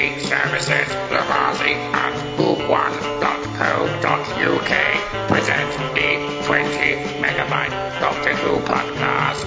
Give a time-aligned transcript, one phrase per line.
[0.00, 4.72] Free services, Lavazzi at who1.co.uk
[5.28, 6.10] present the
[6.46, 6.70] 20
[7.20, 9.44] megabyte Doctor Who podcast.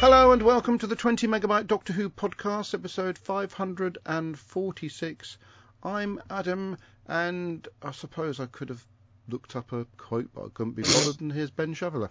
[0.00, 5.38] Hello and welcome to the 20 megabyte Doctor Who podcast, episode 546.
[5.82, 8.84] I'm Adam, and I suppose I could have
[9.30, 11.22] looked up a quote, but I couldn't be bothered.
[11.22, 12.10] And here's Ben Shoveler.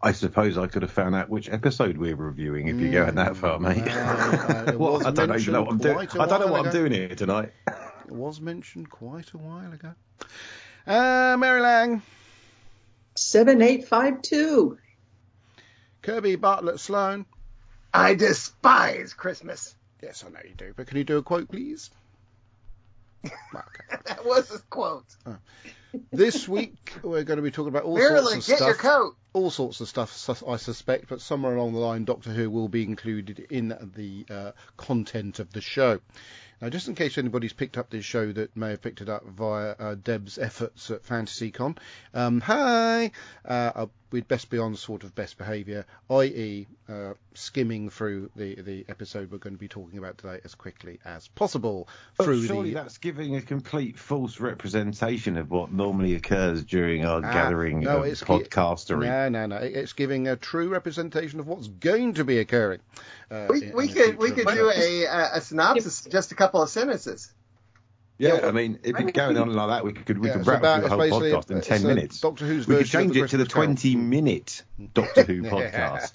[0.00, 3.36] I suppose I could have found out which episode we're reviewing if you're going that
[3.36, 3.82] far, mate.
[3.82, 5.98] Uh, it Well, I don't know what I'm doing.
[5.98, 7.52] I don't know quite a what I'm doing here tonight.
[7.66, 9.94] It was mentioned quite a while ago.
[10.86, 12.02] Uh, Mary Lang,
[13.16, 14.78] 7852.
[16.02, 17.26] Kirby Bartlett Sloan.
[17.92, 19.74] I despise Christmas.
[20.00, 21.90] Yes, I know you do, but can you do a quote, please?
[23.52, 24.02] Well, okay.
[24.06, 25.04] That was his quote.
[26.12, 29.16] This week we're going to be talking about all Marilyn, sorts of get your coat.
[29.38, 32.82] All sorts of stuff, I suspect, but somewhere along the line, Doctor Who will be
[32.84, 36.00] included in the uh, content of the show.
[36.60, 39.24] Now, just in case anybody's picked up this show that may have picked it up
[39.24, 41.78] via uh, Deb's efforts at FantasyCon,
[42.14, 43.12] um, hi,
[43.44, 48.56] uh, uh, we'd best be on sort of best behaviour, i.e., uh, skimming through the,
[48.60, 52.42] the episode we're going to be talking about today as quickly as possible But through
[52.46, 52.74] surely the.
[52.80, 58.02] that's giving a complete false representation of what normally occurs during our Ah, gathering no,
[58.02, 59.06] of gi- podcastery.
[59.28, 59.64] No, no, no.
[59.64, 62.80] It's giving a true representation of what's going to be occurring.
[63.30, 66.32] Uh, We, in- we in the could we could do a, a, a synopsis, just
[66.32, 67.32] a couple of sentences.
[68.20, 70.58] Yeah, I mean, if it's going on like that, we could we Yeah, could wrap
[70.60, 72.20] about- through the whole podcast in ten minutes.
[72.20, 76.14] Doctor Who's we could change it to the twenty-minute Doctor Who podcast.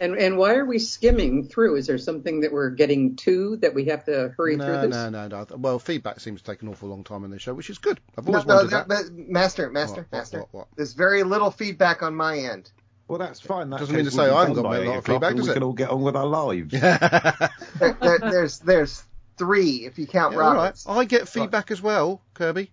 [0.00, 1.76] And and why are we skimming through?
[1.76, 4.90] Is there something that we're getting to that we have to hurry through No, this?
[4.96, 5.46] no, no, no.
[5.56, 8.00] Well, feedback seems to take an awful long time on this show, which is good.
[8.16, 8.88] I've always no, wanted there- that.
[8.88, 10.38] but master, master, What, what, master.
[10.40, 10.68] what, what?
[10.76, 12.70] There's very little feedback on my end.
[13.08, 13.68] Well, that's fine.
[13.70, 15.42] That Doesn't mean to say I haven't done got by a lot of feedback, and
[15.42, 15.54] we it?
[15.54, 16.72] can all get on with our lives.
[17.78, 19.04] There, there, there's there's
[19.36, 20.56] three if you count Yeah, all right.
[20.56, 20.86] Roberts.
[20.88, 22.70] I get feedback as well, Kirby.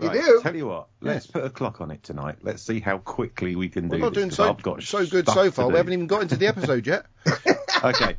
[0.00, 0.40] You Right, do?
[0.42, 2.38] Tell you what, let's put a clock on it tonight.
[2.42, 4.22] Let's see how quickly we can We're do not this.
[4.22, 5.68] doing so, got so good so far.
[5.68, 7.06] We haven't even got into the episode yet.
[7.84, 8.16] Okay.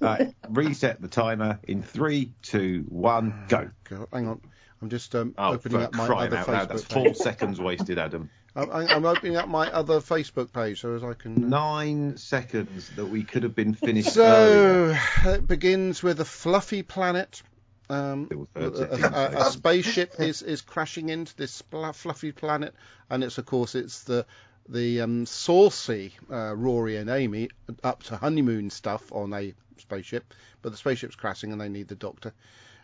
[0.00, 3.68] Right, reset the timer in three, two, one, go.
[3.88, 4.40] God, hang on.
[4.80, 7.98] I'm just um, Oh, opening up my other out loud, that's Facebook four seconds wasted,
[7.98, 8.30] Adam.
[8.54, 11.48] I'm, I'm opening up my other Facebook page so as I can.
[11.48, 15.00] Nine seconds that we could have been finished earlier.
[15.22, 17.42] So it begins with a fluffy planet.
[17.90, 21.62] Um, a, a- a spaceship is, is crashing into this
[21.92, 22.74] fluffy planet,
[23.10, 24.26] and it's of course it's the
[24.68, 27.50] the um, saucy uh, Rory and Amy
[27.82, 30.32] up to honeymoon stuff on a spaceship,
[30.62, 32.32] but the spaceship's crashing and they need the doctor.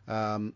[0.09, 0.55] Um,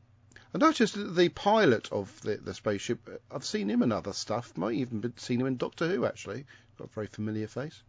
[0.55, 3.23] I noticed the pilot of the, the spaceship.
[3.31, 4.57] I've seen him in other stuff.
[4.59, 6.45] Might even been seen him in Doctor Who actually.
[6.79, 7.81] Got a very familiar face,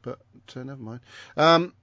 [0.00, 0.18] but
[0.56, 1.00] uh, never mind.
[1.36, 1.74] Um,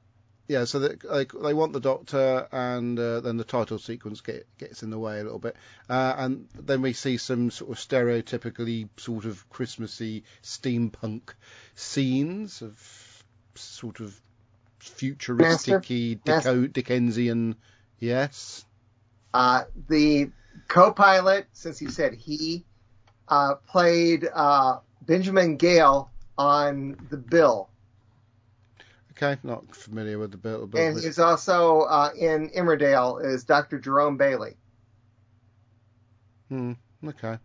[0.50, 4.48] yeah, so they, they, they want the Doctor, and uh, then the title sequence get,
[4.58, 5.56] gets in the way a little bit,
[5.88, 11.34] uh, and then we see some sort of stereotypically sort of Christmassy steampunk
[11.76, 13.24] scenes of
[13.54, 14.20] sort of
[14.80, 16.68] futuristic-y, Master?
[16.68, 17.56] Dickensian.
[18.00, 18.66] Yes.
[19.32, 20.32] Uh, the
[20.68, 22.66] co-pilot, since you said he,
[23.28, 27.70] uh, played uh, Benjamin Gale on the bill,
[29.22, 33.78] Okay, not familiar with the but and he's also uh, in Emmerdale as Dr.
[33.78, 34.56] Jerome Bailey.
[36.48, 36.74] Hmm.
[37.06, 37.34] Okay.
[37.34, 37.40] I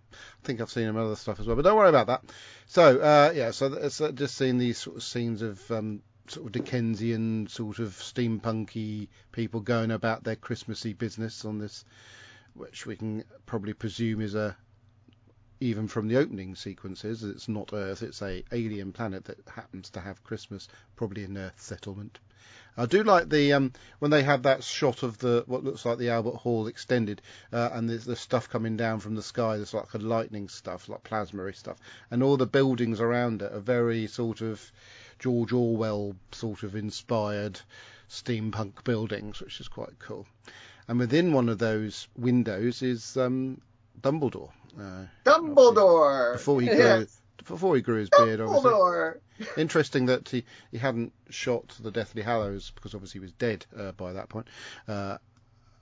[0.45, 2.23] think I've seen him in other stuff as well, but don't worry about that.
[2.67, 6.47] So, uh, yeah, so it's uh, just seeing these sort of scenes of um, sort
[6.47, 11.85] of Dickensian, sort of steampunky people going about their Christmassy business on this,
[12.55, 14.57] which we can probably presume is a,
[15.65, 20.01] even from the opening sequences, it's not Earth, it's a alien planet that happens to
[20.01, 22.19] have Christmas, probably an Earth settlement.
[22.77, 25.97] I do like the um, when they have that shot of the what looks like
[25.97, 29.57] the Albert Hall extended, uh, and there's the stuff coming down from the sky.
[29.57, 31.79] There's like a lightning stuff, like plasma stuff,
[32.11, 34.61] and all the buildings around it are very sort of
[35.19, 37.59] George Orwell sort of inspired
[38.11, 40.27] steampunk buildings, which is quite cool.
[40.89, 43.63] And within one of those windows is um,
[44.03, 44.51] Dumbledore.
[44.79, 46.35] Uh, Dumbledore.
[46.35, 47.21] before he grew, Yes.
[47.47, 48.71] before he grew his beard, obviously.
[48.71, 49.19] Dumbledore.
[49.57, 53.93] Interesting that he, he hadn't shot the Deathly Hallows because obviously he was dead uh,
[53.93, 54.47] by that point.
[54.87, 55.19] Uh,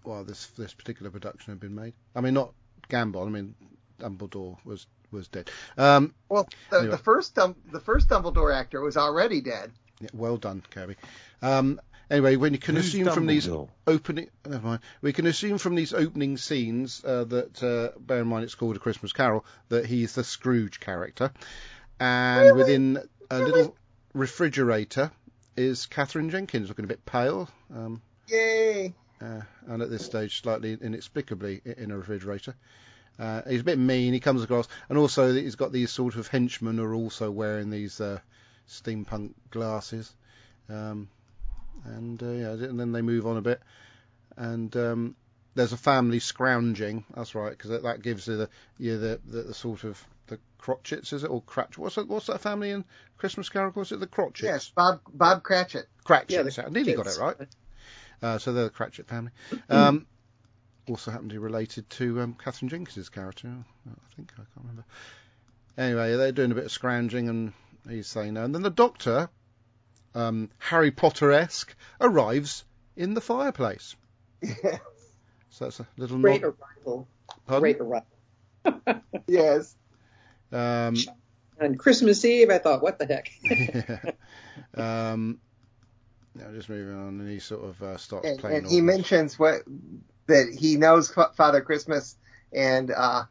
[0.04, 1.92] while this this particular production had been made.
[2.16, 2.52] I mean, not
[2.88, 3.26] Gambon.
[3.26, 3.54] I mean,
[4.00, 5.50] Dumbledore was was dead.
[5.76, 6.90] Um, Well, the, Anyway.
[6.92, 9.70] the first Dum- the first Dumbledore actor was already dead.
[10.00, 10.96] yeah, well done, Kirby.
[11.42, 11.80] Um,
[12.12, 13.68] anyway, when you can Who's assume from these Dumbledore?
[13.86, 14.80] opening, never mind.
[15.00, 18.76] We can assume from these opening scenes uh, that, uh, bear in mind, it's called
[18.76, 21.32] A Christmas Carol, that he's the Scrooge character,
[21.98, 22.58] and Really?
[22.58, 22.98] within
[23.30, 23.76] a little
[24.14, 25.10] refrigerator
[25.56, 27.48] is Katherine Jenkins, looking a bit pale.
[27.74, 28.94] Um, Yay!
[29.20, 32.54] uh, and at this stage slightly inexplicably i- in a refrigerator.
[33.18, 34.12] Uh, he's a bit mean.
[34.14, 37.68] He comes across, and also he's got these sort of henchmen who are also wearing
[37.70, 38.18] these uh,
[38.68, 40.12] steampunk glasses.
[40.70, 41.08] Um,
[41.84, 43.60] and uh, yeah, and then they move on a bit,
[44.36, 45.16] and um,
[45.54, 47.04] there's a family scrounging.
[47.14, 48.48] That's right, because that, that gives you the
[48.78, 51.76] yeah the, the the sort of the Crotchets, is it or Cratch?
[51.76, 52.08] What's that?
[52.08, 52.84] What's that family in
[53.18, 53.72] Christmas Carol?
[53.74, 54.42] Was it the Crotchets?
[54.42, 55.86] Yes, Bob Bob Cratchit.
[56.04, 56.56] Cratchits.
[56.56, 57.36] the I nearly got it right.
[58.22, 59.32] Uh, so they're the Cratchit family.
[59.68, 60.06] Um,
[60.88, 63.48] also happen to be related to um, Katherine Jenkins' character.
[63.48, 64.84] I think I can't remember.
[65.78, 67.52] Anyway, they're doing a bit of scrounging, and
[67.88, 68.44] he's saying no.
[68.44, 69.30] And then the Doctor,
[70.14, 72.64] um, Harry Potter-esque, arrives
[72.96, 73.96] in the fireplace.
[75.50, 76.54] So that's a little Great nod.
[76.78, 77.08] arrival.
[77.46, 77.60] Pardon?
[77.62, 79.02] Great arrival.
[79.26, 79.74] yes.
[80.50, 80.94] Um,
[81.60, 83.30] On Christmas Eve, I thought, what the heck?
[84.76, 85.38] um,
[86.34, 88.56] now just moving on, and he sort of uh, starts And, playing.
[88.58, 89.62] and he this- mentions what
[90.26, 92.16] that he knows Father Christmas,
[92.52, 93.24] and uh,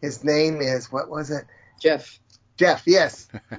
[0.00, 1.44] his name is what was it?
[1.80, 2.18] Jeff.
[2.56, 2.84] Jeff.
[2.86, 3.28] Yes.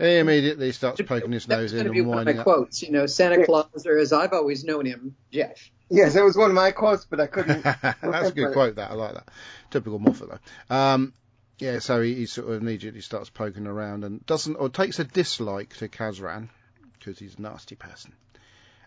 [0.00, 2.40] He immediately starts poking his nose was in going to be and one of my
[2.40, 2.44] up.
[2.44, 2.82] quotes.
[2.82, 5.70] You know, Santa Claus, or as I've always known him, Jeff.
[5.90, 7.62] Yes, it was one of my quotes, but I couldn't.
[8.02, 8.76] That's a good quote.
[8.76, 9.28] That I like that.
[9.70, 10.74] Typical Moffat though.
[10.74, 11.12] Um,
[11.58, 15.04] yeah, so he, he sort of immediately starts poking around and doesn't or takes a
[15.04, 16.48] dislike to Kazran
[16.98, 18.14] because he's a nasty person.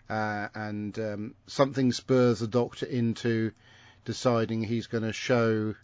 [0.09, 3.51] Uh, and um, something spurs the Doctor into
[4.06, 5.75] deciding he's going to show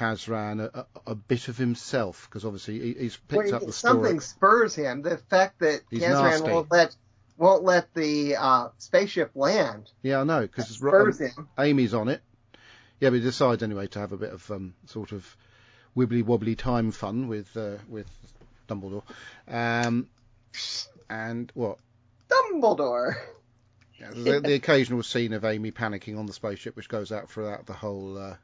[0.00, 3.72] Kazran a, a, a bit of himself because obviously he, he's picked Well, up the
[3.72, 3.92] story.
[3.94, 5.02] something spurs him.
[5.02, 6.50] The fact that He's Kazran nasty.
[6.50, 6.96] won't let
[7.36, 10.78] won't let the uh, spaceship land Yeah, I know because
[11.18, 11.48] him.
[11.58, 12.22] Amy's on it.
[13.00, 15.36] Yeah, but he decides anyway to have a bit of um, sort of
[15.96, 18.06] wibbly wobbly time fun with uh, with
[18.68, 19.02] Dumbledore.
[19.48, 20.08] Um,
[21.08, 21.78] and what?
[22.28, 23.14] Dumbledore.
[23.98, 27.66] Yeah, the, the occasional scene of Amy panicking on the spaceship, which goes out throughout
[27.66, 28.36] the whole, uh,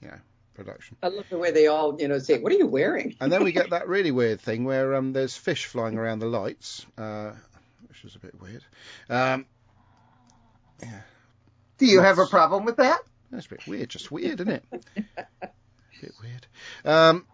[0.00, 0.18] you know,
[0.54, 0.96] production.
[1.02, 3.42] I love the way they all, you know, say, "What are you wearing?" And then
[3.44, 7.32] we get that really weird thing where um, there's fish flying around the lights, uh,
[7.88, 8.64] which is a bit weird.
[9.08, 9.46] Um,
[11.78, 13.00] Do you have a problem with that?
[13.30, 14.64] That's a bit weird, just weird, isn't it?
[15.42, 15.48] A
[16.00, 16.46] bit weird.
[16.84, 17.26] Um,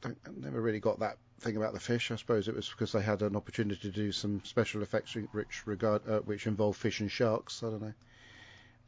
[0.00, 2.10] don't, I never really got that thing about the fish.
[2.10, 5.66] I suppose it was because they had an opportunity to do some special effects which
[5.66, 7.62] regard uh, which involve fish and sharks.
[7.62, 7.94] I don't know.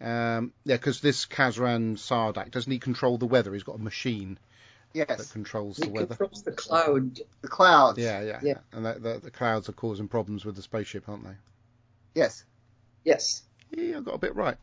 [0.00, 3.52] Um, yeah, because this Kazran Sardick doesn't he control the weather?
[3.52, 4.38] He's got a machine
[4.94, 5.32] that Yes.
[5.32, 6.14] controls He the weather.
[6.16, 7.18] controls the cloud.
[7.42, 7.98] The clouds.
[7.98, 8.58] Yeah, yeah, Yeah.
[8.72, 11.34] And that, the, the clouds are causing problems with the spaceship, aren't they?
[12.14, 12.44] Yes.
[13.04, 13.42] Yes.
[13.70, 14.56] Yeah, I got a bit right.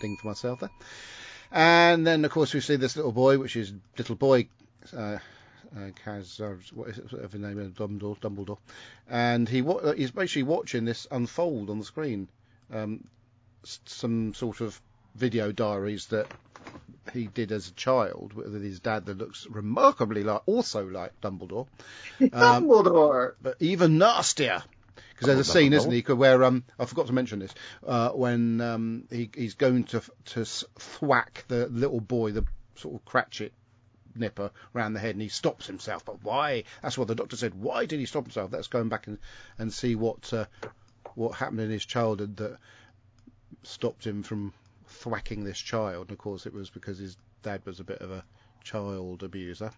[0.00, 0.70] Ding for myself there.
[1.50, 4.48] And then, of course, we see this little boy, which is little boy
[4.96, 5.18] uh,
[5.76, 8.58] uh, Kaz, uh, what is it, whatever name is, Dumbledore, Dumbledore,
[9.08, 12.28] and he wa- uh, he's basically watching this unfold on the screen.
[12.72, 13.04] Um,
[13.64, 14.80] some sort of
[15.14, 16.26] video diaries that
[17.12, 21.66] he did as a child with his dad that looks remarkably like, also like Dumbledore,
[22.20, 23.34] um, Dumbledore.
[23.40, 24.62] but even nastier.
[25.10, 27.54] Because there's a scene, isn't he, where um, I forgot to mention this,
[27.86, 32.44] uh, when um, he, he's going to to thwack the little boy, the
[32.74, 33.52] sort of Cratchit
[34.14, 36.04] nipper round the head, and he stops himself.
[36.04, 36.64] But why?
[36.82, 37.54] That's what the doctor said.
[37.54, 38.52] Why did he stop himself?
[38.52, 39.18] Let's go back and
[39.58, 40.46] and see what uh,
[41.14, 42.58] what happened in his childhood that
[43.62, 44.52] stopped him from
[44.86, 46.08] thwacking this child.
[46.08, 48.24] And of course, it was because his dad was a bit of a
[48.62, 49.72] child abuser.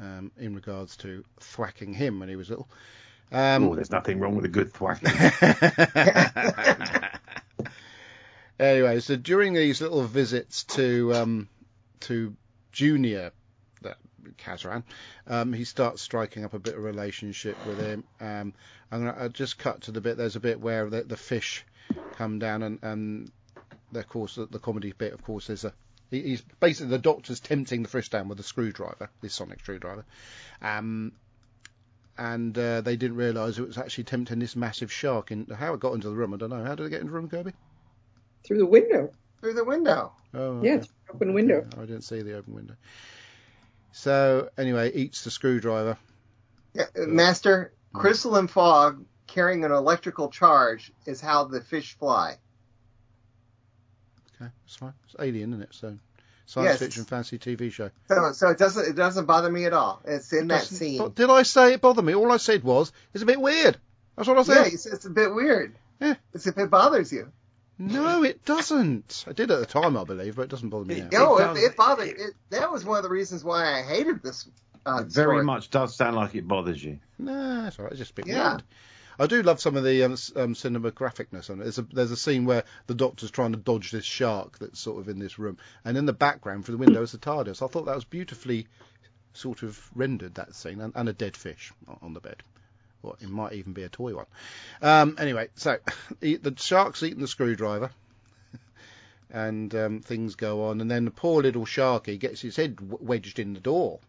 [0.00, 2.68] Um, in regards to thwacking him when he was little.
[3.32, 5.10] Um, oh, there's nothing wrong with a good thwacking.
[8.60, 11.48] anyway, so during these little visits to um,
[12.00, 12.36] to
[12.70, 13.32] Junior,
[13.82, 13.96] that
[14.36, 14.84] Kazran,
[15.26, 18.04] um, he starts striking up a bit of relationship with him.
[18.20, 18.54] Um,
[18.92, 20.16] I'm gonna I'll just cut to the bit.
[20.16, 21.64] There's a bit where the, the fish
[22.16, 23.30] come down, and, and
[23.94, 25.72] of course the, the comedy bit, of course, is a
[26.10, 30.04] he's basically the doctor's tempting the fish down with a screwdriver, this sonic screwdriver.
[30.62, 31.12] Um,
[32.16, 35.30] and uh, they didn't realise it was actually tempting this massive shark.
[35.30, 36.64] In how it got into the room, I don't know.
[36.64, 37.52] How did it get into the room, Kirby?
[38.44, 39.12] Through the window.
[39.40, 40.12] Through the window.
[40.34, 40.86] Oh, Yeah, okay.
[40.86, 41.66] through the open window.
[41.76, 42.74] I didn't see the open window.
[43.92, 45.96] So anyway, eats the screwdriver.
[46.74, 52.38] Yeah, Master, crystalline fog carrying an electrical charge is how the fish fly.
[54.40, 54.94] Okay, that's fine.
[55.06, 55.68] It's Alien, isn't it?
[55.72, 55.98] So
[56.46, 56.78] science Yes.
[56.78, 57.90] fiction fantasy TV show.
[58.08, 60.00] So, so it doesn't it doesn't bother me at all.
[60.04, 60.98] It's in that scene.
[60.98, 62.14] But did I say it bothered me?
[62.14, 63.78] All I said was it's a bit weird.
[64.16, 64.72] That's what I yeah, said.
[64.72, 65.74] it's, it's a bit weird.
[66.00, 66.14] Yeah.
[66.34, 67.30] It's if it bothers you.
[67.80, 69.24] No, it doesn't.
[69.28, 71.08] I did at the time, I believe, but it doesn't bother me now.
[71.12, 72.08] No, It it, it bothered.
[72.08, 74.48] It, that was one of the reasons why I hated this
[74.84, 75.44] Uh, It very story.
[75.44, 76.98] much does sound like it bothers you.
[77.18, 77.92] No, it's all right.
[77.92, 78.50] It's just a bit Yeah.
[78.54, 78.62] weird.
[79.18, 81.64] I do love some of the um, um, cinematographicness on it.
[81.64, 85.00] There's a, there's a scene where the doctor's trying to dodge this shark that's sort
[85.00, 87.62] of in this room, and in the background through the window is the TARDIS.
[87.62, 88.68] I thought that was beautifully
[89.32, 92.42] sort of rendered that scene, and, and a dead fish on- the bed.
[93.02, 94.26] Or it might even be a toy one.
[94.82, 95.78] Um, anyway, so
[96.20, 97.90] the shark's eating the screwdriver,
[99.30, 103.38] and um, things go on, and then the poor little sharky gets his head wedged
[103.38, 104.00] in the door.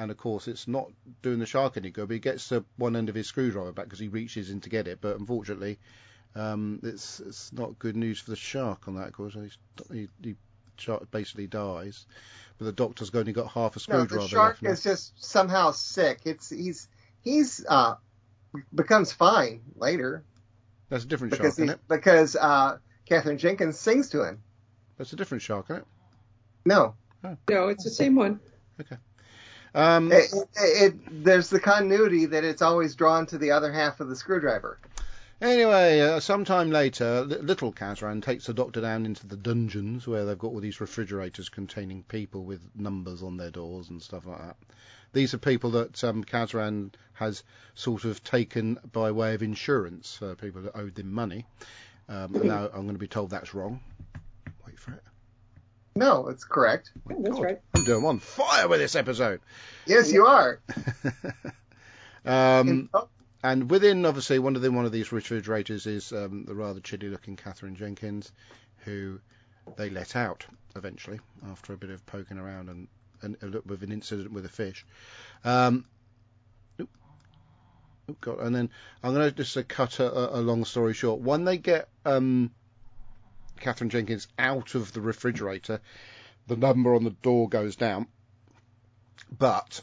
[0.00, 0.90] And of course, it's not
[1.20, 2.08] doing the shark any good.
[2.08, 4.70] But he gets the one end of his screwdriver back because he reaches in to
[4.70, 4.98] get it.
[5.02, 5.78] But unfortunately,
[6.34, 9.08] um, it's it's not good news for the shark on that.
[9.08, 9.36] Of course,
[9.92, 10.36] he, he
[10.78, 12.06] shark basically dies.
[12.56, 14.14] But the doctor's only got half a screwdriver.
[14.14, 14.62] No, screwdriver the shark left.
[14.62, 14.70] now.
[14.70, 16.20] is just somehow sick.
[16.24, 16.88] It's he's
[17.20, 17.96] he's uh
[18.74, 20.24] becomes fine later
[20.88, 21.80] That's a different because shark, isn't he, it?
[21.88, 24.40] because uh Katherine Jenkins sings to him.
[24.96, 25.86] That's a different shark, isn't it?
[26.64, 26.94] No,
[27.50, 28.40] No, it's the same one.
[29.74, 34.00] Um, it, it, it there's the continuity that it's always drawn to the other half
[34.00, 34.78] of the screwdriver.
[35.40, 40.26] Anyway, uh, sometime later, li- little Kazran takes the doctor down into the dungeons where
[40.26, 44.38] they've got all these refrigerators containing people with numbers on their doors and stuff like
[44.38, 44.56] that.
[45.12, 47.42] These are people that um, Kazran has
[47.74, 51.46] sort of taken by way of insurance for people that owed them money.
[52.08, 53.80] Um, now I'm going to be told that's wrong.
[54.66, 55.02] Wait for it.
[56.00, 56.92] No, it's correct.
[57.04, 57.60] My that's God, right.
[57.76, 59.40] I'm doing on fire with this episode.
[59.84, 60.58] Yes, you are.
[62.24, 63.08] um, Oh,
[63.42, 67.36] And within, obviously, one of the one of these refrigerators is um, the rather chilly-looking
[67.36, 68.32] Katherine Jenkins,
[68.86, 69.20] who
[69.76, 72.88] they let out eventually after a bit of poking around and,
[73.20, 74.86] and a little bit of an incident with a fish.
[75.44, 75.84] Um,
[76.80, 76.88] oop.
[78.08, 78.38] Oh, God.
[78.40, 78.70] And then
[79.02, 81.20] I'm going to just uh, cut a, a long story short.
[81.20, 82.52] When they get um,
[83.60, 85.80] Katherine Jenkins out of the refrigerator,
[86.46, 88.06] the number on the door goes down,
[89.38, 89.82] but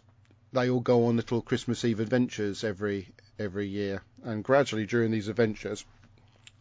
[0.53, 5.27] they all go on little Christmas Eve adventures every every year, and gradually during these
[5.27, 5.85] adventures,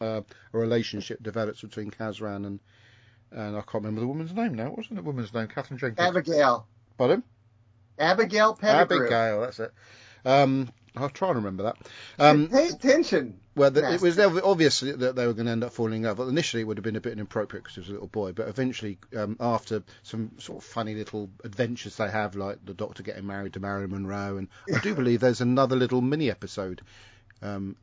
[0.01, 0.21] uh,
[0.53, 2.61] a relationship develops between Kazran and
[3.33, 4.69] and I can't remember the woman's name now.
[4.69, 5.49] What was the woman's name?
[5.49, 6.09] Katherine Jenkins.
[6.09, 6.67] Abigail.
[6.97, 7.23] Pardon?
[7.99, 9.07] Abigail Pettigrew.
[9.07, 9.41] Abigail.
[9.41, 9.73] That's it.
[10.25, 11.77] Um, I'll try and remember that.
[12.19, 13.39] Um, Pay attention.
[13.55, 16.03] well, the, it was obvi- obvious that they were going to end up falling in
[16.03, 16.19] love.
[16.19, 18.33] Well, initially, it would have been a bit inappropriate because he was a little boy,
[18.33, 23.03] but eventually, um, after some sort of funny little adventures they have, like the Doctor
[23.03, 26.81] getting married to Marilyn Monroe, and I do believe there's another little mini episode
[27.43, 27.77] um,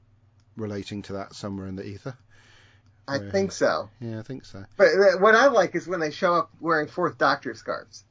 [0.58, 2.16] relating to that somewhere in the ether.
[3.08, 3.90] I think so.
[4.00, 4.64] Yeah, I think so.
[4.78, 8.06] But uh, what I like is when they show up wearing Fourth Doctor scarves.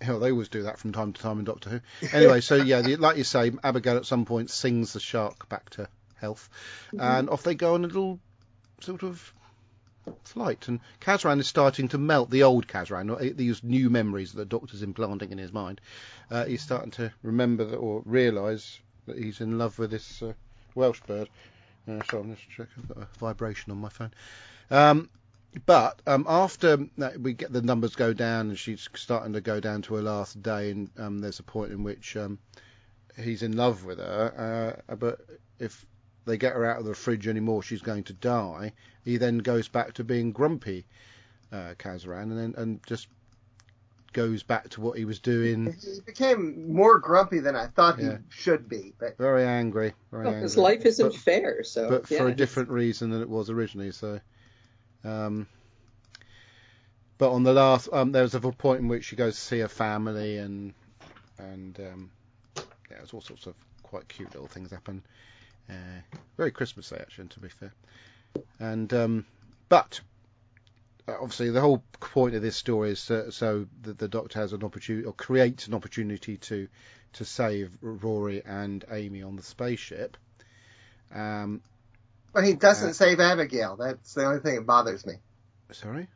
[0.00, 2.08] Hell, they always do that from time to time in Doctor Who.
[2.12, 5.68] Anyway, so yeah, the, like you say, Abigail at some point sings the shark back
[5.70, 6.48] to health,
[6.98, 8.18] and off they go on a little
[8.80, 9.32] sort of
[10.24, 10.68] flight.
[10.68, 14.82] And Kazran is starting to melt the old Kazran, these new memories that the Doctor's
[14.82, 15.80] implanting in his mind.
[16.30, 20.32] Uh, he's starting to remember that, or realise that he's in love with this uh,
[20.74, 21.28] Welsh bird.
[21.88, 22.72] Uh, so I'm just checking.
[22.78, 24.12] I've got a vibration on my phone.
[24.70, 25.10] Um,
[25.66, 29.60] but um, after that, we get the numbers go down, and she's starting to go
[29.60, 32.38] down to her last day, and um, there's a point in which um,
[33.18, 34.76] he's in love with her.
[34.88, 35.20] Uh, but
[35.58, 35.84] if
[36.26, 38.72] they get her out of the fridge anymore, she's going to die.
[39.04, 40.86] He then goes back to being grumpy,
[41.52, 43.08] uh, Kazran, and then and just
[44.12, 45.72] goes back to what he was doing.
[45.80, 48.18] He became more grumpy than I thought Yeah.
[48.18, 48.92] he should be.
[48.98, 50.42] But Very angry, very Well, angry.
[50.42, 53.50] his life isn't But- fair, so but yeah, for a different reason than it was
[53.50, 53.92] originally.
[53.92, 54.20] So,
[55.04, 55.46] um,
[57.18, 59.58] but on the last, um, there was a point in which she goes to see
[59.58, 60.72] her family, and
[61.38, 62.10] and um,
[62.56, 65.02] yeah, there's all sorts of quite cute little things happen.
[65.68, 66.00] Uh,
[66.36, 67.72] very Christmassy, actually, to be fair.
[68.58, 69.26] And um,
[69.68, 70.00] but
[71.08, 74.52] uh, obviously, the whole point of this story is so, so that the Doctor has
[74.52, 76.68] an opportunity or creates an opportunity to
[77.14, 80.16] to save Rory and Amy on the spaceship.
[81.12, 81.60] Um,
[82.32, 83.76] but he doesn't Uh, save Abigail.
[83.76, 85.14] That's the only thing that bothers me.
[85.72, 86.08] Sorry?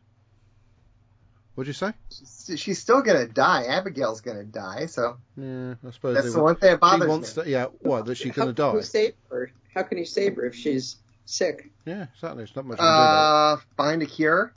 [1.54, 1.92] What'd you say?
[2.11, 3.66] She's, she's still gonna die.
[3.66, 4.87] Abigail's gonna die.
[4.87, 7.42] So Yeah, I suppose that's the want- one thing that she bothers wants me.
[7.44, 7.50] to.
[7.50, 8.06] Yeah, what?
[8.06, 8.76] That she's How going to can die?
[8.78, 9.52] you save her?
[9.75, 11.71] How can you save her if she's sick?
[11.85, 12.42] Yeah, exactly.
[12.42, 12.78] It's not much.
[12.78, 14.52] you can do Uh, find a cure.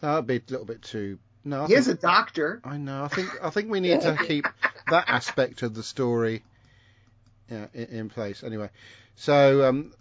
[0.00, 1.18] that'd be a little bit too.
[1.44, 2.60] No, I He is a doctor.
[2.62, 3.04] I know.
[3.04, 3.30] I think.
[3.42, 4.46] I think we need to keep
[4.90, 6.44] that aspect of the story.
[7.50, 8.44] Yeah, in, in place.
[8.44, 8.68] Anyway,
[9.16, 9.92] so um,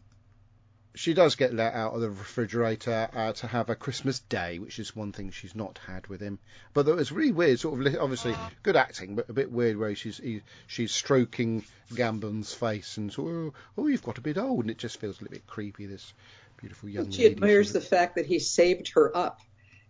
[0.94, 4.78] she does get let out of the refrigerator uh, to have a Christmas day, which
[4.80, 6.40] is one thing she's not had with him.
[6.74, 9.78] But it was really weird, sort of li- obviously good acting, but a bit weird
[9.78, 11.64] where she's he, she's stroking
[11.96, 15.20] Gambon's face and so oh, oh you've got a bit old, and it just feels
[15.20, 15.86] a little bit creepy.
[15.86, 16.14] This
[16.58, 17.36] beautiful young She lady.
[17.36, 19.40] admires sort the fact that he saved her up.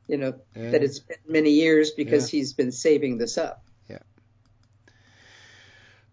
[0.07, 0.71] You know Yeah.
[0.71, 3.63] that it's been many years because he's been saving this up.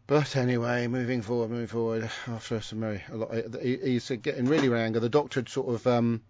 [0.09, 2.11] But anyway, moving forward, moving forward.
[2.27, 5.03] After some very a lot, he- he's getting really angry.
[5.03, 6.23] The doctor sort of um,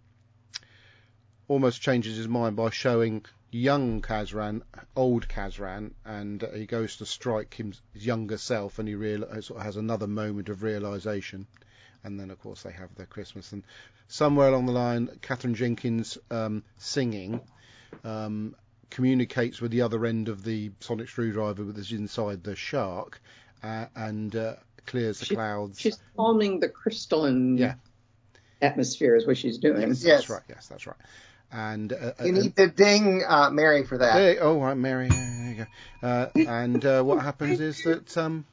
[1.47, 4.63] almost changes his mind by showing young Kazran,
[4.97, 9.41] old Kazran, and uh, he goes to strike his younger self, and he real, uh,
[9.41, 11.47] sort of has another moment of realization.
[12.03, 13.53] And then, of course, they have their Christmas.
[13.53, 13.63] And
[14.09, 17.41] somewhere along the line, Katherine Jenkins um, singing
[18.03, 18.57] um,
[18.91, 23.21] communicates with the other end of the sonic screwdriver, which is inside the shark,
[23.63, 24.55] uh, and uh,
[24.87, 25.81] clears the She- clouds.
[25.81, 27.75] She's calming the crystalline Yeah.
[28.61, 29.89] atmosphere is what she's doing.
[29.89, 30.17] Yes, Yes.
[30.21, 30.43] that's right.
[30.49, 30.97] Yes, that's right.
[31.51, 34.13] And uh, You and- need to ding uh, Mary for that.
[34.15, 35.09] Hey, oh, right, Mary.
[35.09, 35.67] There you
[36.03, 36.07] go.
[36.09, 38.45] Uh, and uh, what happens is that, um,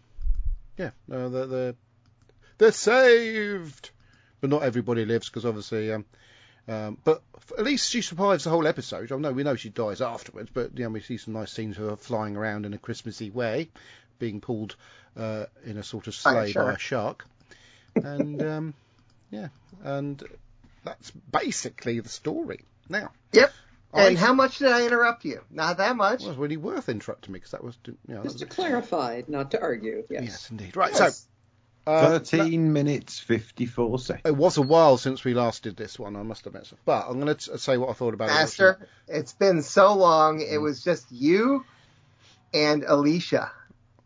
[0.78, 1.76] yeah, uh, the, the,
[2.58, 3.90] they're saved,
[4.42, 6.06] but not everybody lives because obviously, um,
[6.68, 7.22] um, but
[7.58, 9.12] at least she survives the whole episode.
[9.12, 11.78] I know we know she dies afterwards, but you know, we see some nice scenes
[11.78, 13.70] of her flying around in a Christmassy way,
[14.20, 14.76] being pulled
[15.18, 16.80] uh, in a sort of sleigh by a shark.
[16.80, 17.26] shark,
[17.96, 18.74] and um,
[19.32, 19.48] yeah,
[19.84, 20.22] and
[20.84, 22.62] that's basically the story.
[22.90, 23.52] Now, Yep.
[23.94, 25.42] I And how much did I interrupt you?
[25.50, 26.20] Not that much.
[26.20, 28.46] well, it was really worth interrupting me because that was, you know, that Just to
[28.46, 30.04] clarify, not to argue.
[30.10, 30.24] Yes.
[30.24, 30.76] yes, indeed.
[30.76, 31.26] Right, Yes.
[31.86, 34.22] so uh, 13 minutes 54 seconds.
[34.26, 36.70] it was a while since we last did this one, I must admit.
[36.84, 38.34] But I'm going to say what I thought about it.
[38.34, 40.40] Master, it's been so long.
[40.40, 40.52] Mm.
[40.52, 41.64] It was just you
[42.54, 43.50] and Alicia.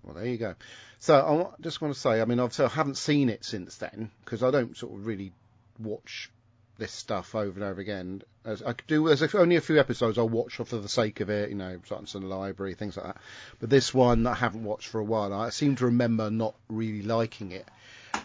[0.09, 0.55] Well, there you go.
[0.97, 4.09] So I just want to say, I mean, obviously I haven't seen it since then
[4.25, 5.31] because I don't sort of really
[5.77, 6.31] watch
[6.79, 8.23] this stuff over and over again.
[8.43, 11.49] As I do, there's only a few episodes I'll watch for the sake of it,
[11.49, 13.17] you know, Silence in the Library, things like that.
[13.59, 15.31] But this one I haven't watched for a while.
[15.31, 17.67] I seem to remember not really liking it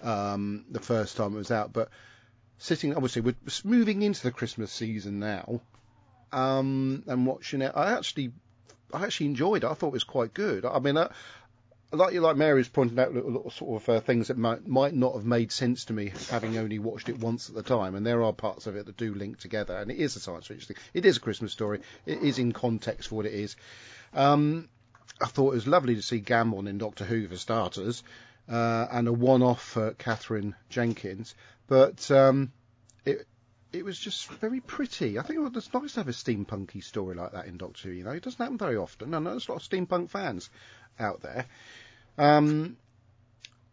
[0.02, 1.90] um, the first time it was out, but
[2.58, 5.60] sitting, obviously, we're moving into the Christmas season now,
[6.32, 8.32] um, and watching it, I actually,
[8.92, 9.66] I actually enjoyed it.
[9.66, 10.64] I thought it was quite good.
[10.64, 11.10] I mean, I,
[11.94, 14.94] like you, like Mary's pointed out, little, little sort of uh, things that might might
[14.94, 17.94] not have made sense to me, having only watched it once at the time.
[17.94, 19.76] And there are parts of it that do link together.
[19.76, 20.82] And it is a science fiction thing.
[20.92, 21.80] It is a Christmas story.
[22.06, 23.56] It is in context for what it is.
[24.12, 24.68] Um,
[25.20, 28.02] I thought it was lovely to see Gambon in Doctor Who for starters,
[28.48, 31.34] uh, and a one-off for Katherine Jenkins.
[31.66, 32.52] But um,
[33.04, 33.26] it
[33.74, 35.18] it was just very pretty.
[35.18, 37.94] I think it's nice to have a steampunky story like that in Doctor Who.
[37.94, 39.14] You know, it doesn't happen very often.
[39.14, 40.48] I know there's a lot of steampunk fans
[40.98, 41.46] out there.
[42.18, 42.76] Um,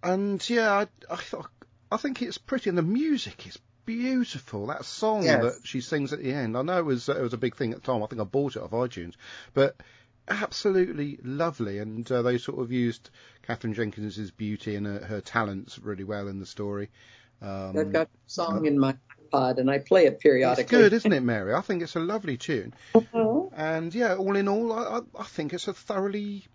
[0.03, 1.19] and yeah, I, I
[1.91, 4.67] I think it's pretty, and the music is beautiful.
[4.67, 5.43] That song Yes.
[5.43, 6.57] that she sings at the end.
[6.57, 8.01] I know it was it was a big thing at the time.
[8.03, 9.13] I think I bought it off iTunes,
[9.53, 9.75] but
[10.27, 11.79] absolutely lovely.
[11.79, 13.09] And uh, they sort of used
[13.43, 16.89] Katherine Jenkins's beauty and her, her talents really well in the story.
[17.41, 18.95] Um, I've got a song in my
[19.33, 20.63] iPod and I play it periodically.
[20.63, 21.53] it's good, isn't it, Mary?
[21.53, 22.73] I think it's a lovely tune.
[22.93, 23.51] Mhm.
[23.55, 26.45] And yeah, all in all, I, I, I think it's a thoroughly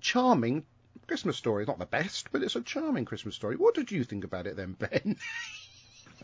[0.00, 0.64] charming
[1.06, 1.64] Christmas story.
[1.66, 3.56] Not the best, but it's a charming Christmas story.
[3.56, 5.16] What did you think about it then, Ben?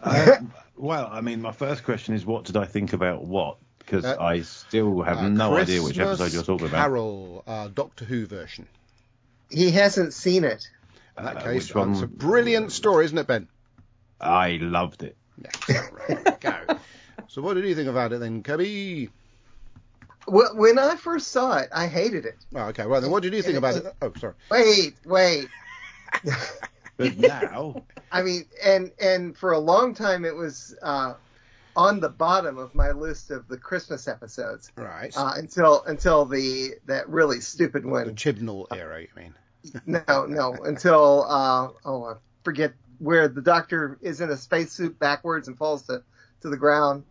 [0.02, 0.36] Uh,
[0.76, 3.58] well, I mean, my first question is what did I think about what?
[3.80, 6.78] Because Uh, I still have Uh, no idea which episode you're talking about.
[6.78, 8.66] Carol, uh, Doctor Who version.
[9.50, 10.66] He hasn't seen it.
[11.18, 11.92] In that Uh, case, which one?
[11.92, 13.48] it's a brilliant story, isn't it, Ben?
[14.22, 15.16] I loved it.
[15.68, 16.78] Yeah, right, go.
[17.28, 19.10] So, what did you think about it then, Cubby?
[20.30, 22.36] Wh- When I first saw it, I hated it.
[22.54, 23.10] Oh, okay, Well, then.
[23.10, 23.94] What did you think about it?
[24.00, 24.34] Oh, sorry.
[24.50, 25.48] Wait, wait.
[26.96, 31.14] But now, I mean, and and for a long time it was uh,
[31.74, 35.10] on the bottom of my list of the Christmas episodes Right.
[35.16, 38.06] uh, until until the that really stupid one.
[38.06, 38.12] the.
[38.12, 39.34] Chibnall era, you mean?
[39.86, 42.14] No, no, until uh, oh, I
[42.44, 46.02] forget where the Doctor is in a spacesuit backwards and falls to
[46.42, 47.04] to the ground.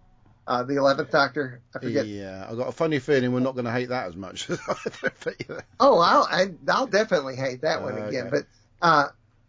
[0.48, 2.08] Uh, the eleventh Doctor, I forget.
[2.08, 4.50] Yeah, I've got a funny feeling we're not going to hate that as much.
[5.80, 8.08] Oh, I'll I, I'll definitely hate that one Okay.
[8.08, 8.30] again.
[8.32, 8.46] But
[8.82, 9.08] uh,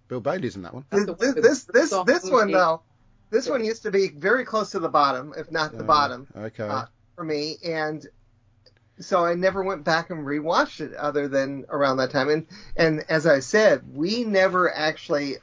[0.08, 0.84] Bill Bailey's in that one.
[0.90, 2.82] this this one this this, one though,
[3.30, 6.26] this one used to be very close to the bottom, if not the Uh, bottom.
[6.36, 6.64] Okay.
[6.64, 6.84] uh,
[7.16, 8.06] for me, and
[9.00, 12.28] so I never went back and rewatched it other than around that time.
[12.28, 15.36] And and as I said, we never actually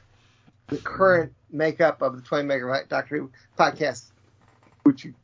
[0.68, 4.10] the current makeup of the 20 megabyte Doctor Who podcast,
[4.84, 5.14] which you,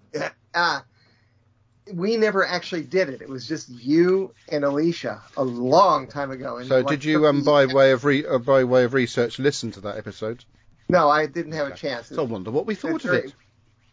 [0.54, 0.80] uh,
[1.92, 3.22] we never actually did it.
[3.22, 6.62] It was just you and Alicia a long time ago.
[6.62, 9.70] So, like did you, um, by way of re- uh, by way of research, listen
[9.72, 10.44] to that episode?
[10.88, 12.08] No, I didn't have a chance.
[12.08, 13.34] So I wonder what we thought of very- it.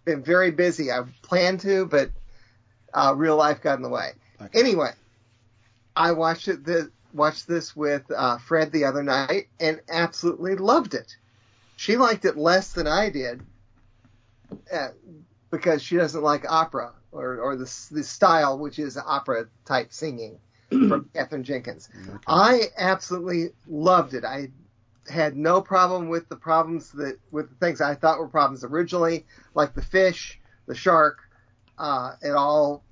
[0.05, 0.91] been very busy.
[0.91, 2.11] I planned to, but
[2.93, 4.11] uh, real life got in the way.
[4.41, 4.59] Okay.
[4.59, 4.91] Anyway,
[5.95, 6.63] I watched it.
[6.65, 11.15] This, watched this with uh, Fred the other night and absolutely loved it.
[11.75, 13.41] She liked it less than I did
[14.71, 14.89] uh,
[15.51, 20.39] because she doesn't like opera or or the the style, which is opera type singing.
[20.87, 21.89] from Katherine Jenkins.
[22.25, 24.23] I absolutely loved it.
[24.23, 24.51] I
[25.09, 29.25] had no problem with the problems that with the things I thought were problems originally,
[29.53, 31.19] like the fish, the shark.
[31.77, 32.83] Uh, it all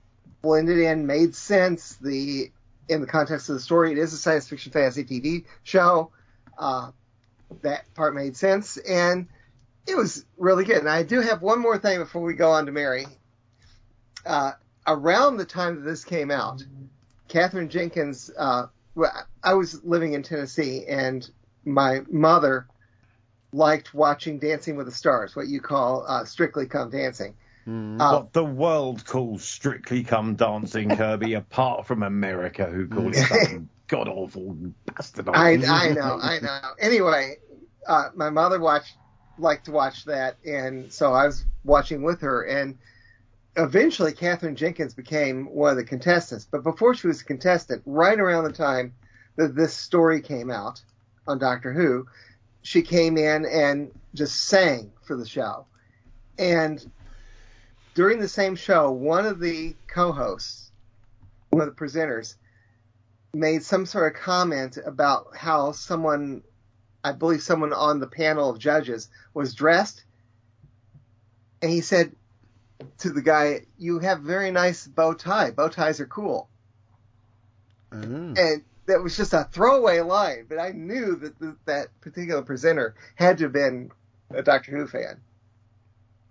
[0.41, 1.95] blended in, made sense.
[2.02, 2.52] The
[2.89, 6.12] in the context of the story, it is a science fiction fantasy TV show.
[6.58, 6.91] Uh,
[7.62, 9.28] that part made sense, and
[9.89, 10.78] it was really good.
[10.78, 13.06] And I do have one more thing before we go on to Mary.
[14.25, 14.52] Uh,
[14.86, 16.63] around the time that this came out,
[17.28, 18.67] Katherine Jenkins, uh,
[19.43, 21.30] I was living in Tennessee, and
[21.65, 22.67] my mother
[23.52, 27.36] liked watching Dancing with the Stars, what you call uh, Strictly Come Dancing.
[27.67, 27.99] Mm.
[28.02, 33.15] Uh, What the world calls Strictly Come Dancing, Kirby, apart from America, who call it
[33.28, 35.28] something god awful bastard.
[35.30, 36.60] I, I know, I know.
[36.80, 37.38] Anyway,
[37.88, 38.95] uh, my mother watched,
[39.39, 42.78] liked to watch that, and so I was watching with her, and
[43.56, 46.47] eventually Katherine Jenkins became one of the contestants.
[46.49, 48.93] But before she was a contestant, right around the time
[49.36, 50.82] that this story came out
[51.28, 52.08] on Doctor Who,
[52.62, 55.65] she came in and just sang for the show.
[56.38, 56.89] And
[57.95, 60.71] during the same show, one of the co-hosts,
[61.49, 62.36] one of the presenters,
[63.34, 66.41] made some sort of comment about how someone,
[67.03, 70.03] I believe someone on the panel of judges was dressed.
[71.62, 72.15] And he said
[72.99, 75.51] to the guy, you have very nice bow tie.
[75.51, 76.49] Bow ties are cool.
[77.91, 78.38] Mm.
[78.38, 82.95] And that was just a throwaway line, but I knew that th- that particular presenter
[83.15, 83.91] had to have been
[84.31, 85.21] a Doctor Who fan.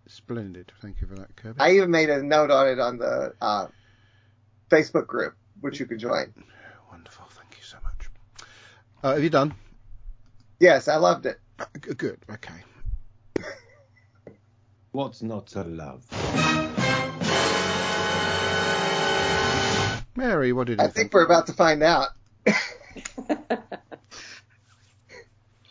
[0.06, 0.72] Splendid.
[0.80, 1.60] Thank you for that, Kirby.
[1.60, 3.66] I even made a note on it on the uh,
[4.70, 6.32] Facebook group, which you could join.
[6.90, 7.26] Wonderful.
[7.30, 8.08] Thank you so much.
[9.02, 9.54] Uh, have you done?
[10.60, 11.38] Yes, I loved it.
[11.58, 11.66] Uh,
[11.96, 12.18] good.
[12.30, 12.54] Okay.
[14.92, 16.04] What's not to love?
[20.16, 22.08] Mary, what did you I think we're about to find out.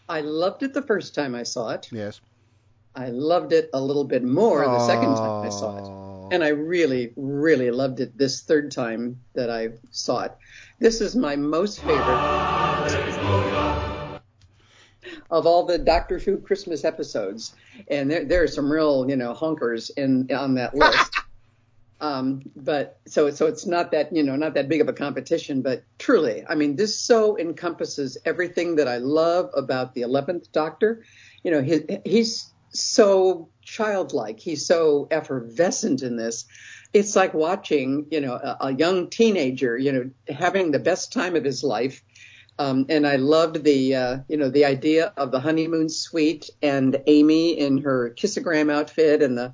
[0.10, 1.90] I loved it the first time I saw it.
[1.92, 2.22] Yes.
[2.96, 6.34] I loved it a little bit more the second time I saw it.
[6.34, 10.32] And I really, really loved it this third time that I saw it.
[10.80, 12.77] This is my most favorite
[15.30, 17.54] of all the Doctor Who Christmas episodes.
[17.88, 21.16] And there, there are some real, you know, hunkers in on that list.
[22.00, 25.62] um, but so, so it's not that, you know, not that big of a competition,
[25.62, 31.04] but truly, I mean, this so encompasses everything that I love about the 11th Doctor.
[31.44, 34.40] You know, he, he's so childlike.
[34.40, 36.46] He's so effervescent in this.
[36.94, 41.36] It's like watching, you know, a, a young teenager, you know, having the best time
[41.36, 42.02] of his life.
[42.60, 47.02] Um, and I loved the, uh, you know, the idea of the honeymoon suite and
[47.06, 49.54] Amy in her kissogram outfit and the,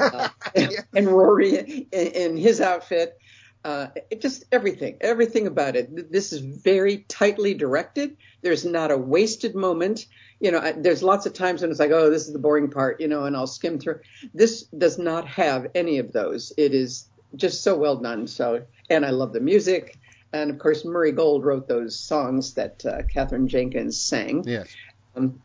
[0.00, 0.28] uh,
[0.94, 3.18] and Rory in, in his outfit.
[3.64, 6.10] Uh, it just everything, everything about it.
[6.10, 8.16] This is very tightly directed.
[8.40, 10.06] There's not a wasted moment.
[10.40, 12.70] You know, I, there's lots of times when it's like, oh, this is the boring
[12.70, 14.00] part, you know, and I'll skim through.
[14.32, 16.52] This does not have any of those.
[16.56, 18.26] It is just so well done.
[18.26, 19.98] So, and I love the music.
[20.32, 24.44] And of course, Murray Gold wrote those songs that uh, Katherine Jenkins sang.
[24.46, 24.68] Yes.
[25.16, 25.40] Um,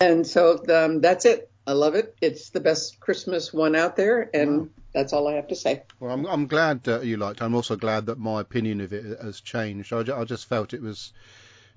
[0.00, 1.50] and so um, that's it.
[1.66, 2.16] I love it.
[2.22, 5.82] It's the best Christmas one out there, and that's all I have to say.
[6.00, 7.44] Well, I'm, I'm glad uh, you liked it.
[7.44, 9.92] I'm also glad that my opinion of it has changed.
[9.92, 11.12] I, I just felt it was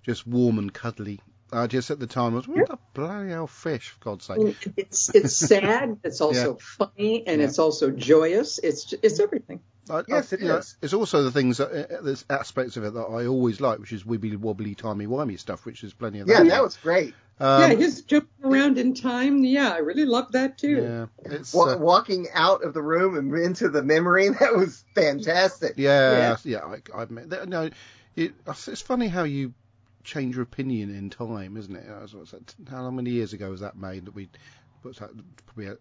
[0.04, 1.20] just warm and cuddly.
[1.52, 4.72] I just at the time was, what the bloody hell fish, for God's sake.
[4.78, 5.98] It's it's sad.
[6.06, 7.48] It's also funny, and Yeah.
[7.48, 8.60] it's also joyous.
[8.60, 9.60] It's it's everything.
[9.90, 12.84] I, Yes, I, it you know, it's also the things that uh, there's aspects of
[12.84, 16.20] it that I always like, which is wibbly wobbly timey wimey stuff, which is plenty
[16.20, 16.50] of Yeah, that.
[16.50, 17.14] that was great.
[17.40, 19.44] Um, yeah, his jumping around in time.
[19.44, 20.84] Yeah, I really loved that too.
[20.84, 24.84] yeah, it's Wa- uh, walking out of the room and into the memory, that was
[24.94, 25.74] fantastic.
[25.78, 26.60] yeah, yeah.
[26.60, 27.50] I, I admit that.
[27.50, 27.72] No,
[28.16, 28.34] it,
[28.68, 29.54] it's funny how you
[30.04, 31.86] change your opinion in time, isn't it?
[32.04, 32.16] As-
[32.70, 34.06] How many years ago was that made?
[34.06, 34.30] That we
[34.84, 35.10] what's that?
[35.48, 35.74] Probably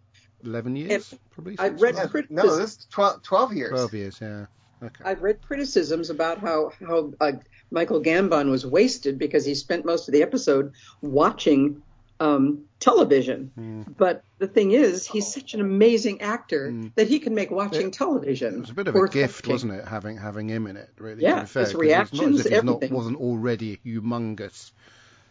[0.45, 1.57] eleven years, probably.
[1.59, 2.11] I've read like that?
[2.11, 3.71] crit- No, this is 12, 12 years.
[3.71, 4.19] twelve years.
[4.21, 4.47] Yeah.
[4.83, 5.05] Okay.
[5.05, 7.33] I've read criticisms about how how uh,
[7.71, 10.73] Michael Gambon was wasted because he spent most of the episode
[11.03, 11.83] watching
[12.19, 13.51] um, television.
[13.55, 13.83] Hmm.
[13.97, 18.55] But the thing is, he's such an amazing actor that he can make watching television.
[18.57, 19.53] It was a bit of a gift, thinking.
[19.53, 20.91] wasn't it, having having him in it?
[20.99, 22.95] Really, Yeah, to be fair, his 'cause it's not as reactions, if he's not, everything.
[22.97, 24.73] wasn't already a humongous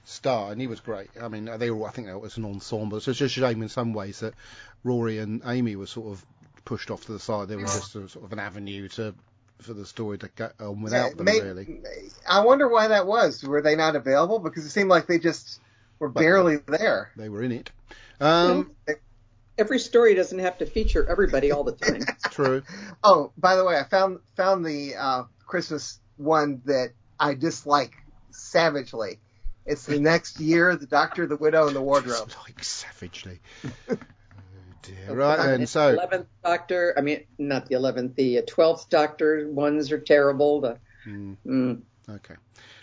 [0.03, 1.09] star, and he was great.
[1.21, 2.99] I mean, they were, I think that was an ensemble.
[2.99, 4.33] So it's just a shame in some ways that
[4.83, 6.25] Rory and Amy were sort of
[6.65, 7.47] pushed off to the side.
[7.47, 9.13] They were just a, sort of an avenue to
[9.61, 11.81] for the story to go on without them, May- really.
[12.27, 13.43] I wonder why that was.
[13.43, 14.39] Were they not available?
[14.39, 15.59] Because it seemed like they just
[15.99, 17.11] were barely there.
[17.15, 17.71] They were in it.
[18.19, 18.71] Um,
[19.57, 22.05] Every story doesn't have to feature everybody all the time.
[22.31, 22.63] true.
[23.03, 27.91] Oh, by the way, I found found the uh, Christmas one that I dislike
[28.31, 29.19] savagely.
[29.69, 32.31] It's the next year, the Doctor, the Widow, and the Wardrobe.
[32.43, 33.39] Like savagely.
[33.91, 33.97] oh
[34.81, 35.13] dear.
[35.13, 39.99] Right then, so 11th Doctor, I mean, not the 11th, the 12th Doctor ones are
[39.99, 40.61] terrible.
[40.61, 42.35] The, Mm, mm, okay.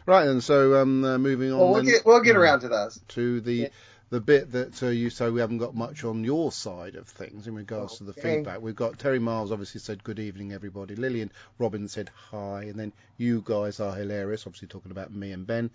[0.07, 2.69] Right then, so um, uh, moving on Well, we'll then get we'll get around to
[2.69, 2.99] those.
[3.09, 3.69] to the Yeah.
[4.11, 7.47] The bit that uh, you say we haven't got much on your side of things
[7.47, 8.61] in regards to the feedback.
[8.61, 10.95] We've got Terry Miles obviously said good evening everybody.
[10.95, 14.47] Lillian Robin said hi, and then you guys are hilarious.
[14.47, 15.71] Obviously talking about me and Ben,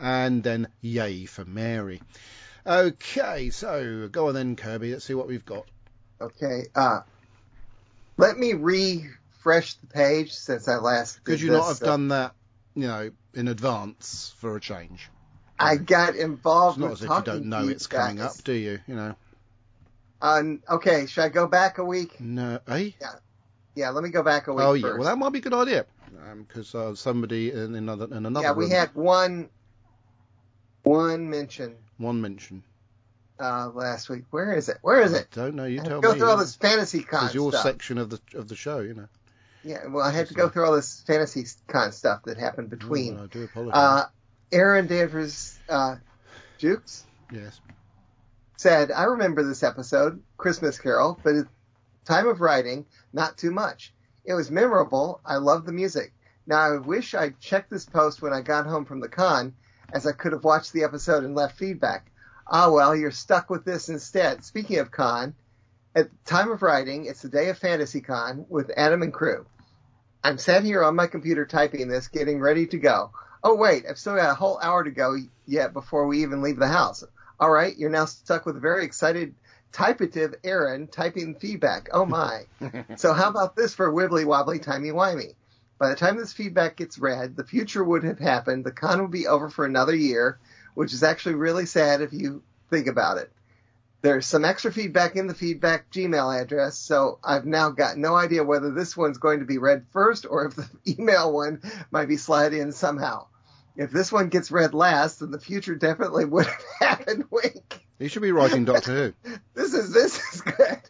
[0.00, 2.02] and then yay for Mary.
[2.66, 4.92] Okay, so go on then, Kirby.
[4.92, 5.66] Let's see what we've got.
[6.20, 6.64] Okay.
[6.74, 7.02] Uh,
[8.16, 11.22] let me refresh the page since I last.
[11.22, 12.34] Could you not have uh, done that,
[12.74, 15.08] you know, in advance for a change?
[15.58, 18.52] I got It's involved not with as if you don't know it's coming up, do
[18.52, 18.78] you?
[18.86, 19.16] You know.
[20.20, 22.20] Um, okay, should I go back a week?
[22.20, 22.90] No, eh?
[23.00, 23.12] Yeah,
[23.74, 23.90] yeah.
[23.90, 24.98] let me go back a week Oh yeah, first.
[24.98, 25.86] well that might be a good idea
[26.38, 29.50] because uh, somebody in another in another yeah, we room, had one
[30.82, 32.62] one mention one mention.
[33.38, 34.24] uh, last week.
[34.30, 34.78] Where is it?
[34.82, 35.28] Where is it?
[35.32, 35.64] I don't know.
[35.64, 36.18] You I tell to go me.
[36.18, 37.62] through all this fantasy con It's your stuff.
[37.62, 39.08] section of the of the show, you know.
[39.64, 43.18] Yeah, well, I had to go through all this fantasy con stuff that happened between.
[43.18, 43.74] Oh, I do apologise.
[43.74, 44.04] Uh,
[44.52, 45.96] Aaron Danvers uh,
[46.58, 47.60] Jukes yes.
[48.56, 51.46] said, I remember this episode, Christmas Carol, but at
[52.04, 53.92] time of writing, not too much.
[54.24, 55.20] It was memorable.
[55.24, 56.12] I love the music.
[56.46, 59.54] Now, I wish I'd checked this post when I got home from the con,
[59.92, 62.10] as I could have watched the episode and left feedback.
[62.46, 64.44] Ah, well, you're stuck with this instead.
[64.44, 65.34] Speaking of con,
[65.96, 69.46] at the time of writing, it's the day of Fantasy Con with Adam and crew.
[70.22, 73.10] I'm sat here on my computer typing this, getting ready to go.
[73.48, 76.58] Oh, wait, I've still got a whole hour to go yet before we even leave
[76.58, 77.04] the house.
[77.38, 79.36] All right, you're now stuck with a very excited
[79.72, 81.88] typative Aaron typing feedback.
[81.92, 82.46] Oh my.
[82.96, 85.36] so how about this for wibbly wobbly timey wimey?
[85.78, 88.64] By the time this feedback gets read, the future would have happened.
[88.64, 90.40] The con would be over for another year,
[90.74, 93.30] which is actually really sad if you think about it.
[94.02, 98.42] There's some extra feedback in the feedback Gmail address, so I've now got no idea
[98.42, 102.16] whether this one's going to be read first or if the email one might be
[102.16, 103.28] slid in somehow.
[103.76, 107.24] If this one gets read last, then the future definitely would have happened.
[107.30, 107.84] Wink.
[107.98, 109.34] You should be writing Doctor Who.
[109.54, 110.80] This is this is good.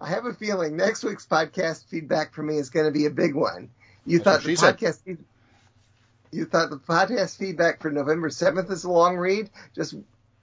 [0.00, 3.10] I have a feeling next week's podcast feedback for me is going to be a
[3.10, 3.70] big one.
[4.04, 4.76] You That's thought the she said.
[4.76, 5.18] podcast
[6.32, 9.48] you thought the podcast feedback for November seventh is a long read.
[9.74, 9.94] Just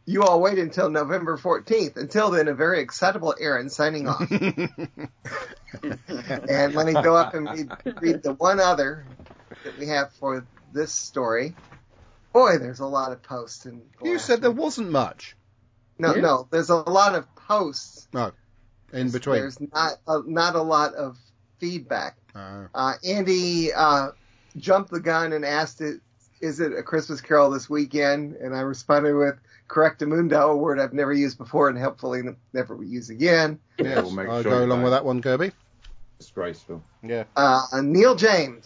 [0.06, 1.98] you all wait until November fourteenth.
[1.98, 4.30] Until then, a very excitable Aaron signing off.
[4.32, 4.80] and
[6.74, 9.06] let me go up and read, read the one other
[9.66, 11.56] that we have for this story.
[12.34, 15.36] Boy, there's a lot of posts and you said there wasn't much
[16.00, 16.22] no, Yeah.
[16.22, 16.48] no.
[16.50, 18.32] There's a lot of posts No.
[18.92, 19.36] in between.
[19.40, 21.18] There's not a, not a lot of
[21.60, 22.18] feedback.
[22.36, 22.68] Oh.
[22.74, 24.10] Uh, Andy uh,
[24.58, 26.02] jumped the gun and asked it,
[26.42, 29.36] "Is it a Christmas Carol this weekend?" And I responded with
[29.70, 33.60] "correctamundo," a word I've never used before and hopefully never will use again.
[33.78, 34.84] yes, we'll make I'll sure go along don't.
[34.84, 35.52] with that one, Kirby.
[36.18, 36.84] Disgraceful.
[37.04, 37.26] Yeah.
[37.36, 38.66] Uh, Neil James,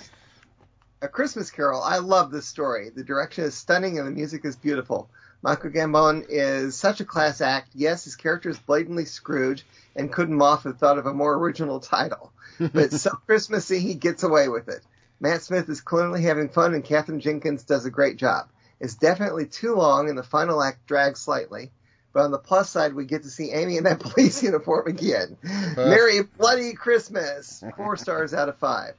[1.01, 1.81] A Christmas Carol.
[1.81, 2.89] I love this story.
[2.89, 5.09] The direction is stunning and the music is beautiful.
[5.43, 7.69] Michael Gambon is such a class act.
[7.75, 9.63] Yes, his character is blatantly Scrooge,
[9.95, 12.31] and couldn't Moffat have thought of a more original title.
[12.73, 14.81] But so Christmassy, he gets away with it.
[15.19, 18.49] Matt Smith is clearly having fun, and Katherine Jenkins does a great job.
[18.79, 21.69] It's definitely too long, and the final act drags slightly.
[22.13, 25.37] But on the plus side, we get to see Amy in that police uniform again.
[25.45, 25.85] Uh.
[25.85, 27.63] Merry Bloody Christmas!
[27.75, 28.95] Four stars out of five.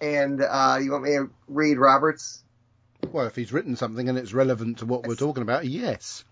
[0.00, 2.42] And uh, you want me to read Roberts?
[3.12, 6.24] Well, if he's written something and it's relevant to what we're talking about, yes.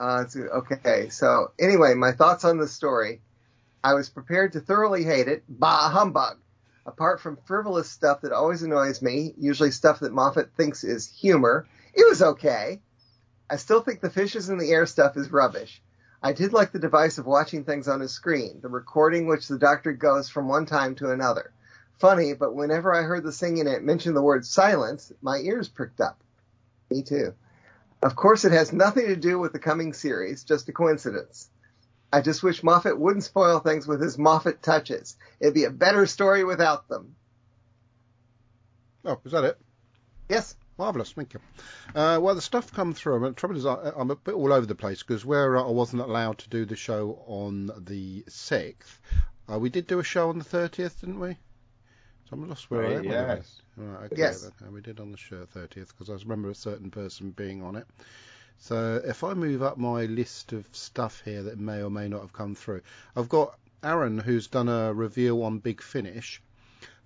[0.00, 3.20] Uh, okay, so anyway, my thoughts on the story.
[3.82, 5.44] I was prepared to thoroughly hate it.
[5.48, 6.38] Bah humbug.
[6.84, 11.66] Apart from frivolous stuff that always annoys me, usually stuff that Moffat thinks is humor,
[11.94, 12.80] it was okay.
[13.50, 15.82] I still think the fishes in the air stuff is rubbish.
[16.22, 19.58] I did like the device of watching things on a screen, the recording which the
[19.58, 21.52] doctor goes from one time to another.
[21.98, 26.00] Funny, but whenever I heard the singing it mentioned the word silence, my ears pricked
[26.00, 26.22] up.
[26.90, 27.34] Me too.
[28.02, 31.50] Of course, it has nothing to do with the coming series, just a coincidence.
[32.12, 35.16] I just wish Moffat wouldn't spoil things with his Moffat touches.
[35.40, 37.16] It'd be a better story without them.
[39.04, 39.58] Oh, is that it?
[40.28, 40.56] Yes.
[40.78, 41.40] Marvellous, thank you.
[41.92, 43.18] Uh, well, the stuff come through.
[43.18, 46.02] The trouble is, I, I'm a bit all over the place because where I wasn't
[46.02, 48.98] allowed to do the show on the 6th,
[49.52, 51.36] uh, we did do a show on the 30th, didn't we?
[52.28, 53.04] So I'm lost where I am.
[53.04, 53.62] yes.
[53.76, 54.42] Right, okay, Yes.
[54.42, 54.52] then.
[54.68, 57.74] Uh, we did on the show 30th because I remember a certain person being on
[57.76, 57.86] it.
[58.58, 62.20] So if I move up my list of stuff here that may or may not
[62.22, 62.82] have come through,
[63.16, 66.42] I've got Aaron who's done a review on Big Finish,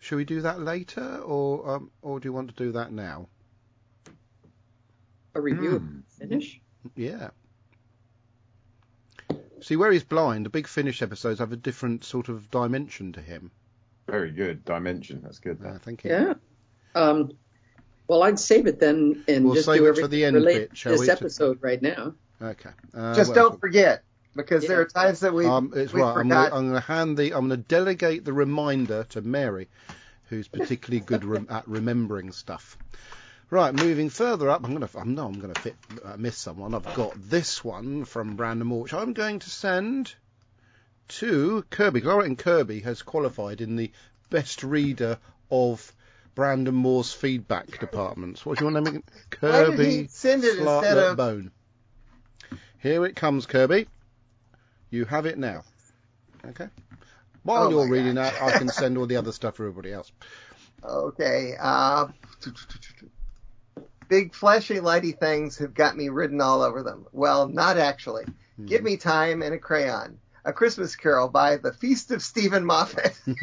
[0.00, 3.28] Should we do that later, or um, or do you want to do that now?
[5.34, 5.82] A review of
[6.18, 6.60] finish.
[6.96, 7.30] Yeah.
[9.60, 13.20] See, where he's blind, the big finish episodes have a different sort of dimension to
[13.20, 13.52] him.
[14.06, 15.20] Very good dimension.
[15.22, 15.58] That's good.
[15.64, 16.10] Uh, thank you.
[16.10, 16.34] Yeah.
[16.94, 17.32] Um,
[18.08, 20.70] well, I'd save it then and We'll just save do it for the end related
[20.70, 22.14] bit, shall this we, episode right now.
[22.40, 22.70] Okay.
[22.92, 24.02] Uh, Just well, don't forget,
[24.34, 26.16] because there are times that we Um, it's right.
[26.16, 27.32] I'm gonna, I'm gonna hand the.
[27.32, 29.68] I'm gonna delegate the reminder to Mary,
[30.28, 32.76] who's particularly good rem- at remembering stuff.
[33.48, 34.88] Right, moving further up, I'm gonna.
[34.98, 36.74] I know I'm gonna fit, uh, miss someone.
[36.74, 40.14] I've got this one from Brandon Moore, which I'm going to send
[41.18, 42.02] to Kirby.
[42.04, 43.90] And Kirby has qualified in the
[44.30, 45.18] best reader
[45.50, 45.92] of
[46.34, 48.46] Brandon Moore's feedback departments.
[48.46, 49.02] What do you want to make?
[49.02, 49.40] it?
[49.40, 51.50] Why did he Kirby send it instead of Bone.
[52.78, 53.86] Here it comes, Kirby.
[54.90, 55.62] You have it now.
[56.44, 56.68] Okay.
[57.44, 58.32] While Oh you're reading God.
[58.32, 60.10] that, I can send all the other stuff for everybody else.
[60.84, 61.54] Okay.
[61.60, 62.08] Uh,
[64.08, 67.06] big flashy lighty things have got me written all over them.
[67.12, 68.24] Well, not actually.
[68.56, 68.66] Hmm.
[68.66, 70.18] Give me time and a crayon.
[70.44, 73.20] A Christmas Carol by the Feast of Steven Moffat.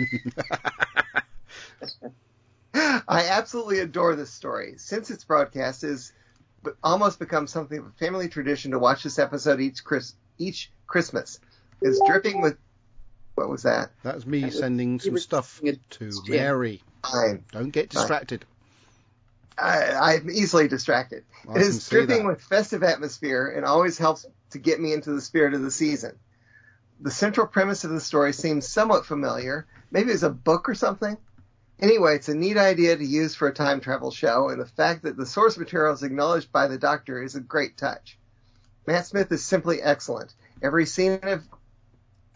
[2.73, 4.75] I absolutely adore this story.
[4.77, 6.13] Since its broadcast is
[6.83, 11.39] almost become something of a family tradition to watch this episode each Chris each Christmas.
[11.81, 12.57] It's dripping with
[13.35, 13.91] what was that?
[14.03, 16.11] That's me was- sending some stuff to.
[16.27, 16.83] Mary.
[17.03, 17.45] Fine.
[17.51, 18.45] Don't get distracted.
[19.57, 21.23] I, I'm easily distracted.
[21.47, 25.21] I it is dripping with festive atmosphere and always helps to get me into the
[25.21, 26.17] spirit of the season.
[27.01, 29.65] The central premise of the story seems somewhat familiar.
[29.89, 31.17] Maybe it's a book or something.
[31.79, 35.03] Anyway, it's a neat idea to use for a time travel show, and the fact
[35.03, 38.17] that the source material is acknowledged by the Doctor is a great touch.
[38.85, 40.33] Matt Smith is simply excellent.
[40.61, 41.47] Every scene of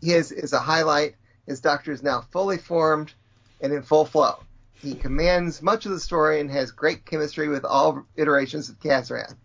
[0.01, 1.15] his is a highlight.
[1.45, 3.13] His Doctor is now fully formed
[3.59, 4.39] and in full flow.
[4.75, 9.35] He commands much of the story and has great chemistry with all iterations of Kazran.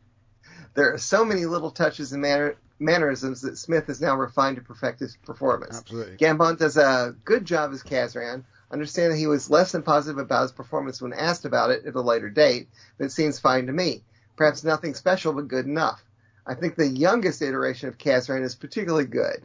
[0.75, 4.63] There are so many little touches and manner, mannerisms that Smith has now refined to
[4.63, 5.79] perfect his performance.
[5.79, 6.17] Absolutely.
[6.17, 8.45] Gambon does a good job as Kazran.
[8.71, 11.95] Understand that he was less than positive about his performance when asked about it at
[11.95, 14.05] a later date, but it seems fine to me.
[14.37, 16.05] Perhaps nothing special, but good enough.
[16.47, 19.45] I think the youngest iteration of Kazran is particularly good.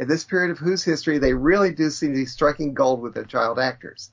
[0.00, 3.14] At this period of Who's history, they really do seem to be striking gold with
[3.14, 4.10] their child actors.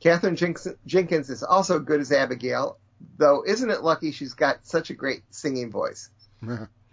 [0.00, 2.78] Katherine Jenkins is also good as Abigail,
[3.16, 6.10] though isn't it lucky she's got such a great singing voice?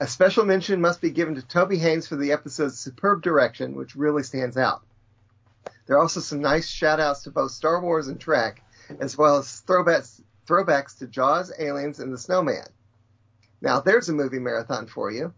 [0.00, 3.96] A special mention must be given to Toby Haynes for the episode's superb direction, which
[3.96, 4.82] really stands out.
[5.86, 8.62] There are also some nice shout outs to both Star Wars and Trek,
[9.00, 12.66] as well as throwbacks, throwbacks to Jaws, Aliens, and The Snowman.
[13.60, 15.32] Now, there's a movie marathon for you.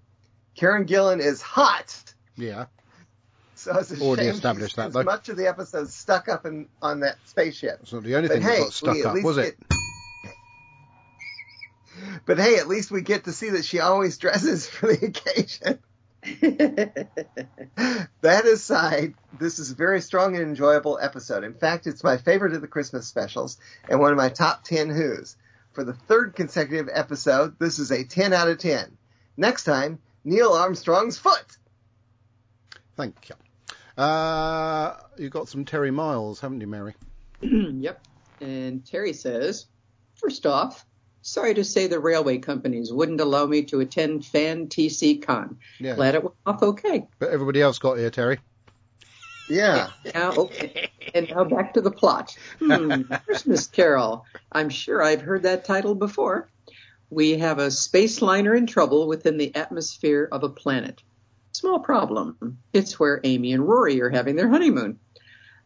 [0.54, 2.12] Karen Gillan is hot!
[2.36, 2.66] Yeah.
[3.54, 5.02] So it's a Already shame established she that, though.
[5.04, 7.78] much of the episode stuck up in, on that spaceship.
[7.82, 9.56] It's not the only But thing hey, that got stuck up, was it?
[9.68, 9.78] get-
[12.30, 15.80] But hey, at least we get to see that she always dresses for the occasion.
[18.20, 21.42] That aside, this is a very strong and enjoyable episode.
[21.42, 24.90] In fact, it's my favorite of the Christmas specials and one of my top 10
[24.90, 25.34] Who's.
[25.72, 28.96] For the third consecutive episode, this is a 10 out of 10.
[29.36, 31.56] Next time, Neil Armstrong's foot.
[32.96, 33.34] Thank you.
[34.00, 36.94] Uh, you got some Terry Miles, haven't you, Mary?
[37.40, 38.06] yep.
[38.40, 39.66] And Terry says,
[40.14, 40.86] first off,
[41.22, 45.58] sorry to say the railway companies wouldn't allow me to attend Fan TC Con.
[45.78, 45.94] Yeah.
[45.94, 47.06] Glad it went off okay.
[47.18, 48.38] But everybody else got here, Terry.
[49.48, 49.90] Yeah.
[50.14, 50.90] Now, okay.
[51.14, 52.36] And now back to the plot.
[52.60, 54.24] Hmm, Christmas Carol.
[54.52, 56.48] I'm sure I've heard that title before.
[57.10, 61.02] We have a space liner in trouble within the atmosphere of a planet.
[61.52, 62.58] Small problem.
[62.72, 65.00] It's where Amy and Rory are having their honeymoon.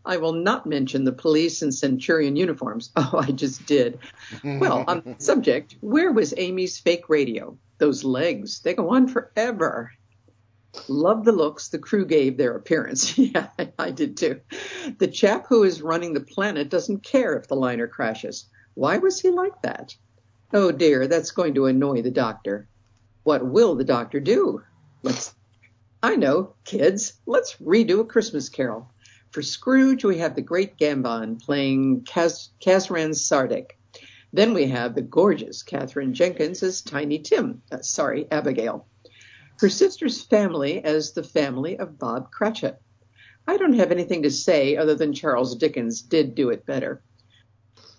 [0.07, 2.91] I will not mention the police and centurion uniforms.
[2.97, 3.99] Oh, I just did.
[4.43, 7.57] Well, on the subject, where was Amy's fake radio?
[7.79, 9.93] Those legs, they go on forever.
[10.89, 13.17] Love the looks the crew gave their appearance.
[13.19, 14.41] yeah, I did too.
[14.99, 18.47] The chap who is running the planet doesn't care if the liner crashes.
[18.75, 19.97] Why was he like that?
[20.53, 22.69] Oh dear, that's going to annoy the doctor.
[23.23, 24.63] What will the doctor do?
[25.03, 25.35] Let's,
[26.03, 28.91] I know, kids, let's redo a Christmas carol.
[29.35, 33.71] For Scrooge, we have the great Gambon playing Kaz, Sardick.
[34.33, 38.87] Then we have the gorgeous Katherine Jenkins as Tiny Tim, uh, sorry, Abigail.
[39.59, 42.81] Her sister's family as the family of Bob Cratchit.
[43.45, 47.03] I don't have anything to say other than Charles Dickens did do it better.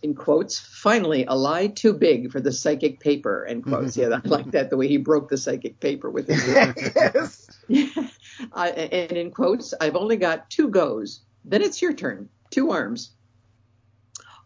[0.05, 3.97] In quotes, finally, a lie too big for the psychic paper, end quotes.
[3.97, 7.49] yeah, I like that, the way he broke the psychic paper with his yes.
[8.53, 11.21] I, and in quotes, I've only got two goes.
[11.43, 12.29] Then it's your turn.
[12.51, 13.13] Two arms.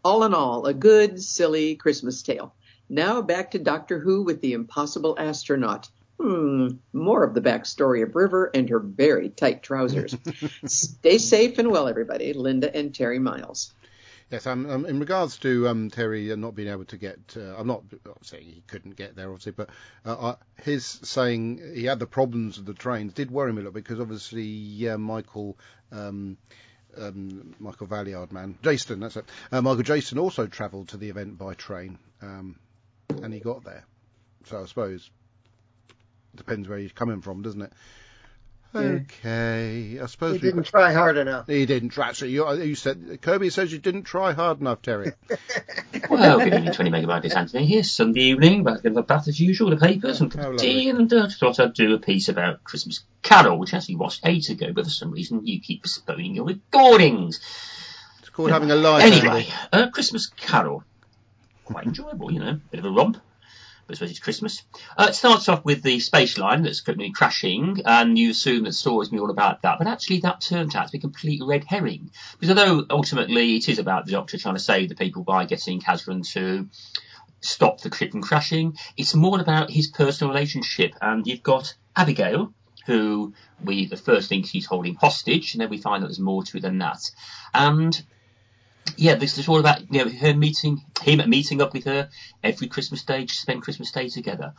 [0.02, 2.54] All in all, a good, silly Christmas tale.
[2.88, 5.90] Now back to Doctor Who with the impossible astronaut.
[6.18, 10.16] Hmm, more of the backstory of River and her very tight trousers.
[10.64, 12.32] Stay safe and well, everybody.
[12.32, 13.74] Linda and Terry Miles.
[14.30, 17.66] Yes, um, um, in regards to um, Terry not being able to get, uh, I'm
[17.66, 17.82] not
[18.22, 19.70] saying he couldn't get there, obviously, but
[20.06, 23.64] uh, uh, his saying he had the problems of the trains did worry me a
[23.64, 25.58] little because obviously yeah, Michael.
[25.92, 26.36] Um,
[26.98, 29.24] um, Michael Valeyard, man, Jayston, that's it.
[29.52, 32.58] Uh, Michael Jayston also travelled to the event by train, um,
[33.22, 33.84] and he got there.
[34.46, 35.08] So I suppose
[36.34, 37.72] depends where he's coming from, doesn't it?
[38.72, 41.48] Okay, I suppose he didn't try hard enough.
[41.48, 42.12] He didn't try.
[42.12, 45.12] So you, you said Kirby says you didn't try hard enough, Terry.
[46.10, 47.24] well, good evening, 20 megabyte.
[47.24, 47.82] It's Anthony here.
[47.82, 51.28] Sunday evening, back in the bath as usual, the papers and How tea, and uh,
[51.28, 54.84] thought I'd do a piece about Christmas Carol, which I actually watched ages ago, but
[54.84, 57.40] for some reason you keep postponing your recordings.
[58.20, 59.02] It's called having a life.
[59.02, 60.84] Anyway, uh, Christmas Carol,
[61.64, 63.20] quite enjoyable, you know, bit of a romp.
[63.90, 64.62] I suppose it's Christmas.
[64.96, 68.70] Uh, it starts off with the space line that's going crashing, and you assume that
[68.70, 69.78] the story is going to be all about that.
[69.78, 72.10] But actually, that turns out to be a complete red herring.
[72.38, 75.80] Because although ultimately it is about the Doctor trying to save the people by getting
[75.80, 76.68] Kazran to
[77.40, 80.94] stop the ship from crashing, it's more about his personal relationship.
[81.00, 82.52] And you've got Abigail,
[82.86, 86.42] who we the first think she's holding hostage, and then we find that there's more
[86.44, 87.10] to it than that.
[87.52, 88.00] And
[88.96, 92.10] yeah, this is all about you know her meeting him meeting up with her
[92.42, 94.54] every Christmas day to spend Christmas Day together.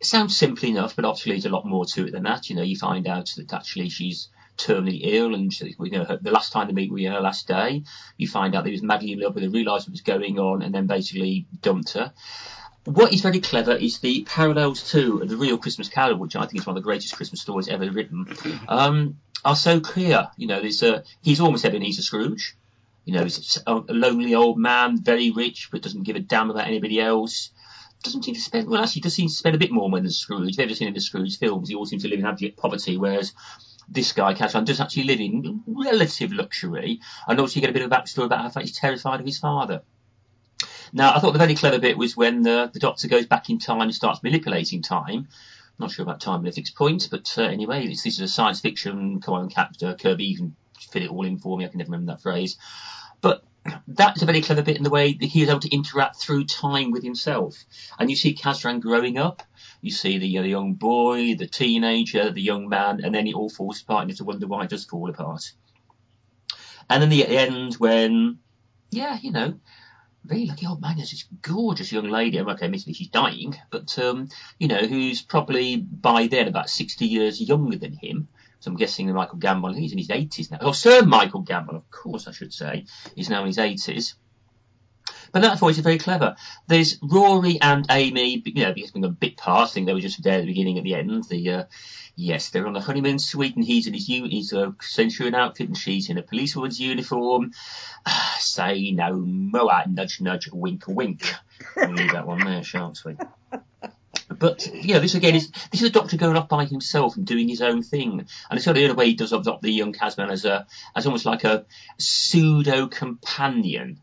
[0.00, 2.50] It sounds simple enough, but actually there's a lot more to it than that.
[2.50, 6.18] You know, you find out that actually she's terminally ill, and she, you know her,
[6.18, 7.82] the last time they meet with her last day,
[8.16, 10.38] you find out that he was madly in love with her, realised what was going
[10.38, 12.12] on, and then basically dumped her.
[12.84, 16.60] What is very clever is the parallels to the real Christmas Carol, which I think
[16.60, 18.26] is one of the greatest Christmas stories ever written,
[18.68, 20.28] um, are so clear.
[20.36, 22.56] You know, there's a, he's almost Ebenezer Scrooge.
[23.06, 26.66] You know, he's a lonely old man, very rich, but doesn't give a damn about
[26.66, 27.50] anybody else.
[28.02, 30.10] Doesn't seem to spend, well, actually, does seem to spend a bit more money than
[30.10, 30.50] Scrooge.
[30.50, 32.96] If you've ever seen the Scrooge films, he always seems to live in abject poverty,
[32.96, 33.32] whereas
[33.88, 36.98] this guy, Catron, does actually live in relative luxury.
[37.28, 39.38] And also you get a bit of a backstory about how he's terrified of his
[39.38, 39.82] father.
[40.92, 43.60] Now, I thought the very clever bit was when the, the Doctor goes back in
[43.60, 45.28] time and starts manipulating time.
[45.78, 49.20] Not sure about time at point, but uh, anyway, this is a science fiction.
[49.20, 51.64] Come on, Captain Kirby, can fit it all in for me.
[51.64, 52.56] I can never remember that phrase.
[53.20, 53.42] But
[53.88, 56.44] that's a very clever bit in the way that he is able to interact through
[56.44, 57.56] time with himself.
[57.98, 59.42] And you see Kazran growing up.
[59.80, 63.34] You see the, uh, the young boy, the teenager, the young man, and then it
[63.34, 65.52] all falls apart, and you have to wonder why it does fall apart.
[66.88, 68.38] And then the end, when,
[68.90, 69.58] yeah, you know,
[70.24, 72.40] very lucky old man has this gorgeous young lady.
[72.40, 77.40] Okay, admittedly she's dying, but um, you know, who's probably by then about sixty years
[77.40, 78.28] younger than him.
[78.66, 80.58] So I'm guessing that Michael Gambon, he's in his 80s now.
[80.60, 84.14] Oh, Sir Michael Gambon, of course I should say, is now in his 80s.
[85.30, 86.34] But that voice is very clever.
[86.66, 90.00] There's Rory and Amy, you know, because being a bit past, I think they were
[90.00, 91.22] just there at the beginning at the end.
[91.28, 91.64] The, uh,
[92.16, 95.78] yes, they're on the honeymoon suite and he's in his, he's a centurion outfit and
[95.78, 97.52] she's in a policewoman's uniform.
[98.40, 101.22] say no more, nudge, nudge, wink, wink.
[101.76, 103.16] We'll leave that one there, shan't we?
[104.28, 107.26] But you know, this again is this is a doctor going off by himself and
[107.26, 109.92] doing his own thing, and it's sort of a way he does adopt the young
[109.92, 110.66] Casman as a
[110.96, 111.64] as almost like a
[111.98, 114.00] pseudo companion,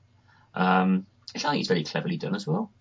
[0.56, 2.72] um, which I think is very cleverly done as well.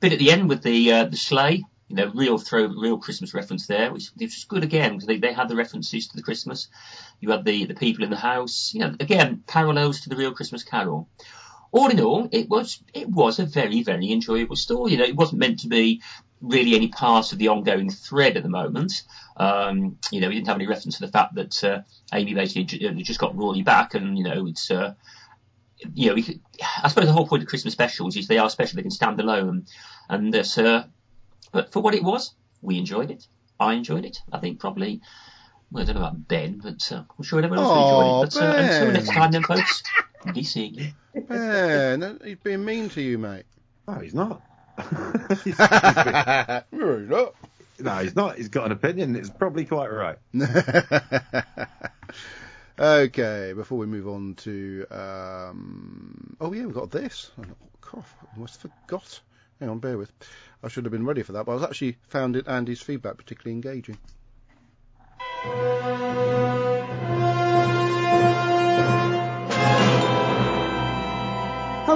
[0.00, 3.32] Bit at the end with the uh, the sleigh, you know, real throw, real Christmas
[3.32, 6.22] reference there, which, which is good again because they, they had the references to the
[6.22, 6.66] Christmas.
[7.20, 10.32] You had the the people in the house, you know, again parallels to the real
[10.32, 11.08] Christmas Carol
[11.70, 14.92] all in all, it was it was a very very enjoyable story.
[14.92, 16.00] You know, it wasn't meant to be
[16.40, 19.02] really any part of the ongoing thread at the moment.
[19.36, 21.82] Um, you know, we didn't have any reference to the fact that uh,
[22.12, 24.94] Amy basically uh, just got Rory back, and you know, it's uh,
[25.94, 26.40] you know, could,
[26.82, 29.20] I suppose the whole point of Christmas specials is they are special; they can stand
[29.20, 29.66] alone.
[30.08, 30.84] And uh,
[31.52, 33.26] but for what it was, we enjoyed it.
[33.60, 34.18] I enjoyed it.
[34.32, 35.00] I think probably.
[35.70, 38.40] Well, I don't know about Ben, but uh, I'm sure everyone else oh, enjoyed it.
[38.40, 39.82] But uh, until next time, then, folks,
[40.32, 40.88] be seeing you.
[41.28, 43.44] Ben, he's being mean to you, mate.
[43.86, 44.40] No, he's not.
[45.44, 46.64] He's, not.
[47.80, 48.36] No, he's not.
[48.36, 49.14] He's got an opinion.
[49.14, 50.18] It's probably quite right.
[52.78, 57.30] okay, before we move on to, um, oh yeah, we've got this.
[57.38, 57.44] Oh,
[57.96, 59.20] I almost forgot.
[59.60, 60.12] Hang on, bear with.
[60.62, 63.16] I should have been ready for that, but I was actually found it Andy's feedback
[63.16, 63.98] particularly engaging.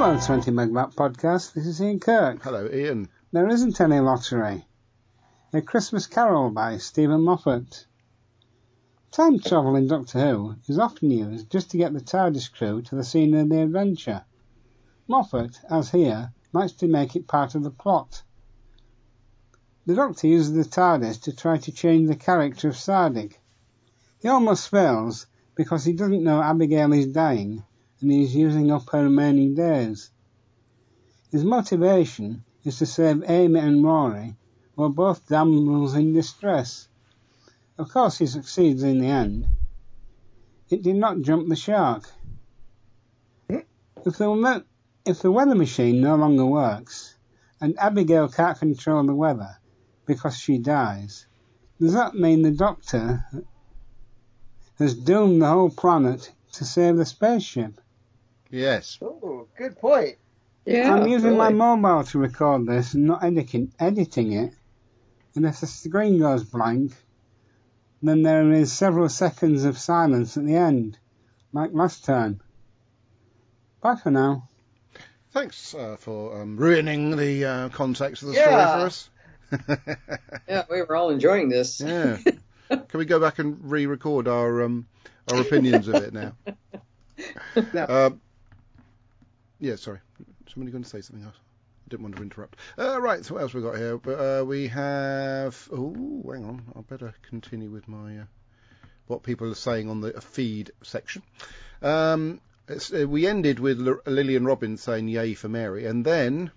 [0.05, 1.53] Hello, 20 Megabyte Podcast.
[1.53, 2.43] This is Ian Kirk.
[2.43, 3.09] Hello, Ian.
[3.31, 4.67] There isn't any lottery.
[5.53, 7.87] A Christmas Carol by Steven Moffat.
[9.13, 12.97] Time travel in Doctor Who is often used just to get the TARDIS crew to
[12.97, 14.25] the scene of the adventure.
[15.07, 18.25] Moffat, as here, likes to make it part of the plot.
[19.87, 23.39] The Doctor uses the TARDIS to try to change the character of Sardick.
[24.21, 27.63] He almost fails because he doesn't know Abigail is dying
[28.03, 30.11] and is using up her remaining days.
[31.31, 34.37] His motivation is to save Amy and Rory,
[34.77, 36.89] who are both damsels in distress.
[37.79, 39.47] Of course he succeeds in the end.
[40.69, 42.11] It did not jump the shark.
[43.49, 44.65] If the,
[45.05, 47.17] if the weather machine no longer works,
[47.61, 49.59] and Abigail can't control the weather
[50.07, 51.27] because she dies,
[51.81, 53.25] does that mean the Doctor
[54.79, 57.81] has doomed the whole planet to save the spaceship?
[58.53, 58.99] Yes.
[59.03, 60.17] Oh, good point.
[60.67, 60.95] Yeah.
[60.95, 64.53] I'm using my mobile to record this and not editing, editing it.
[65.35, 66.93] And if the screen goes blank,
[68.03, 70.99] then there is several seconds of silence at the end,
[71.53, 72.41] like last time.
[73.81, 74.49] Bye for now.
[75.33, 78.67] Thanks uh, for um, ruining the uh, context of the Yeah.
[78.67, 79.09] story for us.
[80.49, 81.81] Yeah, we were all enjoying this.
[81.81, 82.19] yeah.
[82.69, 84.87] Can we go back and re-record our um,
[85.29, 86.35] our opinions of it now?
[87.73, 87.87] No.
[87.89, 88.21] Um,
[89.63, 90.01] yeah, sorry.
[90.53, 91.37] Somebody going to say something else?
[91.37, 92.59] I didn't want to interrupt.
[92.77, 93.97] Uh, right, so what else we got here?
[93.97, 95.69] But uh, we have.
[95.73, 96.63] Oh, hang on.
[96.77, 98.25] I better continue with my uh,
[99.07, 101.23] what people are saying on the feed section.
[101.81, 106.51] Um, uh, we ended with L- Lillian Robbins saying "Yay for Mary," and then.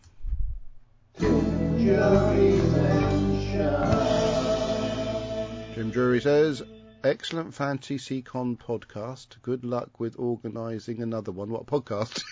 [5.75, 6.63] Jim Drury says,
[7.03, 9.39] excellent Fantasy Con podcast.
[9.43, 11.49] Good luck with organising another one.
[11.49, 12.23] What podcast?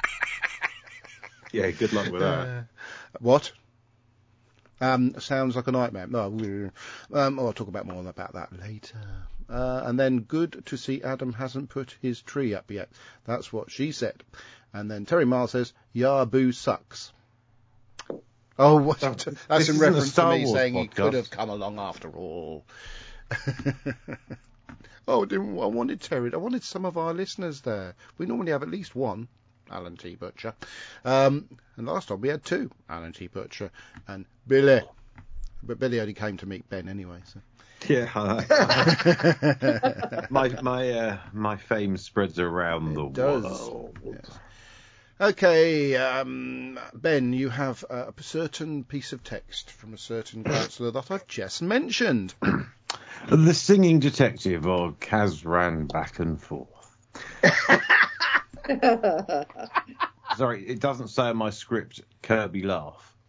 [1.52, 2.66] Yeah, good luck with that.
[3.20, 3.52] what?
[4.80, 6.06] Um, sounds like a nightmare.
[6.06, 6.24] No,
[7.12, 8.98] um, oh, I'll talk about more about that later.
[9.48, 12.88] Uh, and then good to see Adam hasn't put his tree up yet.
[13.24, 14.22] That's what she said.
[14.72, 17.12] And then Terry Miles says, Yabu sucks.
[18.58, 19.14] Oh, what, Oh,
[19.48, 22.64] that's in reference to me Wars saying he could have come along after all.
[25.08, 26.32] oh, I didn't, I wanted Terry.
[26.32, 27.94] I wanted some of our listeners there.
[28.18, 29.28] We normally have at least one.
[29.70, 30.14] Alan T.
[30.14, 30.54] Butcher.
[31.04, 31.46] Um,
[31.76, 33.26] and last time we had two, Alan T.
[33.26, 33.70] Butcher
[34.08, 34.82] and Billy.
[35.62, 37.20] But Billy only came to meet Ben anyway.
[37.24, 37.40] So.
[37.88, 43.44] Yeah, I- my my uh, my fame spreads around the does.
[43.44, 43.98] world.
[44.04, 44.30] Yes.
[45.18, 51.10] Okay, um, Ben, you have a certain piece of text from a certain councillor that
[51.10, 52.34] I've just mentioned.
[53.30, 56.68] The singing detective or Kaz ran back and forth.
[60.36, 63.16] Sorry, it doesn't say on my script Kirby laugh.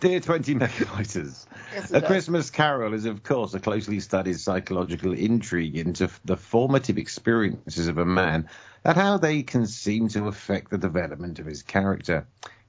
[0.00, 2.08] Dear 20 megabytes, Yes, A does.
[2.08, 7.98] Christmas Carol is, of course, a closely studied psychological intrigue into the formative experiences of
[7.98, 8.48] a man
[8.84, 12.26] and how they can seem to affect the development of his character.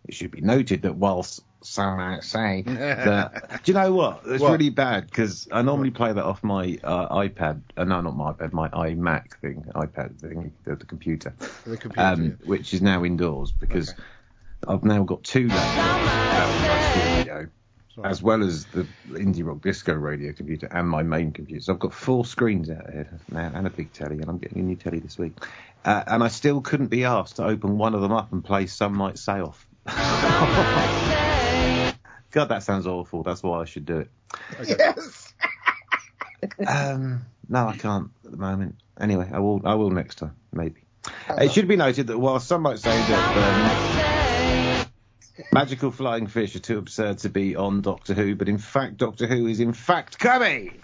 [0.07, 4.21] It should be noted that whilst some might say that, do you know what?
[4.25, 4.51] It's What?
[4.53, 7.61] really bad because I normally play that off my uh, iPad.
[7.75, 11.33] Uh, no, not my iPad, my iMac thing, iPad thing, the, the computer,
[11.65, 12.01] The computer.
[12.07, 13.93] um, which is now indoors because
[14.67, 17.47] I've now got two laptops out in my studio
[17.93, 18.09] Sorry.
[18.09, 21.61] as well as the indie rock disco radio computer and my main computer.
[21.61, 24.59] So I've got four screens out here now and a big telly, and I'm getting
[24.59, 25.33] a new telly this week.
[25.85, 28.65] Uh, and I still couldn't be asked to open one of them up and play
[28.65, 29.67] Some Might Say Off.
[32.35, 33.23] God, that sounds awful.
[33.23, 34.11] That's why I should do it.
[34.67, 35.33] Yes.
[36.67, 38.75] Um, no, I can't at the moment.
[38.99, 39.61] Anyway, I will.
[39.65, 40.81] I will next time, maybe.
[41.29, 46.59] It should be noted that while some might say that um, magical flying fish are
[46.59, 50.19] too absurd to be on Doctor Who, but in fact, Doctor Who is in fact
[50.19, 50.79] coming.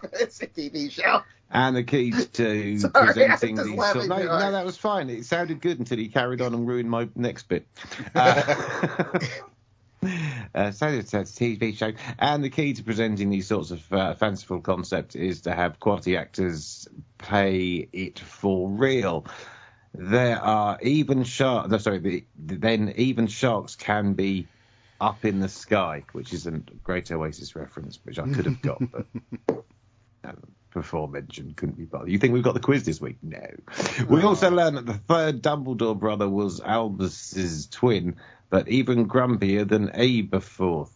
[0.00, 1.22] But it's a TV show.
[1.50, 3.78] And the key to Sorry, presenting I'm these.
[3.78, 5.08] laughing Sort no, no, that was fine.
[5.08, 7.66] It sounded good until he carried on and ruined my next bit.
[8.14, 9.18] Uh,
[10.54, 14.14] Uh, so it's a TV show, and the key to presenting these sorts of uh,
[14.14, 16.86] fanciful concepts is to have quality actors
[17.18, 19.26] play it for real.
[19.94, 21.70] There are even sharks.
[21.70, 24.46] No, sorry, the, then even sharks can be
[25.00, 28.80] up in the sky, which is a great Oasis reference, which I could have got,
[28.90, 29.06] but
[30.24, 30.42] um,
[30.72, 32.10] before mentioned couldn't be bothered.
[32.10, 33.18] You think we've got the quiz this week?
[33.22, 33.46] No.
[34.08, 38.16] We also learned that the third Dumbledore brother was Albus's twin,
[38.50, 40.90] but even grumpier than Aberforth.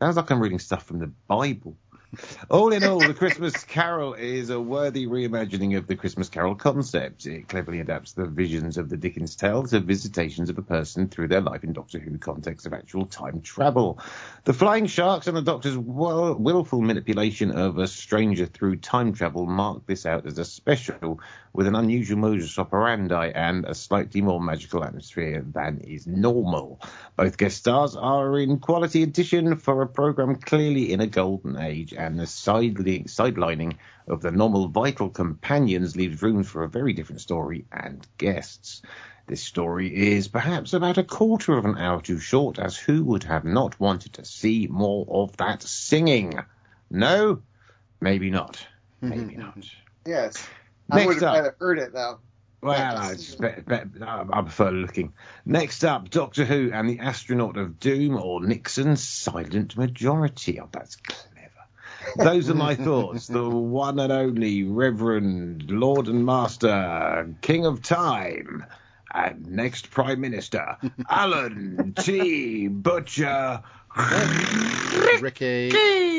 [0.00, 1.76] Sounds like I'm reading stuff from the Bible.
[2.50, 7.26] All in all, The Christmas Carol is a worthy reimagining of the Christmas Carol concept.
[7.26, 11.28] It cleverly adapts the visions of the Dickens tale to visitations of a person through
[11.28, 14.00] their life in Doctor Who context of actual time travel.
[14.44, 19.46] The flying sharks and the Doctor's will- willful manipulation of a stranger through time travel
[19.46, 21.20] mark this out as a special
[21.52, 26.80] with an unusual modus operandi and a slightly more magical atmosphere than is normal.
[27.16, 31.92] Both guest stars are in quality addition for a program clearly in a golden age,
[31.92, 33.76] and the sideli- sidelining
[34.06, 38.82] of the normal vital companions leaves room for a very different story and guests.
[39.26, 43.24] This story is perhaps about a quarter of an hour too short, as who would
[43.24, 46.40] have not wanted to see more of that singing?
[46.90, 47.42] No?
[48.00, 48.66] Maybe not.
[49.02, 49.08] Mm-hmm.
[49.08, 49.58] Maybe not.
[50.04, 50.44] Yes.
[50.90, 51.34] I Next would have up.
[51.34, 52.18] rather heard it though.
[52.62, 55.14] Well, I, just bet, bet, I I prefer looking.
[55.46, 60.60] Next up, Doctor Who and the Astronaut of Doom, or Nixon's Silent Majority.
[60.60, 61.26] Oh, that's clever.
[62.16, 63.28] Those are my thoughts.
[63.28, 68.66] The one and only Reverend Lord and Master, King of Time,
[69.14, 70.76] and next Prime Minister,
[71.08, 72.68] Alan T.
[72.68, 73.62] Butcher.
[75.20, 75.70] Ricky.
[75.70, 76.09] Ricky.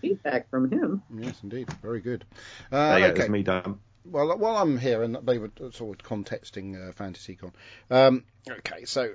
[0.00, 1.02] Feedback from him.
[1.16, 1.70] Yes, indeed.
[1.82, 2.24] Very good.
[2.70, 3.18] There Uh, you go, okay.
[3.18, 3.78] that's me Dan.
[4.04, 7.52] Well, while I'm here, and they were sort of contesting uh, FantasyCon.
[7.90, 9.12] Um, okay, so,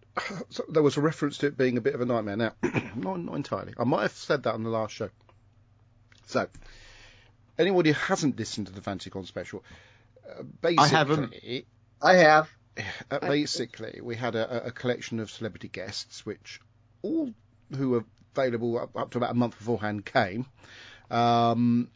[0.50, 2.36] so there was a reference to it being a bit of a nightmare.
[2.36, 2.52] Now,
[2.94, 3.74] not, not entirely.
[3.76, 5.10] I might have said that on the last show.
[6.26, 6.46] So,
[7.58, 9.64] anybody who hasn't listened to the FantasyCon special,
[10.28, 11.34] uh, basically, haven't.
[12.00, 12.48] I have.
[13.10, 16.60] uh, basically, we had a, a collection of celebrity guests, which
[17.02, 17.32] all
[17.76, 18.04] who were
[18.38, 20.46] available up, up to about a month beforehand came.
[21.10, 21.90] Um,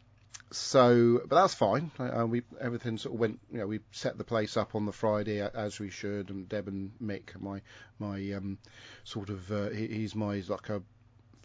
[0.51, 1.91] so, but that's fine.
[1.97, 3.39] Uh, we everything sort of went.
[3.51, 6.67] You know, we set the place up on the Friday as we should, and Deb
[6.67, 7.61] and Mick, my
[7.97, 8.59] my um,
[9.03, 10.83] sort of uh, he, he's my like a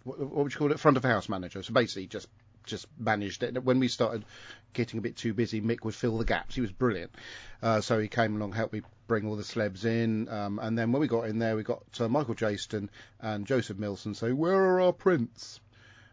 [0.05, 1.63] what, what would you call it, front of house manager.
[1.63, 2.29] So basically, just
[2.65, 3.65] just managed it.
[3.65, 4.27] When we started
[4.75, 6.55] getting a bit too busy, Mick would fill the gaps.
[6.55, 7.15] He was brilliant.
[7.63, 10.93] Uh, so he came along, helped me bring all the celebs in, um, and then
[10.93, 12.89] when we got in there, we got uh, Michael Jayston
[13.19, 15.61] and Joseph Millson say, "Where are our prints?"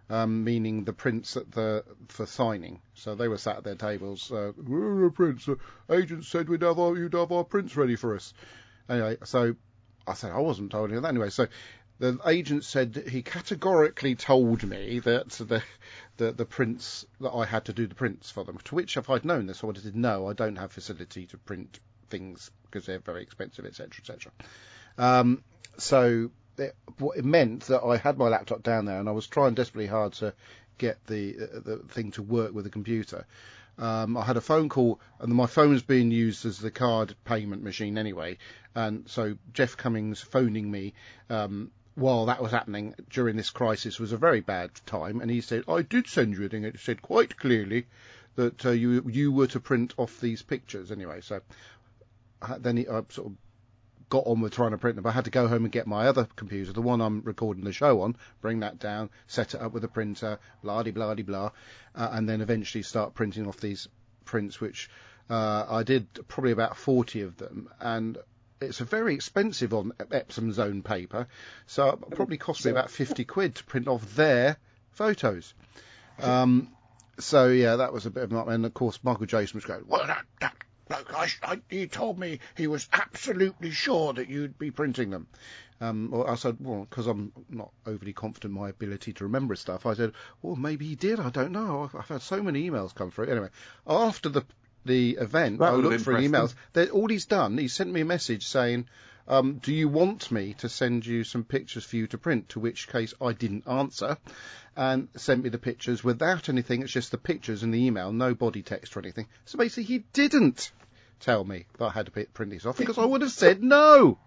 [0.09, 2.81] Um, meaning the prints at the for signing.
[2.93, 4.31] So they were sat at their tables.
[4.31, 5.47] Uh, Where are prints?
[5.47, 5.55] Uh,
[5.89, 8.33] agent said we'd have our, you'd have our prints ready for us.
[8.87, 9.55] Anyway, so
[10.07, 11.31] I said I wasn't told any of that anyway.
[11.31, 11.47] So
[11.97, 15.63] the agent said he categorically told me that the,
[16.17, 18.59] the the prints that I had to do the prints for them.
[18.65, 21.25] To which, if I'd known this, I would have said no, I don't have facility
[21.27, 21.79] to print
[22.09, 24.31] things because they're very expensive, etc., etc.
[24.97, 25.43] Um,
[25.77, 26.75] so it,
[27.15, 30.13] it meant that I had my laptop down there and I was trying desperately hard
[30.13, 30.33] to
[30.77, 33.25] get the uh, the thing to work with the computer.
[33.77, 37.15] Um, I had a phone call, and my phone was being used as the card
[37.23, 38.37] payment machine anyway.
[38.73, 40.93] And so Jeff Cummings phoning me
[41.29, 45.21] um, while that was happening during this crisis was a very bad time.
[45.21, 46.65] And he said, "I did send you a thing.
[46.65, 47.85] It said quite clearly
[48.35, 51.41] that uh, you you were to print off these pictures anyway." So
[52.59, 53.33] then I sort of
[54.09, 55.03] got on with trying to print them.
[55.03, 57.63] but I had to go home and get my other computer, the one I'm recording
[57.63, 61.13] the show on, bring that down, set it up with a printer, blah de blah
[61.15, 61.51] de blah,
[61.95, 63.87] uh, and then eventually start printing off these
[64.23, 64.89] prints, which
[65.29, 68.17] uh, I did probably about 40 of them, and
[68.61, 71.27] it's a very expensive on Epson's own paper,
[71.65, 74.57] so it probably cost me about 50 quid to print off their
[74.91, 75.53] photos.
[76.21, 76.69] Um,
[77.19, 79.85] so yeah, that was a bit of not, and of course Michael Jayston was going,
[79.87, 80.55] well, that, that
[80.89, 85.27] I, I, he told me he was absolutely sure that you'd be printing them.
[85.81, 89.55] Um, well, I said, well, because I'm not overly confident in my ability to remember
[89.55, 89.85] stuff.
[89.85, 91.19] I said, well, maybe he did.
[91.19, 91.83] I don't know.
[91.83, 93.27] I've, I've had so many emails come through.
[93.27, 93.49] Anyway,
[93.87, 94.43] after the
[94.85, 96.53] the event, That I looked for emails.
[96.73, 98.87] That all he's done, he sent me a message saying,
[99.27, 102.59] um, "Do you want me to send you some pictures for you to print?" To
[102.59, 104.17] which case I didn't answer,
[104.75, 106.81] and sent me the pictures without anything.
[106.81, 109.27] It's just the pictures in the email, no body text or anything.
[109.45, 110.71] So basically, he didn't
[111.19, 114.17] tell me that I had to print these off because I would have said no.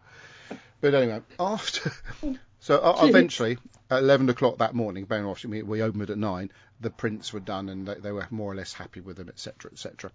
[0.81, 1.93] But anyway, after
[2.61, 3.59] so uh, eventually
[3.91, 7.33] at eleven o'clock that morning, bearing in mind we, we opened at nine, the prints
[7.33, 10.11] were done and they, they were more or less happy with them, etc., etc.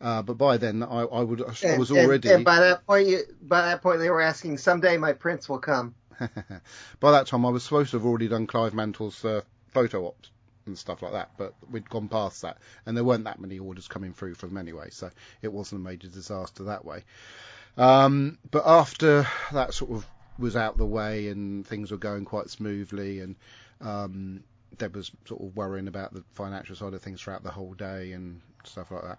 [0.00, 3.08] Uh, but by then, I, I would I was and- already and by that point,
[3.08, 5.94] you, by that point, they were asking, "Someday my prince will come."
[7.00, 9.40] by that time I was supposed to have already done Clive Mantle's uh,
[9.72, 10.30] photo ops
[10.66, 13.88] and stuff like that, but we'd gone past that, and there weren't that many orders
[13.88, 15.10] coming through from them anyway, so
[15.42, 17.04] it wasn't a major disaster that way.
[17.76, 20.06] Um, but after that sort of
[20.38, 23.36] was out the way and things were going quite smoothly, and
[23.80, 24.44] um,
[24.78, 28.12] Deb was sort of worrying about the financial side of things throughout the whole day
[28.12, 29.18] and stuff like that.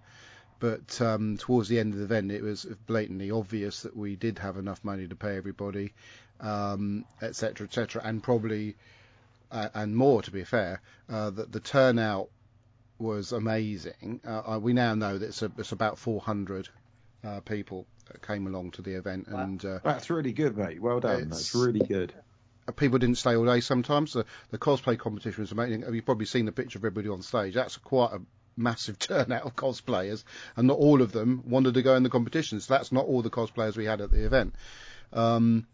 [0.60, 4.40] But um, towards the end of the event, it was blatantly obvious that we did
[4.40, 5.94] have enough money to pay everybody,
[6.40, 8.76] um, et cetera, et cetera, and probably
[9.52, 12.30] uh, and more, to be fair, uh, that the turnout
[12.98, 14.22] was amazing.
[14.26, 16.70] Uh, uh, we now know that it's, a, it's about 400
[17.24, 19.40] uh, people that came along to the event, Wow.
[19.44, 20.82] and uh, That's really good, mate.
[20.82, 21.16] Well done.
[21.16, 22.14] It's- That's really good.
[22.78, 24.14] people didn't stay all day sometimes.
[24.14, 25.84] The, the cosplay competition was amazing.
[25.94, 27.54] You've probably seen the picture of everybody on stage.
[27.54, 28.22] That's quite a
[28.58, 30.24] massive turnout of cosplayers,
[30.56, 32.60] and not all of them wanted to go in the competition.
[32.60, 34.56] So that's not all the cosplayers we had at the event.
[35.14, 35.68] Um,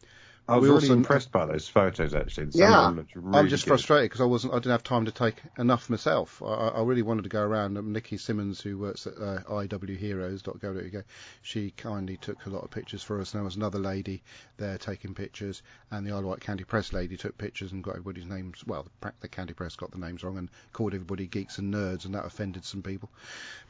[0.48, 2.52] I was we really also- impressed by those photos actually.
[2.52, 2.80] Some Yeah.
[2.80, 3.70] of them looked really I'm just good.
[3.70, 4.54] frustrated because I wasn't.
[4.54, 6.42] I didn't have time to take enough myself.
[6.44, 7.78] I, I really wanted to go around.
[7.78, 11.06] Um, Nikki Simmons, who works at uh, iwheroes.co.uk,
[11.42, 13.34] she kindly took a lot of pictures for us.
[13.34, 14.24] And there was another lady
[14.58, 17.92] there taking pictures, and the Isle of Wight County Press lady took pictures and got
[17.92, 18.64] everybody's names.
[18.66, 22.06] Well, the, the County Press got the names wrong and called everybody geeks and nerds,
[22.06, 23.10] and that offended some people.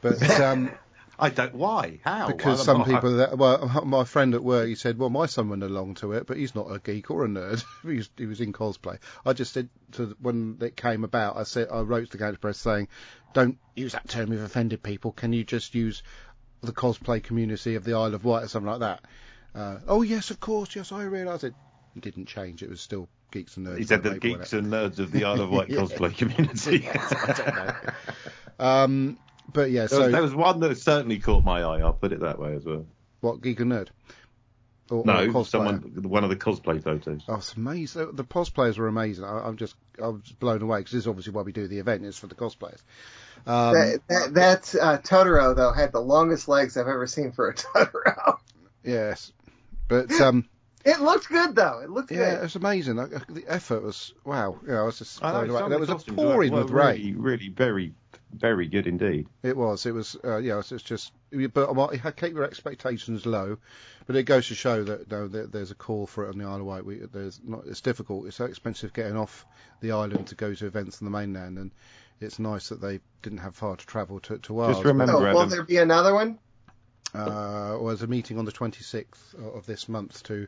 [0.00, 0.70] But um,
[1.22, 1.54] I don't.
[1.54, 2.00] Why?
[2.02, 2.26] How?
[2.26, 2.88] because some not?
[2.88, 6.12] people that well my friend at work he said well my son went along to
[6.12, 8.98] it but he's not a geek or a nerd he, was, he was in cosplay
[9.24, 12.36] i just said to when it came about i said i wrote to the county
[12.36, 12.88] press saying
[13.32, 16.02] don't use that term you've offended people can you just use
[16.62, 19.00] the cosplay community of the isle of wight or something like that
[19.54, 21.54] uh, oh yes of course yes i realise it
[21.98, 25.10] didn't change it was still geeks and nerds He said the geeks and nerds of
[25.10, 25.78] the Isle of Wight Yeah.
[25.80, 26.86] cosplay community.
[26.94, 27.74] I don't know.
[28.58, 29.18] um
[29.52, 31.80] but yeah There so was, there was one that certainly caught my eye.
[31.80, 32.86] I'll put it that way as well.
[33.20, 33.88] what geek and nerd
[34.90, 35.46] or, or No, cosplayer?
[35.46, 37.22] someone, one of the cosplay photos.
[37.28, 38.12] Oh, it's amazing.
[38.14, 39.24] The cosplayers were amazing.
[39.24, 41.78] I, I'm just, I was blown away because this is obviously why we do the
[41.78, 42.04] event.
[42.04, 42.80] is for the cosplayers.
[43.46, 47.48] Um, that that, that uh, Totoro though had the longest legs I've ever seen for
[47.48, 48.38] a Totoro.
[48.84, 49.32] yes,
[49.88, 50.48] but um,
[50.84, 51.78] It looked good though.
[51.82, 52.18] It looked good.
[52.18, 52.44] yeah, good.
[52.44, 52.98] it's amazing.
[52.98, 54.58] I- I- The effort was wow.
[54.66, 55.60] Yeah, I was just I know, blown away.
[55.60, 56.96] some There was a pouring were with rain.
[56.98, 57.94] really, really very,
[58.32, 59.26] very good indeed.
[59.42, 59.86] It was.
[59.86, 60.16] It was.
[60.24, 60.58] Uh, yeah.
[60.58, 61.12] It's, it's just.
[61.30, 63.58] But I keep your expectations low.
[64.06, 66.44] But it goes to show that no, there, there's a call for it on the
[66.44, 66.84] Isle of Wight.
[66.84, 67.62] We, there's not.
[67.66, 68.26] It's difficult.
[68.26, 69.46] It's so expensive getting off
[69.80, 71.70] the island to go to events on the mainland, and
[72.20, 74.76] it's nice that they didn't have far to travel to, to ours.
[74.76, 76.38] Just remember, Oh, will there be another one?
[77.14, 80.46] uh, was a meeting on the 26th of this month to.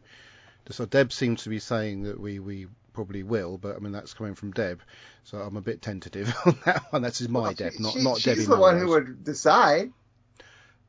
[0.70, 4.14] So Deb seems to be saying that we we probably will, but I mean that's
[4.14, 4.80] coming from Deb,
[5.24, 7.02] so I'm a bit tentative on that one.
[7.02, 8.44] That's my Well, Deb, she- not she- not She's Debbie.
[8.46, 9.92] the one who would decide.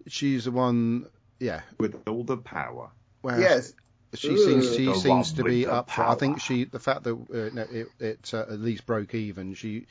[0.07, 1.07] She's the one.
[1.39, 1.61] Yeah.
[1.79, 2.91] with all the power.
[3.21, 3.73] Well, Yes.
[4.13, 4.37] She Ooh.
[4.61, 5.89] seems she The seems to be up.
[5.91, 9.13] For, I think she the fact that uh, no, it it uh, at least broke
[9.13, 9.55] even.
[9.55, 9.87] She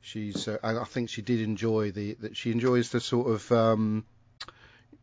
[0.00, 4.04] she's uh, I think she did enjoy the that she enjoys the sort of um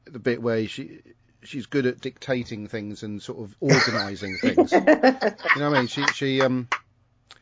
[0.04, 1.00] the bit where she
[1.44, 4.72] she's good at dictating things and sort of organising things.
[4.72, 5.88] You know what I mean?
[5.88, 6.68] She she um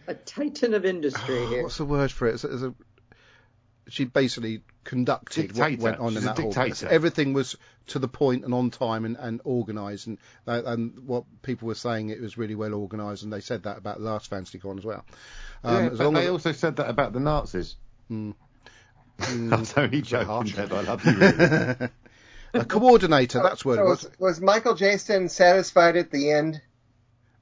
[0.08, 1.64] A titan of industry oh, here.
[1.64, 2.36] what's the word for it?
[2.36, 2.74] It's, it's a,
[3.90, 6.88] she basically conducted what went on She's in that whole dictator.
[6.90, 7.56] Everything was
[7.88, 11.76] to the point and on time and, and organised, and uh, and what people were
[11.76, 14.84] saying it was really well organised, and they said that about last Fantasy Con as
[14.84, 15.06] well.
[15.64, 17.76] Um, yeah, as but long they as- also said that about the Nazis.
[18.12, 18.34] Mm.
[19.20, 20.54] I was only joking, harsh.
[20.54, 20.72] Deb.
[20.72, 21.12] I love you.
[21.18, 21.90] Really.
[22.54, 24.04] A coordinator, that's what So it was.
[24.04, 26.62] was, was Michael Jayston satisfied at the end?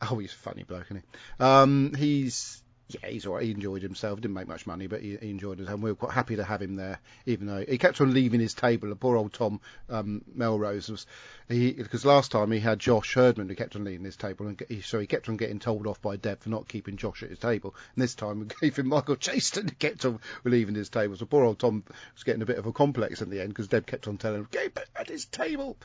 [0.02, 1.44] Oh, he's a funny bloke, isn't he?
[1.44, 3.46] Um, he's yeah, he's alright.
[3.46, 4.22] He enjoyed himself.
[4.22, 6.44] Didn't make much money, but he, he enjoyed it, and we were quite happy to
[6.44, 7.00] have him there.
[7.26, 8.90] Even though he kept on leaving his table.
[8.90, 9.60] The poor old Tom
[9.90, 11.08] um, Melrose was
[11.50, 14.62] he because last time he had Josh Herdman who kept on leaving his table, and
[14.70, 17.30] he, so he kept on getting told off by Deb for not keeping Josh at
[17.30, 17.74] his table.
[17.96, 21.16] And this time we gave him Michael Jayston who kept on leaving his table.
[21.16, 21.84] So poor old Tom
[22.14, 24.42] was getting a bit of a complex in the end because Deb kept on telling
[24.42, 25.76] him keep at his table.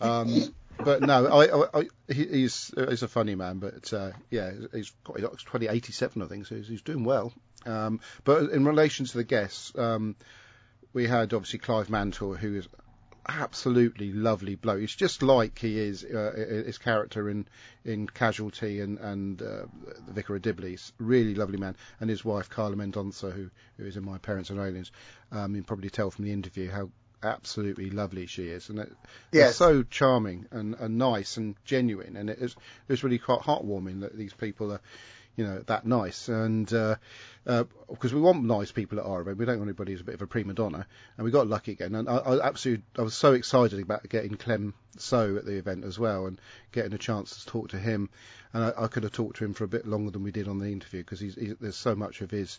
[0.00, 0.54] Um,
[0.84, 3.58] but no, I, I, I, he's he's a funny man.
[3.58, 7.32] But uh, yeah, he's got he's 2087, I think, so he's, he's doing well.
[7.66, 10.16] Um, but in relation to the guests, um,
[10.92, 12.68] we had obviously Clive Mantle, who is
[13.28, 14.80] absolutely lovely bloke.
[14.80, 17.46] He's just like he is uh, his character in
[17.84, 19.66] in Casualty and and uh,
[20.06, 23.96] the Vicar of Dibley's really lovely man, and his wife Carla Mendonça, who who is
[23.96, 24.90] in My Parents Are Aliens.
[25.32, 26.90] Um, you can probably tell from the interview how
[27.22, 28.92] absolutely lovely she is, and it,
[29.30, 29.56] they're Yes.
[29.56, 32.56] so charming and, and nice and genuine, and it is
[32.88, 34.80] it's really quite heartwarming that these people are.
[35.36, 36.98] You know that nice, and because
[37.46, 40.04] uh, because we want nice people at our event, we don't want anybody who's a
[40.04, 41.94] bit of a prima donna, and we got lucky again.
[41.94, 45.84] And I, I absolutely, I was so excited about getting Clem So at the event
[45.84, 46.38] as well, and
[46.72, 48.10] getting a chance to talk to him.
[48.52, 50.48] And I, I could have talked to him for a bit longer than we did
[50.48, 52.58] on the interview because he's, he's, there's so much of his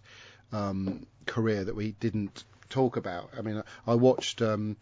[0.53, 3.29] um, career that we didn't talk about.
[3.37, 4.77] I mean, I, watched um,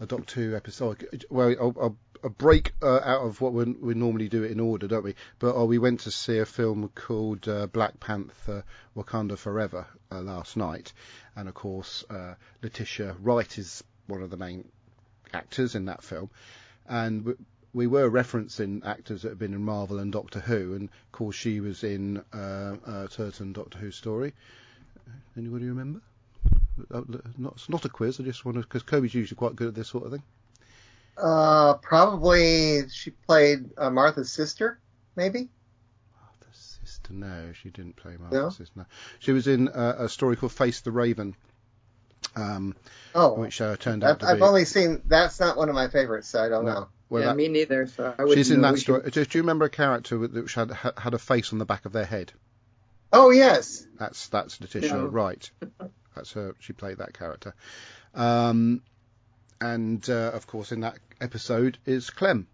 [0.00, 1.24] a Doctor Who episode.
[1.30, 5.04] Well, a break uh, out of what we, we normally do it in order, don't
[5.04, 5.14] we?
[5.38, 8.64] But uh, we went to see a film called uh, Black Panther:
[8.96, 10.94] Wakanda Forever uh, last night,
[11.36, 14.66] and of course uh, Letitia Wright is one of the main
[15.34, 16.30] actors in that film,
[16.88, 17.34] and we,
[17.74, 21.36] we were referencing actors that have been in Marvel and Doctor Who, and of course
[21.36, 24.32] she was in uh, a certain Doctor Who story.
[25.36, 26.00] Anybody remember?
[26.92, 27.02] Uh,
[27.38, 28.18] Not, it's not a quiz.
[28.20, 30.22] I just want to because Kobe's usually quite good at this sort of thing.
[31.16, 34.78] Uh, probably she played uh, Martha's sister,
[35.14, 35.48] maybe.
[36.20, 37.12] Martha's sister.
[37.12, 38.28] No, she didn't play No?
[38.40, 38.72] Martha's sister.
[38.74, 38.86] No.
[39.20, 41.36] She was in uh, a story called Face the Raven.
[42.34, 42.74] um,
[43.14, 44.42] Oh, which uh, turned out I've, to I've be.
[44.42, 45.02] only seen.
[45.06, 46.72] That's not one of my favorites, so I don't No.
[46.72, 46.88] know.
[47.10, 47.86] well, yeah, that- me neither.
[47.86, 49.02] So I she's in that story.
[49.04, 51.64] should- Do, do you remember a character with- which had had a face on the
[51.64, 52.32] back of their head?
[53.14, 55.06] Oh yes, That's that's Letitia No.
[55.06, 55.50] Wright.
[56.16, 56.54] That's her.
[56.60, 57.54] She played that character.
[58.14, 58.82] Um,
[59.60, 62.46] and uh, of course, in that episode is Clem.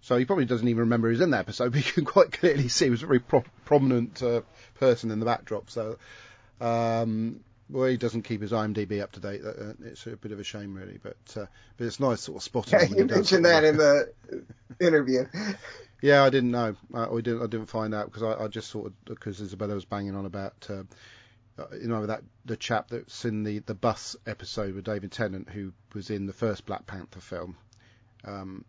[0.00, 2.68] So he probably doesn't even remember he's in that episode, but you can quite clearly
[2.68, 4.42] see he was a very pro- prominent uh,
[4.74, 5.70] person in the backdrop.
[5.70, 5.98] So,
[6.60, 9.42] um, well, he doesn't keep his IMDb up to date.
[9.44, 10.98] Uh, it's a bit of a shame, really.
[11.02, 11.46] But uh,
[11.76, 12.78] but it's nice sort of spotting.
[12.78, 14.12] yeah, him you mentioned that in the
[14.80, 15.26] interview.
[16.00, 16.76] Yeah, I didn't know.
[16.94, 17.42] I, I didn't.
[17.42, 20.26] I didn't find out because I, I just sort of because Isabella was banging on
[20.26, 20.82] about, uh,
[21.58, 25.48] uh, you know, that the chap that's in the the bus episode with David Tennant,
[25.48, 27.56] who was in the first Black Panther film.
[28.24, 28.64] Um,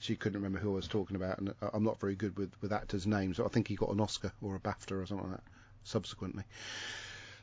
[0.00, 2.50] she couldn't remember who I was talking about, and I- I'm not very good with
[2.60, 3.38] with actors' names.
[3.38, 5.50] I think he got an Oscar or a BAFTA or something like that
[5.84, 6.44] subsequently.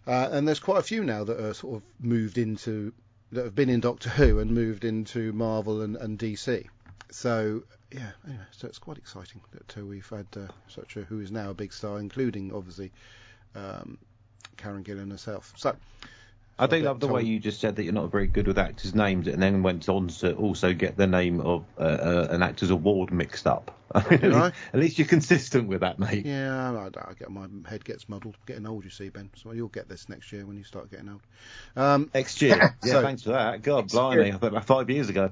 [0.07, 2.93] Uh, and there's quite a few now that are sort of moved into
[3.31, 6.67] that have been in Doctor Who and moved into Marvel and, and DC.
[7.11, 11.19] So yeah, anyway, so it's quite exciting that uh, we've had uh, such a who
[11.19, 12.91] is now a big star, including obviously
[13.55, 13.97] um,
[14.57, 15.53] Karen Gillan herself.
[15.57, 15.75] So
[16.59, 18.59] I do bet love the way you just said that you're not very good with
[18.59, 22.43] actors' names, and then went on to also get the name of uh, uh, an
[22.43, 23.75] actor's award mixed up.
[23.95, 26.23] At, least, at least you're consistent with that, mate.
[26.23, 28.37] yeah, I, I get my head gets muddled.
[28.45, 29.31] Getting old, you see, Ben.
[29.35, 31.21] So you'll get this next year when you start getting old.
[31.75, 32.75] Um, Next year.
[32.83, 33.63] Yeah, So- thanks for that.
[33.63, 34.35] God, Next blimey, year.
[34.35, 35.31] I thought about five years ago.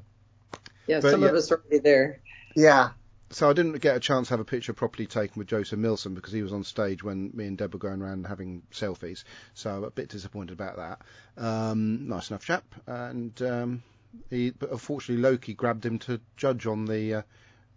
[0.88, 1.28] Yeah, But some yeah.
[1.28, 2.20] of us are already there.
[2.58, 2.90] Yeah,
[3.30, 6.16] so I didn't get a chance to have a picture properly taken with Joseph Millson
[6.16, 9.26] because he was on stage when me and Deb were going around having selfies.
[9.54, 11.02] So I'm a bit disappointed about that.
[11.38, 13.84] Um, nice enough chap, and um,
[14.32, 17.22] he, but unfortunately Loki grabbed him to judge on the uh,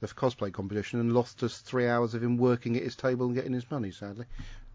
[0.01, 3.35] the cosplay competition and lost us three hours of him working at his table and
[3.35, 3.91] getting his money.
[3.91, 4.25] Sadly,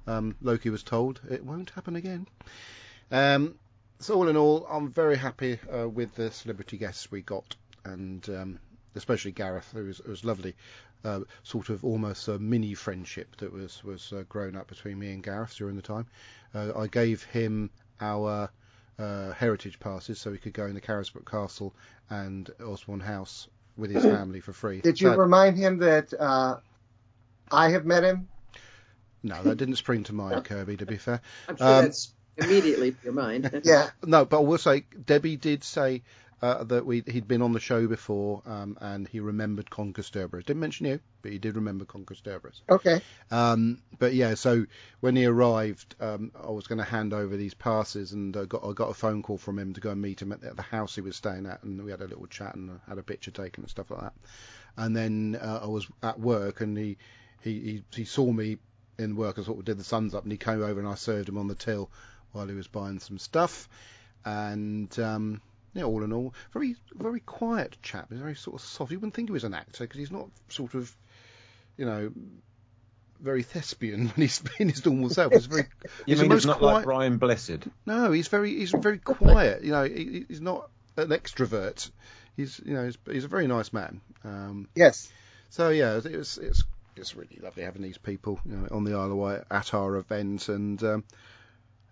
[0.06, 2.28] um, Loki was told it won't happen again.
[3.10, 3.56] Um,
[3.98, 8.30] so all in all, I'm very happy uh, with the celebrity guests we got, and
[8.30, 8.60] um,
[8.96, 10.56] especially Gareth, who was, it was lovely.
[11.04, 15.12] Uh, sort of almost a mini friendship that was was uh, grown up between me
[15.12, 16.08] and Gareth during the time.
[16.54, 17.70] Uh, I gave him
[18.02, 18.50] our
[18.98, 21.76] uh, heritage passes so he could go in the Carisbrooke Castle
[22.10, 24.82] and Osborne House with his family for free.
[24.82, 26.58] did you So- remind him that uh,
[27.52, 28.28] I have met him?
[29.22, 30.78] no, that didn't spring to mind, Kirby.
[30.78, 33.62] To be fair, I'm sure Um, that's immediately in your mind.
[33.64, 36.04] Yeah, No, but I will say Debbie did say
[36.46, 40.46] uh, that we he'd been on the show before um, and he remembered Conquer Cerberus.
[40.46, 42.62] Didn't mention you, but he did remember Conquer Cerberus.
[42.70, 43.02] okay.
[43.32, 44.66] Um, but yeah, so
[45.00, 48.64] when he arrived, um, I was going to hand over these passes, and uh, got
[48.64, 50.56] I got a phone call from him to go and meet him at the, at
[50.56, 53.04] the house he was staying at, and we had a little chat and had a
[53.04, 54.14] picture taken and stuff like that.
[54.78, 56.98] And then uh, I was at work, and he
[57.42, 58.58] he he, he saw me
[59.00, 59.40] in work.
[59.40, 61.40] I sort of did the suns up, and he came over and I served him
[61.40, 61.90] on the till
[62.34, 63.68] while he was buying some stuff,
[64.24, 65.00] and.
[65.00, 65.42] Um,
[65.76, 68.08] yeah, all in all, very, very quiet chap.
[68.10, 68.92] He's very sort of soft.
[68.92, 70.96] You wouldn't think he was an actor because he's not sort of,
[71.78, 72.12] you know,
[73.20, 75.34] very thespian when he's being his normal self.
[75.34, 75.66] He's very.
[76.08, 76.74] You he's mean most it's not quiet.
[76.76, 77.68] like Brian Blessed?
[77.86, 78.56] No, he's very.
[78.58, 79.64] He's very quiet.
[79.64, 81.92] You know, he, he's not an extrovert.
[82.38, 84.02] He's, you know, he's, he's a very nice man.
[84.24, 85.12] Um, Yes.
[85.50, 86.64] so yeah, it was, it's
[86.96, 89.98] it's really lovely having these people you know, on the Isle of Wight at our
[89.98, 90.82] event and.
[90.84, 91.04] Um,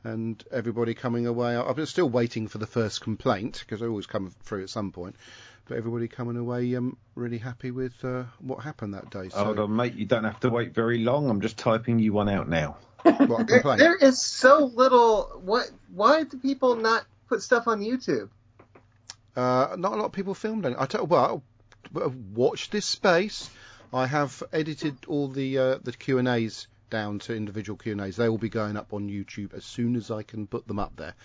[0.04, 1.56] and everybody coming away.
[1.56, 5.16] I'm still waiting for the first complaint because they always come through at some point.
[5.66, 9.30] But everybody coming away um, really happy with uh, what happened that day.
[9.30, 9.94] So, Hold on, mate.
[9.94, 11.30] You don't have to wait very long.
[11.30, 12.78] I'm just typing you one out now.
[13.04, 15.42] what There, there is so little.
[15.44, 15.72] What?
[15.94, 18.30] Why do people not put stuff on YouTube?
[19.36, 20.76] Uh, not a lot of people filmed it.
[20.78, 21.44] I tell well,
[22.34, 23.50] watch this space.
[23.94, 28.02] I have edited all the uh, the Q and A's down to individual Q and
[28.02, 28.16] A's.
[28.16, 30.96] They will be going up on YouTube as soon as I can put them up
[30.96, 31.16] there.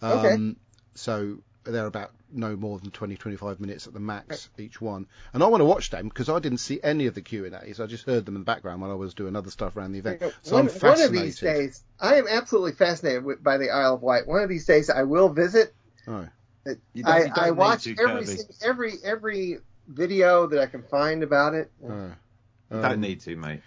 [0.00, 0.54] Um, Okay.
[0.94, 5.06] So they're about no more than 20, 25 minutes at the max each one.
[5.34, 7.56] And I want to watch them because I didn't see any of the Q and
[7.60, 7.80] A's.
[7.80, 9.98] I just heard them in the background while I was doing other stuff around the
[9.98, 10.22] event.
[10.42, 13.70] So one, I'm fascinated one of these days, I am absolutely fascinated with, by the
[13.70, 14.26] Isle of Wight.
[14.28, 15.74] One of these days, I will visit.
[16.06, 16.26] Oh.
[16.94, 19.58] You don't- I, you don't I need watch to, every every every
[19.88, 21.70] video that I can find about it.
[21.84, 22.12] Oh.
[22.70, 23.60] You Um, don't need to, mate.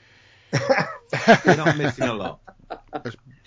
[1.46, 2.40] You're not missing a lot.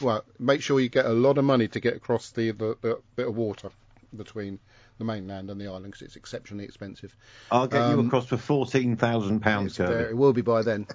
[0.01, 3.01] well, make sure you get a lot of money to get across the, the, the
[3.17, 3.71] bit of water
[4.17, 4.59] between
[4.99, 7.17] the mainland and the island because it's exceptionally expensive.
[7.51, 10.11] I'll get you Um, across for fourteen thousand pounds, Kirby.
[10.11, 10.87] it will be by then,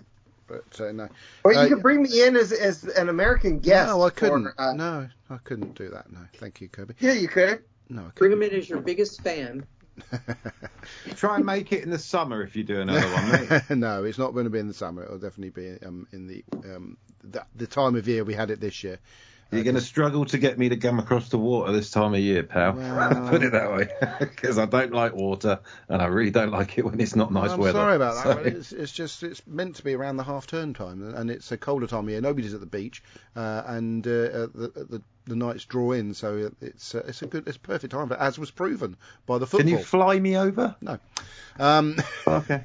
[0.47, 1.09] but uh, no.
[1.43, 3.87] Or you Uh, can bring me in as as an American guest.
[3.89, 4.43] no, I couldn't.
[4.43, 6.11] for, uh, no, I couldn't do that.
[6.11, 6.93] No, thank you, Kirby.
[6.99, 7.63] Yeah, you could.
[7.89, 8.43] No, I Bring couldn't.
[8.43, 9.65] him in as your biggest fan.
[11.15, 13.61] Try and make it in the summer if you do another one, mate.
[13.77, 15.03] no, it's not going to be in the summer.
[15.03, 16.43] It'll definitely be um, in the,
[16.75, 18.99] um, the the time of year we had it this year.
[19.49, 22.19] You're going to struggle to get me to come across the water this time of
[22.19, 22.73] year, pal.
[22.75, 23.87] Well- Put it that way,
[24.19, 27.51] because I don't like water, and I really don't like it when it's not nice
[27.51, 27.79] I'm weather.
[27.79, 28.23] sorry about that.
[28.35, 31.49] So- It's, it's just it's meant to be around the half term time, and it's
[31.53, 32.19] a colder time of year.
[32.19, 33.01] Nobody's at the beach,
[33.37, 37.27] uh, and uh, uh, the, the the nights draw in, so it's uh, it's a
[37.27, 38.07] good it's a perfect time.
[38.07, 39.59] But as was proven by the football.
[39.69, 40.75] Can you fly me over?
[40.81, 40.97] No.
[41.59, 41.97] Um,
[42.27, 42.63] Okay.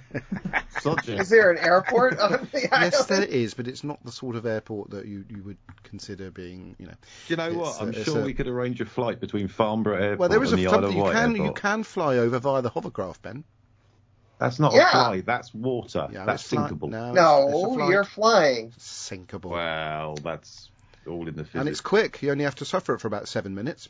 [1.06, 4.44] Is there an airport on the yes, there is, but it's not the sort of
[4.46, 6.92] airport that you you would consider being, you know.
[6.92, 6.98] Do
[7.28, 7.80] you know what?
[7.80, 10.42] uh, I'm it's sure a- we could arrange a flight between Farnborough Airport Well, there
[10.42, 12.62] is and a the Isle of something you Wight can you can fly over via
[12.62, 13.44] the hovercraft, Ben.
[14.38, 14.88] That's not Yeah.
[14.88, 15.26] a flight.
[15.26, 16.08] That's water.
[16.12, 16.88] Yeah, that's it's fly- sinkable.
[16.90, 17.14] No, it's-
[17.54, 17.90] it's a No, flight.
[17.90, 18.70] you're flying.
[18.72, 19.50] sinkable.
[19.50, 20.68] Well, that's
[21.06, 21.54] all in the physics.
[21.54, 22.22] and it's quick.
[22.22, 23.88] You only have to suffer it for about seven minutes.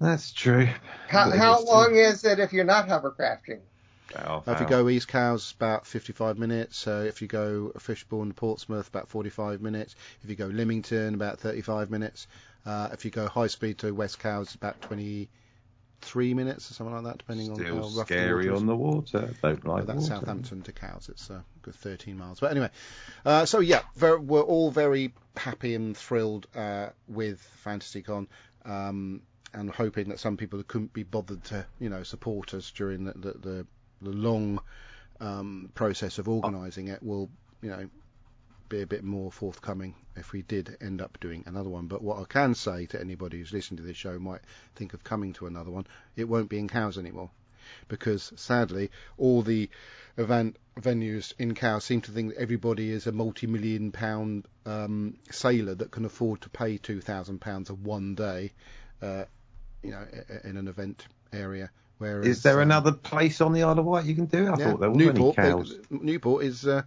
[0.00, 0.68] That's true.
[1.08, 3.60] How, how long is it if you're not hovercrafting?
[4.14, 6.86] Half If you go East Cowes, about 55 minutes.
[6.86, 9.96] Uh, if you go Fishbourne to Portsmouth, about 45 minutes.
[10.22, 12.26] If you go Lymington, about 35 minutes.
[12.66, 14.80] Uh, if you go high speed to West Cowes, about
[16.04, 18.60] 23 minutes or something like that, depending on Still how rough scary the water is.
[18.60, 19.18] on the water.
[19.20, 20.14] Don't But like that's water.
[20.14, 21.08] Southampton to Cowes.
[21.08, 22.40] It's a good 13 miles.
[22.40, 22.70] But anyway,
[23.24, 28.26] uh, so yeah, ver we're all very happy and thrilled uh, with FantasyCon.
[28.64, 32.70] Um, and hoping that some people who couldn't be bothered to, you know, support us
[32.72, 33.66] during the the, the,
[34.02, 34.60] the long
[35.20, 37.30] um, process of organising it will,
[37.62, 37.88] you know,
[38.74, 41.86] be a bit more forthcoming if we did end up doing another one.
[41.86, 44.40] But what I can say to anybody who's listening to this show might
[44.74, 47.30] think of coming to another one, it won't be in Cowes anymore,
[47.88, 49.70] because sadly all the
[50.16, 55.74] event venues in Cowes seem to think that everybody is a multi-million pound um, sailor
[55.76, 58.52] that can afford to pay two thousand pounds a one day,
[59.02, 59.24] uh,
[59.82, 60.04] you know,
[60.42, 61.70] in an event area.
[61.98, 64.50] Whereas Is there um, another place on the Isle of Wight you can do it?
[64.50, 65.38] I yeah, thought there were Newport.
[65.38, 65.78] any cows.
[65.90, 66.66] Newport is.
[66.66, 66.82] Uh,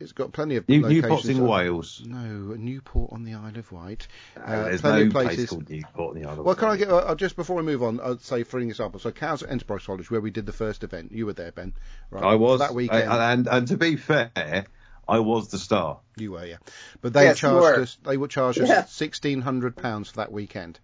[0.00, 1.02] it's got plenty of New, locations.
[1.02, 2.02] Newport's in that- Wales.
[2.06, 4.06] No, Newport on the Isle of Wight.
[4.36, 6.54] No, Uh, there's plenty no of place places- called Newport on the Isle of Well,
[6.54, 8.00] can I get uh, just before we move on?
[8.00, 10.84] I'd say, for an example, so Cowes at Enterprise College, where we did the first
[10.84, 11.12] event.
[11.12, 11.72] You were there, Ben.
[12.10, 12.22] Right?
[12.24, 13.10] I was that weekend.
[13.10, 14.66] I- and and to be fair,
[15.08, 16.00] I was the star.
[16.16, 16.56] you were, yeah.
[17.00, 17.82] But they Yes, charged were.
[17.82, 17.98] us.
[18.04, 18.84] They would charge us Yeah.
[18.84, 20.78] sixteen hundred pounds for that weekend.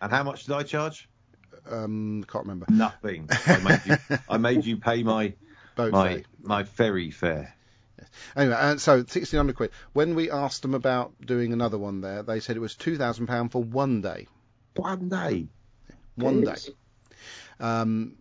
[0.00, 1.08] And how much did I charge?
[1.68, 2.66] Um, can't remember.
[2.70, 3.28] Nothing.
[3.30, 5.34] I made you, I made you pay my
[5.76, 6.22] Boat my fare.
[6.42, 7.55] my ferry fare.
[8.36, 9.70] Anyway, and so sixteen hundred quid.
[9.92, 13.26] When we asked them about doing another one there, they said it was two thousand
[13.26, 14.26] pound for one day.
[14.74, 15.46] One day.
[16.16, 16.56] One day.
[17.60, 18.16] Um,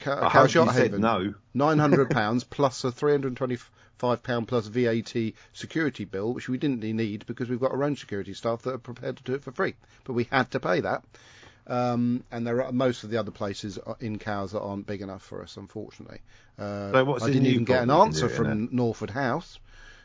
[0.00, 1.00] Cow I Cow hope you Yacht said Haven.
[1.00, 1.34] no.
[1.54, 5.14] nine hundred pounds plus a three hundred and twenty-five pound plus VAT
[5.52, 8.78] security bill, which we didn't need because we've got our own security staff that are
[8.78, 9.74] prepared to do it for free.
[10.04, 11.04] But we had to pay that.
[11.70, 15.02] Um, and there are most of the other places are- in Cowes that aren't big
[15.02, 16.20] enough for us, unfortunately.
[16.58, 16.90] Uh,
[17.20, 19.58] So I didn't even get an answer do from Northwood House.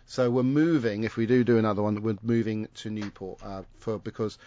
[0.05, 1.03] So we're moving.
[1.03, 4.37] If we do do another one, we're moving to Newport uh, for because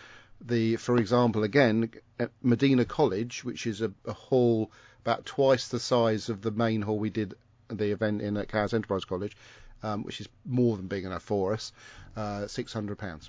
[0.41, 1.91] the, for example, again,
[2.21, 4.71] at Medina College, which is a, a hall
[5.03, 7.35] about twice the size of the main hall we did
[7.69, 9.37] the event in at Cowes Enterprise College,
[9.83, 11.73] um, which is more than big enough for us,
[12.17, 13.29] uh, six hundred pounds,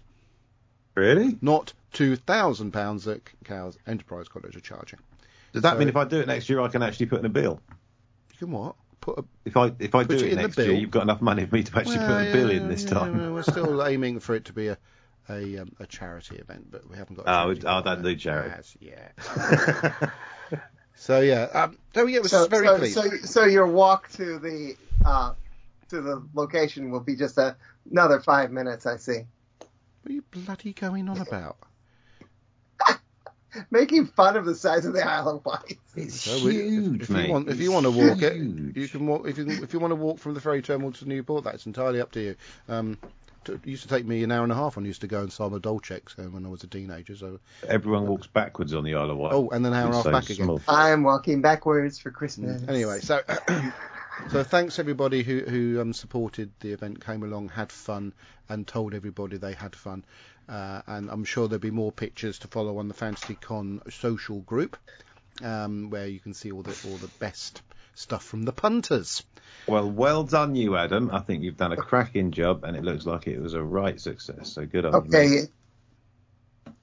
[1.00, 1.38] Really?
[1.42, 5.00] not two thousand pounds that Cowes Enterprise College are charging.
[5.54, 7.26] Does that So- mean if I do it next year, I can actually put in
[7.26, 7.60] a bill?
[8.34, 8.76] You can what?
[9.02, 11.46] Put a If I if I do it it next year, you've got enough money
[11.46, 13.18] for me to actually Well, put a bill in this yeah, time.
[13.18, 14.78] well, We're still aiming for it to be a
[15.30, 17.28] a, um, a charity event, but we haven't got.
[17.28, 18.20] A Oh, charity it- I don't do yet.
[18.20, 18.56] charity.
[18.58, 20.12] As yet.
[20.96, 22.94] so yeah, um, so yeah, it was So, very so, pleased.
[22.96, 24.76] so, so your walk to the
[25.06, 25.34] uh,
[25.90, 27.56] to the location will be just a,
[27.90, 28.86] another five minutes.
[28.86, 29.22] I see.
[30.02, 31.58] What are you bloody going on about?
[33.72, 35.80] Making fun of the size of the Isle of Wight.
[35.96, 37.28] It's So huge, if, if mate.
[37.28, 38.76] you want, if you want to walk huge.
[38.76, 39.28] it, you can walk.
[39.28, 42.00] If you if you want to walk from the ferry terminal to Newport, that's entirely
[42.00, 42.36] up to you.
[42.70, 42.98] Um,
[43.46, 44.78] t- it used to take me an hour and a half.
[44.78, 47.16] I used to go and sign my dole checks when I was a teenager.
[47.16, 49.34] So Everyone walks backwards on the Isle of Wight.
[49.34, 50.64] oh, and then an hour and a half It's so back again.
[50.68, 52.62] I'm walking backwards for Christmas.
[52.68, 53.20] Anyway, so
[54.32, 58.14] so thanks everybody who who um, supported the event, came along, had fun,
[58.48, 60.06] and told everybody they had fun.
[60.48, 64.40] Uh, and I'm sure there'll be more pictures to follow on the Fantasy Con social
[64.40, 64.78] group,
[65.44, 67.62] um, where you can see all the all the best
[67.96, 69.24] stuff from the punters.
[69.68, 71.12] Well, well done, you, Adam.
[71.12, 74.00] I think you've done a cracking job, and it looks like it was a right
[74.00, 74.54] success.
[74.54, 75.18] So good on you.
[75.18, 75.48] Okay.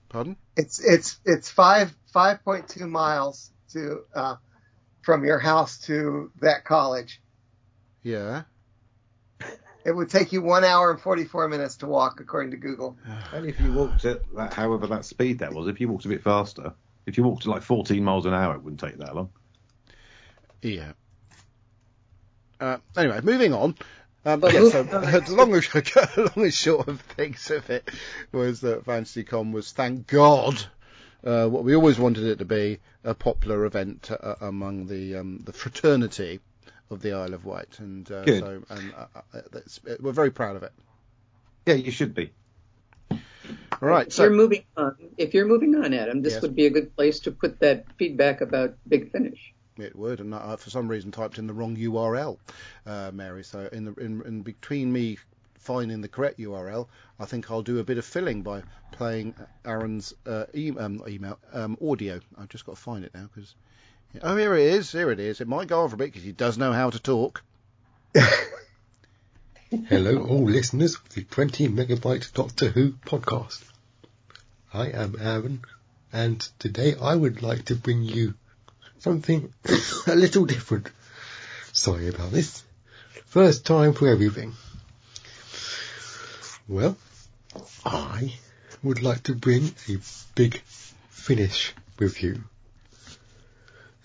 [0.09, 0.37] Pardon?
[0.57, 4.37] it's it's it's five five point two miles to uh,
[5.03, 7.21] from your house to that college.
[8.07, 8.43] Yeah.
[9.85, 12.97] It would take you one hour and forty four minutes to walk, according to Google.
[13.33, 15.67] Only if you walked at that, however that speed that was.
[15.67, 16.73] If you walked a bit faster,
[17.05, 19.31] if you walked at like 14 miles an hour, it wouldn't take that long.
[20.63, 20.93] Yeah.
[22.61, 23.75] Uh, anyway, moving on.
[24.25, 24.87] Um, But yeah, move so on.
[24.91, 27.91] the long and, short, long and short of things of it
[28.31, 30.65] was that FantasyCon was, thank God,
[31.25, 35.41] uh, what we always wanted it to be, a popular event uh, among the um,
[35.45, 36.41] the fraternity
[36.91, 38.41] of the Isle of Wight, and uh, Good.
[38.41, 40.73] so and uh, uh, uh, we're very proud of it.
[41.67, 42.33] Yeah, you should be.
[43.11, 46.43] All right, If you're so moving on, if you're moving on, Adam, this Yes.
[46.43, 49.53] would be a good place to put that feedback about Big Finish.
[49.79, 52.39] it would, and I for some reason typed in the wrong URL,
[52.87, 53.45] uh, Mary.
[53.45, 55.19] So in the in, in between me
[55.59, 58.63] finding the correct URL, I think I'll do a bit of filling by
[58.93, 59.35] playing
[59.67, 62.21] Aaron's uh, e- um, email um, audio.
[62.39, 63.55] I've just got to find it now because.
[64.23, 64.93] Oh, here it is.
[64.93, 65.41] Here it is.
[65.41, 67.43] It might go on for a bit because he does know how to talk.
[69.89, 73.63] Hello, all listeners of the 20 megabyte Doctor Who podcast.
[74.73, 75.63] I am Aaron,
[76.13, 78.35] and today I would like to bring you
[79.01, 79.53] something
[80.07, 80.89] a little different.
[81.73, 82.63] Sorry about this.
[83.27, 84.55] First time for everything.
[86.69, 86.97] Well,
[87.85, 88.35] I
[88.83, 89.99] would like to bring a
[90.35, 90.61] big
[91.11, 92.45] finish review.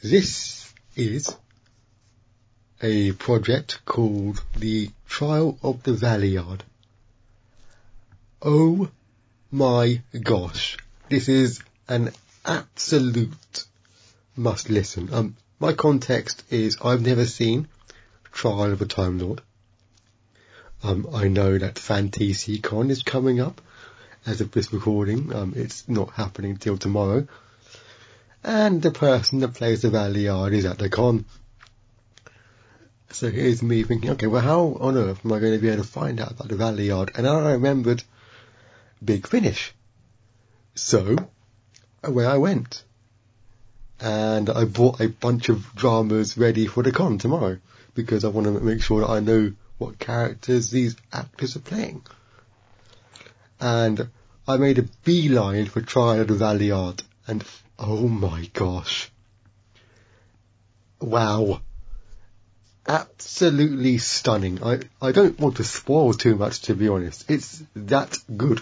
[0.03, 1.35] This is
[2.81, 6.61] a project called The Trial of the Valeyard.
[8.41, 8.89] Oh
[9.51, 10.77] my gosh,
[11.07, 13.65] this is an absolute
[14.35, 15.13] must listen.
[15.13, 17.67] Um, my context is I've never seen
[18.31, 19.43] Trial of a Time Lord.
[20.81, 23.61] Um, I know that FantasyCon is coming up
[24.25, 25.31] as of this recording.
[25.31, 27.27] Um, it's not happening till tomorrow.
[28.43, 31.25] And the person that plays the Valeyard is at the con.
[33.11, 35.83] So here's me thinking, okay, well, how on earth am I going to be able
[35.83, 37.17] to find out about the Valeyard?
[37.17, 38.03] And I remembered
[39.03, 39.73] Big Finish.
[40.75, 41.17] So,
[42.03, 42.83] away I went.
[43.99, 47.59] And I bought a bunch of dramas ready for the con tomorrow
[47.93, 52.03] because I want to make sure that I know what characters these actors are playing.
[53.59, 54.09] And
[54.47, 57.43] I made a beeline for Trial of the Valeyard and
[57.82, 59.11] oh my gosh.
[61.01, 61.61] Wow
[62.88, 64.63] absolutely stunning.
[64.63, 67.29] I, I don't want to spoil too much to be honest.
[67.29, 68.61] It's that good.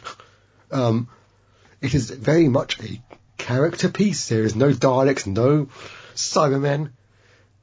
[0.72, 1.08] Um,
[1.82, 3.02] it is very much a
[3.38, 4.28] character piece.
[4.28, 5.70] There is no Daleks, no
[6.16, 6.92] Cybermen.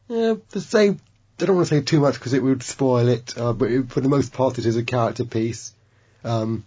[0.09, 1.01] Yeah, the same.
[1.39, 3.91] I don't want to say too much because it would spoil it, uh, but it,
[3.91, 5.75] for the most part it is a character piece.
[6.25, 6.65] Um,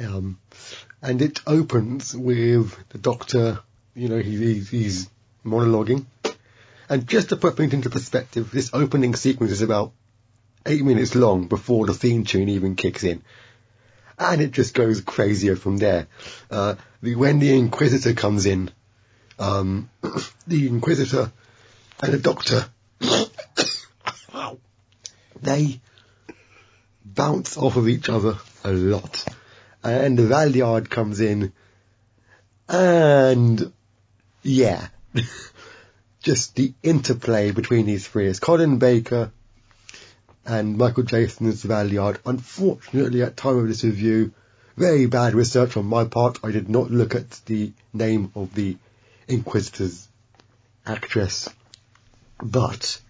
[0.00, 0.38] um,
[1.06, 3.60] and it opens with the Doctor,
[3.94, 5.08] you know, he, he, he's
[5.44, 6.04] monologuing.
[6.88, 9.92] And just to put things into perspective, this opening sequence is about
[10.66, 13.22] eight minutes long before the theme tune even kicks in.
[14.18, 16.08] And it just goes crazier from there.
[16.50, 18.72] Uh, the, when the Inquisitor comes in,
[19.38, 19.88] um,
[20.48, 21.30] the Inquisitor
[22.02, 22.66] and the Doctor,
[25.40, 25.80] they
[27.04, 29.24] bounce off of each other a lot.
[29.86, 31.52] And the Valeyard comes in,
[32.68, 33.72] and
[34.42, 34.88] yeah.
[36.26, 39.30] just the interplay between these three is Colin Baker
[40.44, 42.18] and Michael Jayston as Valeyard.
[42.26, 44.32] Unfortunately, at time of this review,
[44.76, 46.40] very bad research on my part.
[46.42, 48.76] I did not look at the name of the
[49.28, 50.08] Inquisitor's
[50.84, 51.48] actress,
[52.42, 53.00] but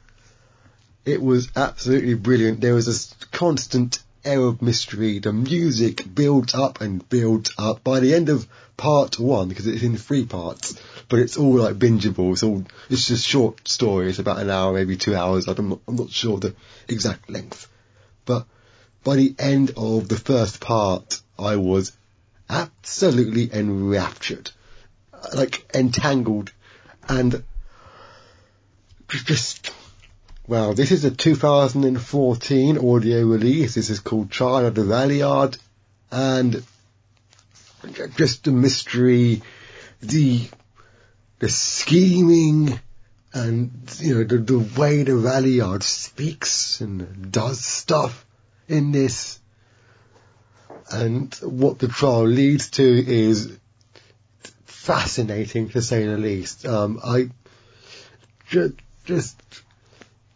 [1.06, 2.60] it was absolutely brilliant.
[2.60, 5.18] There was a constant air of mystery.
[5.18, 7.84] The music built up and built up.
[7.84, 8.46] By the end of
[8.76, 12.32] part one, because it's in three parts, but it's all like bingeable.
[12.32, 15.48] It's all it's just short stories, about an hour, maybe two hours.
[15.48, 16.54] I'm not, I'm not sure the
[16.88, 17.68] exact length,
[18.24, 18.46] but
[19.04, 21.92] by the end of the first part, I was
[22.50, 24.50] absolutely enraptured,
[25.34, 26.52] like entangled,
[27.08, 27.42] and
[29.08, 29.70] just
[30.46, 30.72] wow.
[30.72, 33.74] This is a 2014 audio release.
[33.74, 35.58] This is called Trial of the Valeyard,
[36.10, 36.62] and
[38.16, 39.42] just the mystery,
[40.00, 40.48] the
[41.38, 42.78] the scheming
[43.32, 48.24] and you know the, the way the Valeyard speaks and does stuff
[48.68, 49.40] in this
[50.90, 53.56] and what the trial leads to is
[54.64, 56.64] fascinating to say the least.
[56.64, 57.28] Um, I
[58.48, 58.74] just,
[59.04, 59.42] just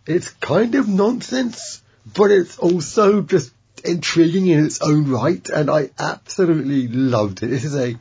[0.07, 1.83] it's kind of nonsense,
[2.15, 3.53] but it's also just
[3.85, 7.49] intriguing in its own right, and I absolutely loved it.
[7.49, 7.97] This is a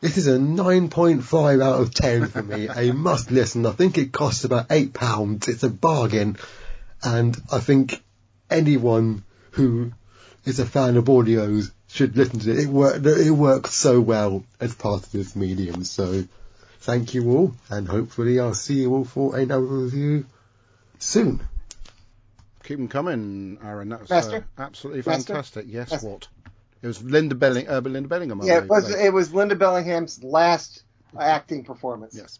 [0.00, 2.68] this is a 9.5 out of 10 for me.
[2.68, 3.66] a must listen.
[3.66, 5.46] I think it costs about eight pounds.
[5.46, 6.38] It's a bargain.
[7.02, 8.02] And I think
[8.48, 9.92] anyone who
[10.46, 12.60] is a fan of audios should listen to it.
[12.60, 15.84] It, work, it works so well as part of this medium.
[15.84, 16.24] So
[16.80, 17.54] thank you all.
[17.68, 20.24] And hopefully I'll see you all for another review
[21.02, 21.40] soon.
[22.64, 23.88] Keep them coming, Aaron.
[23.88, 24.44] That was Master?
[24.58, 25.32] Uh, absolutely Master?
[25.32, 25.66] fantastic.
[25.68, 26.06] Yes, Master?
[26.06, 26.28] what?
[26.82, 28.40] It was Linda Belling, uh, Linda Bellingham.
[28.42, 29.06] Yeah, it was played.
[29.06, 30.82] it was Linda Bellingham's last
[31.18, 32.14] acting performance.
[32.16, 32.38] Yes.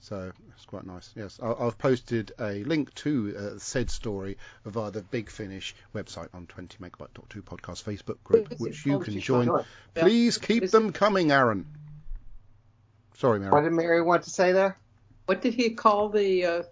[0.00, 1.10] So it's quite nice.
[1.16, 6.28] Yes, I, I've posted a link to uh, said story via the Big Finish website
[6.32, 9.50] on 20 megabyte dot two podcast Facebook group, which you can join.
[9.94, 11.66] Please keep them coming, Aaron.
[13.18, 13.50] Sorry, Mary.
[13.50, 14.78] What did Mary want to say there?
[15.24, 16.44] What did he call the?
[16.44, 16.62] Uh,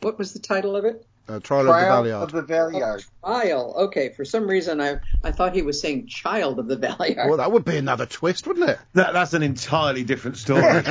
[0.00, 1.06] what was the title of it?
[1.28, 2.22] Uh, Trial, Trial of the Valeyard.
[2.22, 3.04] of the Valeyard.
[3.24, 3.74] Trial.
[3.76, 4.10] Okay.
[4.10, 7.28] For some reason, I I thought he was saying Child of the Valleyard.
[7.28, 8.78] Well, that would be another twist, wouldn't it?
[8.92, 10.62] That, that's an entirely different story.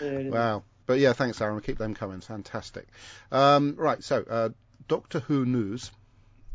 [0.00, 0.62] wow.
[0.86, 1.54] But yeah, thanks, Aaron.
[1.54, 2.20] We'll keep them coming.
[2.20, 2.86] Fantastic.
[3.32, 4.50] Um, right, so uh,
[4.86, 5.90] Doctor Who news.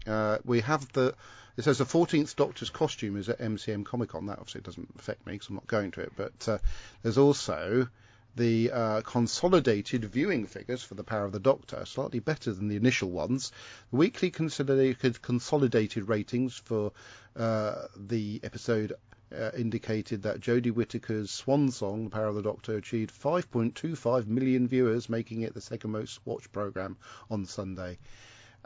[0.08, 1.16] Uh, we have the.
[1.58, 4.28] It says the 14th Doctor's costume is at MCM Comic Con.
[4.28, 6.14] That obviously doesn't affect me because I'm not going to it.
[6.16, 6.60] But uh,
[7.04, 7.90] there's also
[8.36, 12.76] the uh, consolidated viewing figures for the Power of the Doctor, slightly better than the
[12.76, 13.52] initial ones.
[13.92, 16.92] The weekly consolidated, consolidated ratings for
[17.36, 18.94] uh, the episode
[19.36, 24.68] uh, indicated that Jodie Whittaker's Swan Song, The Power of the Doctor, achieved 5.25 million
[24.68, 26.98] viewers, making it the second most watched program
[27.30, 27.98] on Sunday.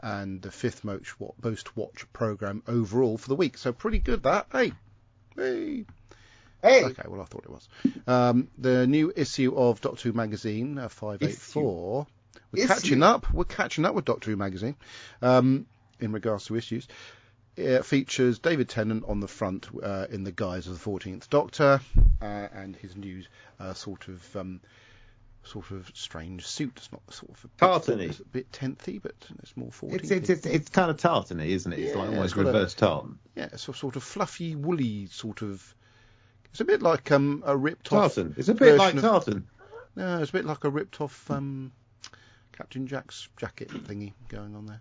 [0.00, 3.56] And the fifth most, watched program overall for the week.
[3.56, 4.46] So pretty good that.
[4.52, 4.72] Hey,
[5.36, 5.86] hey.
[6.64, 7.68] Hey, Okay, well I thought it was.
[8.06, 12.06] Um, the new issue of Doctor Who magazine, uh, 584.
[12.52, 12.68] We're Issue.
[12.72, 13.32] catching up.
[13.32, 14.76] We're catching up with Doctor Who magazine
[15.22, 15.66] um,
[16.00, 16.88] in regards to issues.
[17.56, 21.80] It features David Tennant on the front uh, in the guise of the 14th Doctor
[22.20, 23.22] uh, and his new
[23.60, 24.60] uh, sort of um,
[25.44, 26.72] sort of strange suit.
[26.76, 28.08] It's not the sort of a bit, Tartany.
[28.08, 29.94] It's a bit tenthy, but it's more 14th.
[29.94, 31.78] it's, it's, it's, it's kind of tartany, isn't it?
[31.78, 33.18] It's like Yeah, almost it's a- reverse tartan.
[33.36, 35.74] yeah, it's a sort of fluffy, woolly sort of.
[36.54, 38.14] It's a bit like um, a ripped off.
[38.14, 38.32] Tartan.
[38.38, 39.48] It's a bit like version of- tartan.
[39.96, 41.72] No, it's a bit like a ripped off um,
[42.52, 44.80] Captain Jack's jacket thingy going on there.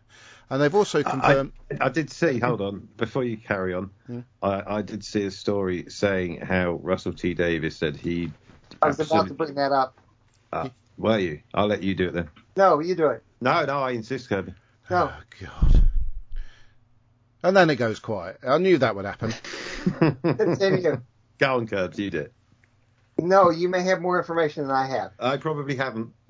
[0.51, 1.51] And they've also I, confirmed.
[1.81, 2.37] I did see.
[2.37, 4.21] Hold on, before you carry on, Yeah.
[4.43, 8.31] I, I did see a story saying how Russell T Davies said he.
[8.83, 9.97] I was about to bring that up.
[10.51, 10.69] Ah,
[10.99, 11.39] were you?
[11.55, 12.29] I'll let you do it then.
[12.55, 13.23] No, you do it.
[13.41, 14.53] No, no, I insist, Kirby.
[14.91, 15.11] No.
[15.11, 15.83] Oh God.
[17.41, 18.37] And then it goes quiet.
[18.47, 19.33] I knew that would happen.
[20.23, 21.01] Continue.
[21.39, 22.33] Go on, Curbs, you do it.
[23.19, 25.11] No, you may have more information than I have.
[25.19, 26.13] I probably haven't,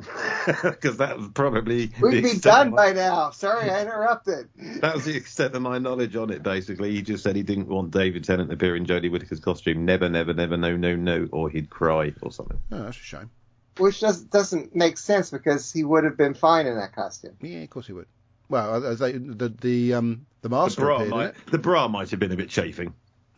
[0.64, 3.30] because that was probably We'd be done my- by now.
[3.32, 4.50] Sorry, I interrupted.
[4.82, 6.44] That was the extent of my knowledge on it.
[6.44, 9.86] Basically, he just said he didn't want David Tennant to appear in Jodie Whittaker's costume.
[9.86, 12.60] Never, never, never, no, no, no, or he'd cry or something.
[12.74, 13.32] Oh, that's a shame.
[13.78, 17.38] Which does, doesn't make sense because he would have been fine in that costume.
[17.42, 18.08] Yeah, of course he would.
[18.50, 22.12] Well, as they, the the um the The master bra, appeared might, the bra might
[22.12, 22.94] have been a bit chafing.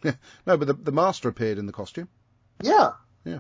[0.46, 2.08] No, but the the master appeared in the costume.
[2.62, 2.92] Yeah.
[3.24, 3.40] Yeah.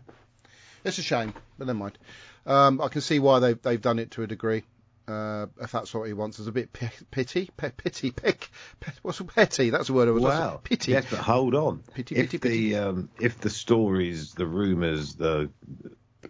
[0.83, 1.97] It's a shame, but never mind.
[2.45, 4.63] Um, I can see why they've they've done it to a degree.
[5.07, 8.49] Uh, if that's what he wants, it's a bit p- pity, pe- pity, pick.
[8.79, 9.69] Pe- what's petty?
[9.69, 10.23] That's a word I was.
[10.23, 10.93] Wow, pity.
[10.93, 11.83] Yes, but hold on.
[11.93, 12.75] Pity, if pity, the pity.
[12.75, 15.51] um, if the stories, the rumours, the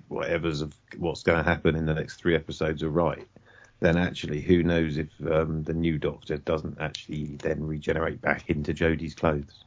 [0.09, 3.25] whatever's of what's going to happen in the next three episodes are right,
[3.79, 8.73] then actually, who knows if um, the new Doctor doesn't actually then regenerate back into
[8.73, 9.63] Jodie's clothes?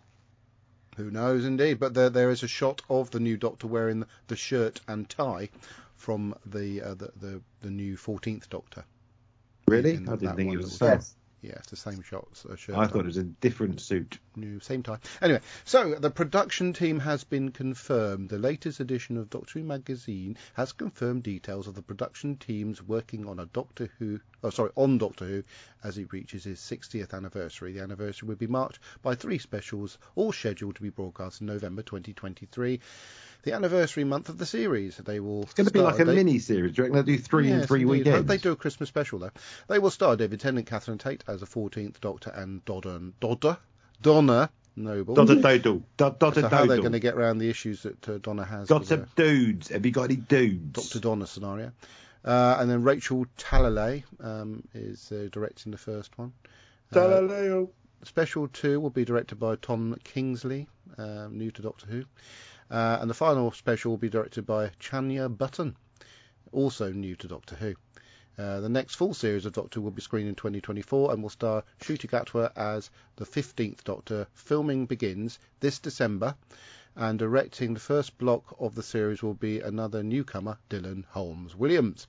[0.99, 1.79] Who knows, indeed.
[1.79, 5.49] But there there is a shot of the new Doctor wearing the shirt and tie
[5.95, 8.85] from the uh, the, the the new 14th Doctor.
[9.69, 9.95] Really?
[9.95, 10.87] In I didn't think one it was the.
[10.87, 11.15] Yes.
[11.41, 12.27] Yeah, it's the same shot.
[12.33, 14.19] So uh, shirt I thought it was a different suit.
[14.35, 14.99] new same time.
[15.23, 18.29] Anyway, so the production team has been confirmed.
[18.29, 23.27] The latest edition of Doctor Who magazine has confirmed details of the production teams working
[23.27, 25.45] on a Doctor Who, oh sorry, on Doctor Who
[25.85, 27.73] as it reaches its 60th anniversary.
[27.73, 31.83] The anniversary will be marked by three specials, all scheduled to be broadcast in November
[31.83, 32.81] 2023.
[33.45, 34.97] The anniversary month of the series.
[34.97, 35.43] They will.
[35.45, 36.73] It's going to be like a Dave- mini series.
[36.75, 38.05] Do you reckon they'll do three in three indeed.
[38.07, 38.27] Weekends?
[38.29, 39.31] They do a Christmas special though.
[39.69, 43.59] They will star David Tennant, Catherine Tate as the 14th Doctor, and Dodder, Dodder,
[44.03, 45.15] Donna Noble.
[45.15, 45.83] Dodder doodle.
[45.97, 48.69] Dod- Dodder So how they're going to get around the issues that uh, Donna has.
[48.69, 49.69] Got some dudes.
[49.69, 50.89] Have you got any dudes?
[50.91, 51.01] Dr.
[51.01, 51.73] Donna scenario.
[52.25, 56.33] Uh, and then Rachel Talalay um, is uh, directing the first one.
[56.95, 57.65] Uh,
[58.05, 62.05] Special 2 will be directed by Tom Kingsley, um, new to Doctor Who.
[62.71, 65.77] Uh, and the final special will be directed by Chanya Button,
[66.53, 67.75] also new to Doctor Who.
[68.39, 71.65] Uh, the next full series of Doctor will be screened in 2024 and will star
[71.81, 74.29] Ncuti Gatwa as the 15th Doctor.
[74.33, 76.37] Filming begins this December,
[76.95, 82.07] and directing the first block of the series will be another newcomer, Dylan Holmes Williams.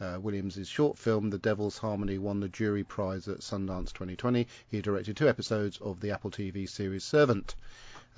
[0.00, 4.46] Uh, Williams' short film, The Devil's Harmony, won the jury prize at Sundance 2020.
[4.68, 7.54] He directed two episodes of the Apple TV series Servant.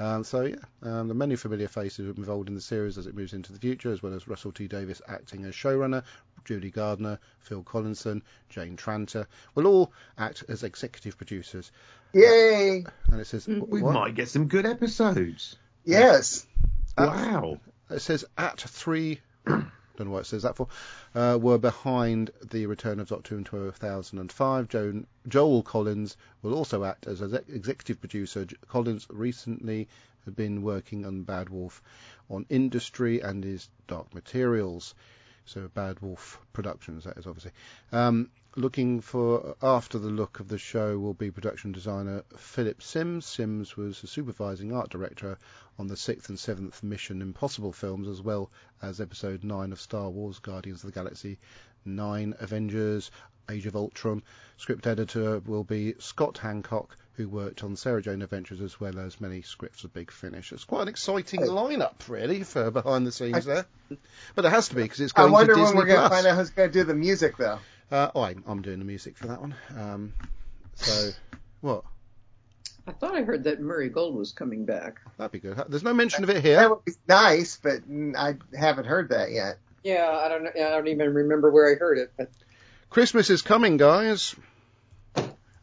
[0.03, 3.35] Um, so yeah, um, the many familiar faces involved in the series as it moves
[3.35, 6.03] into the future, as well as Russell T Davies acting as showrunner,
[6.45, 11.71] Julie Gardner, Phil Collinson, Jane Tranter, will all act as executive producers.
[12.15, 12.85] Yay!
[13.13, 13.95] And it says We what?
[13.95, 15.57] might get some good episodes.
[15.85, 16.47] Yes.
[16.99, 17.61] Wow.
[17.89, 19.21] It says at three.
[20.07, 20.69] Know what it says that for.
[21.15, 24.69] Uh, were behind the return of Doctor Who in 2005.
[24.69, 28.47] Joan, Joel Collins will also act as executive producer.
[28.69, 29.89] Collins recently
[30.25, 31.83] had been working on Bad Wolf
[32.31, 34.95] on Industry and his Dark Materials.
[35.45, 37.53] So Bad Wolf Productions, that is obviously.
[37.91, 43.27] Um, looking for after the look of the show will be production designer Philip Sims.
[43.27, 45.39] Sims was a supervising art director
[45.79, 48.51] on the sixth and seventh Mission Impossible films, as well
[48.81, 51.39] as Episode Nine of Star Wars: Guardians of the Galaxy,
[51.85, 53.11] Nine Avengers,
[53.51, 54.23] Age of Ultron.
[54.57, 59.21] Script editor will be Scott Handcock, who worked on Sarah Jane Adventures as well as
[59.21, 60.53] many scripts of Big Finish.
[60.53, 61.49] It's quite an exciting Hey.
[61.49, 63.67] lineup, really, for behind the scenes I- there.
[64.35, 66.03] But it has to be because it's going to Disney I wonder when we're going
[66.03, 67.59] to find out who's going to do the music, though.
[67.91, 69.55] Uh, oh, I'm, I'm doing the music for that one.
[69.77, 70.13] Um,
[70.77, 71.11] so,
[71.61, 71.85] what?
[72.87, 75.01] I thought I heard that Murray Gold was coming back.
[75.17, 75.63] That'd be good.
[75.69, 76.57] There's no mention of it here.
[76.57, 77.83] That would be nice, but
[78.19, 79.59] I haven't heard that yet.
[79.85, 80.51] Yeah, I don't know.
[80.55, 82.13] I don't even remember where I heard it.
[82.17, 82.31] But
[82.91, 84.35] Christmas is coming, guys.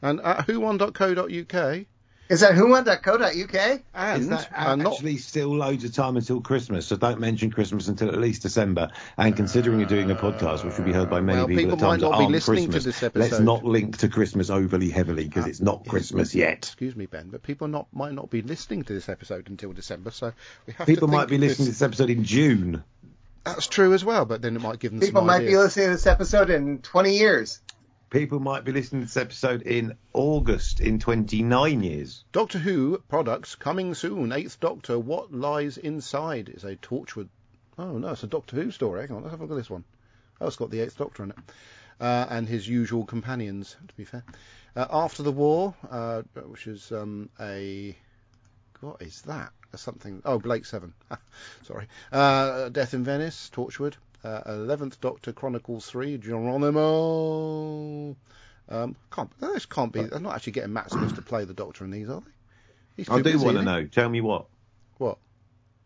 [0.01, 1.85] And at whowon.co.uk
[2.29, 3.81] Is that whowon.co.uk?
[3.95, 6.85] and Is that uh, not actually still loads of time until Christmas?
[6.85, 8.91] So don't mention Christmas until at least December.
[9.17, 11.77] And considering you're doing a podcast, which will be heard by many well, people, people
[11.77, 14.51] at might times not that aren't listening to Christmas, this let's not link to Christmas
[14.51, 16.57] overly heavily because it's not Christmas yet.
[16.59, 20.11] Excuse me, Ben, but people not might not be listening to this episode until December,
[20.11, 20.31] so
[20.67, 21.79] we have People to might be of listening to this.
[21.79, 22.83] this episode in June.
[23.43, 25.87] That's true as well, but then it might give them People some might be listening
[25.87, 27.59] to this episode in 20 years.
[28.09, 32.23] People might be listening to this episode in August in 29 years.
[32.31, 34.31] Doctor Who products coming soon.
[34.31, 37.29] Eighth Doctor, What Lies Inside is a Torchwood.
[37.77, 39.01] Oh no, it's a Doctor Who story.
[39.01, 39.83] Hang on, let's have a look at this one.
[40.41, 41.37] Oh, it's got the Eighth Doctor in it.
[41.99, 44.23] Uh, and his usual companions, to be fair.
[44.75, 47.95] Uh, After the War, uh, which is um, a.
[48.81, 49.51] What is that?
[49.75, 50.23] Something.
[50.25, 50.95] Oh, Blake Seven.
[51.61, 51.87] Sorry.
[52.11, 53.93] Uh, Death in Venice, Torchwood.
[54.23, 58.15] Uh, Eleventh Doctor Chronicles Three, Geronimo.
[58.67, 59.31] Um, can't.
[59.39, 60.03] This can't be.
[60.03, 63.05] They're not actually getting Matt Smith to play the Doctor in these, are they?
[63.09, 63.85] I do busy, want to know.
[63.85, 64.45] Tell me what.
[64.97, 65.17] What?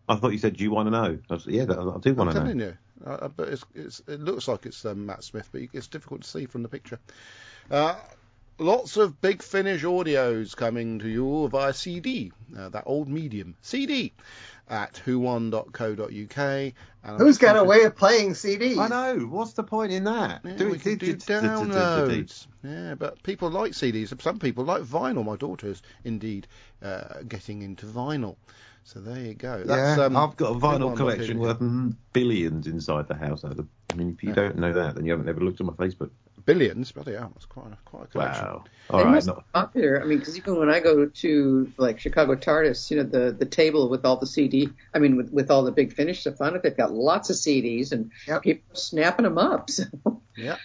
[0.10, 1.19] I thought you said Do you want to know.
[1.30, 2.31] I was, yeah, I do I'm want to know.
[2.34, 2.77] telling you.
[3.05, 6.23] Uh, uh, but it's, it's, it looks like it's um, Matt Smith, but it's difficult
[6.23, 6.99] to see from the picture.
[7.69, 7.95] Uh,
[8.58, 13.56] lots of Big Finish audios coming to you via CD, uh, that old medium.
[13.62, 14.14] CD
[14.70, 16.74] at whowon.co.uk.
[17.06, 18.78] And Who's got a way of playing CDs?
[18.78, 19.26] I know.
[19.26, 20.42] What's the point in that?
[20.46, 22.48] Yeah, Do we can downloads.
[22.64, 24.20] Yeah, but people like CDs.
[24.22, 25.26] Some people like vinyl.
[25.26, 26.48] My daughter is indeed
[26.82, 28.38] uh, getting into vinyl.
[28.86, 29.64] So there you go.
[29.66, 31.60] That's, yeah, um, I've got a vinyl collection worth
[32.14, 33.44] billions inside the house.
[33.44, 34.36] I mean, if you Yeah.
[34.36, 36.12] don't know that, then you haven't ever looked at my Facebook.
[36.45, 36.91] Billions.
[36.91, 38.45] Bloody hell, that's quite a, quite a collection.
[38.45, 38.64] Wow.
[38.90, 39.11] They All right.
[39.11, 40.02] must Not, be popular.
[40.02, 43.45] I mean, because even when I go to like Chicago TARDIS, you know, the the
[43.45, 46.56] table with all the CD, I mean, with with all the big finish stuff on
[46.56, 48.41] it, they've got lots of CDs and Yep.
[48.44, 49.70] people are snapping them up.
[49.70, 49.84] So.
[50.36, 50.57] Yeah.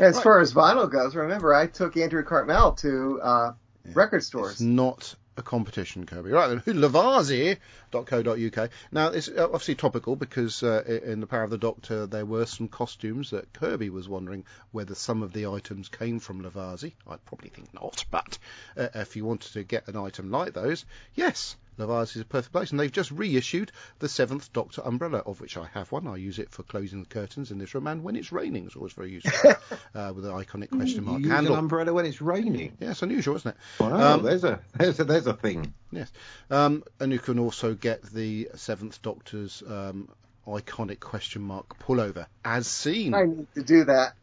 [0.00, 0.24] As Right.
[0.24, 3.52] far as vinyl goes, remember I took Andrew Cartmel to uh,
[3.92, 4.52] record stores.
[4.52, 6.30] It's not a competition, Kirby.
[6.30, 8.70] Right then, Lovarzi.co.uk.
[8.92, 12.46] Now, it's uh, obviously topical because uh, in The Power of the Doctor there were
[12.46, 16.92] some costumes that Kirby was wondering whether some of the items came from Lovarzi.
[17.08, 18.38] I'd probably think not, but
[18.76, 20.84] uh, if you wanted to get an item like those,
[21.14, 21.56] yes.
[21.78, 25.56] Lovarzi is a perfect place, and they've just reissued the Seventh Doctor umbrella, of which
[25.56, 26.06] I have one.
[26.06, 28.76] I use it for closing the curtains in this room, and when it's raining, it's
[28.76, 29.50] always very useful
[29.94, 32.76] uh, with an iconic question you mark use an umbrella when it's raining.
[32.80, 33.56] Yeah, it's unusual, isn't it?
[33.80, 35.74] Wow, Um, there's a there's a there's a thing.
[35.90, 36.10] Yes.
[36.50, 40.08] Um, and you can also get the Seventh Doctor's um,
[40.46, 44.14] iconic question mark pullover, as seen I need to do that.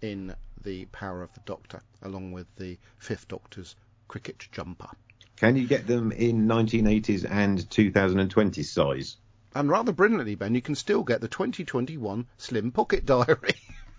[0.00, 3.74] in The Power of the Doctor, along with the Fifth Doctor's
[4.08, 4.88] cricket jumper.
[5.36, 9.16] Can you get them in 1980s and 2020 size?
[9.54, 13.54] And rather brilliantly, Ben, you can still get the 2021 Slim Pocket Diary.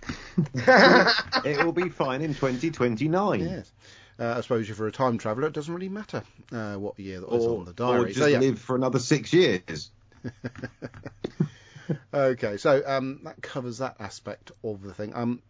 [0.53, 3.39] it will be fine in 2029.
[3.39, 3.71] yes.
[4.17, 7.19] Uh, I suppose if you're a time traveller, it doesn't really matter uh, what year
[7.19, 8.07] that was Or, on the or diary.
[8.07, 8.39] just So, yeah.
[8.39, 9.89] live for another six years.
[12.13, 15.15] Okay, so um, that covers that aspect of the thing.
[15.15, 15.41] Um,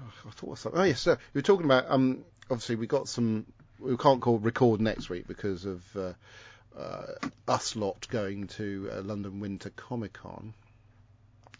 [0.00, 0.80] I thought something.
[0.80, 1.84] Oh yes, so we were talking about.
[1.90, 3.44] Um, obviously we got some.
[3.82, 6.12] We can't call record next week because of uh,
[6.78, 7.06] uh,
[7.48, 10.54] us lot going to uh, London Winter Comic Con.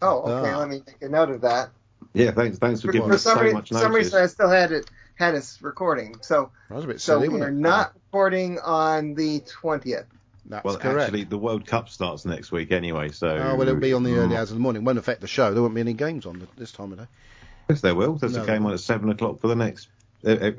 [0.01, 0.51] Oh, okay.
[0.51, 0.59] Ah.
[0.59, 1.71] Let me make a note of that.
[2.15, 4.27] Yeah, thanks thanks for For, giving for us so rea- much for some reason, I
[4.27, 6.17] still had it had us recording.
[6.21, 7.53] So, That was a bit so silly, we are it?
[7.55, 10.07] not recording on the twentieth.
[10.47, 11.01] That's well, correct.
[11.03, 13.29] actually, the World Cup starts next week anyway, so.
[13.29, 14.39] Oh, well, it'll be on the early Mm.
[14.39, 14.85] hours of the morning.
[14.85, 15.55] Won't affect the show.
[15.55, 17.07] There won't be any games on this time of day.
[17.71, 18.15] Yes, there will.
[18.17, 19.87] There's No, a game on at seven o'clock for the next.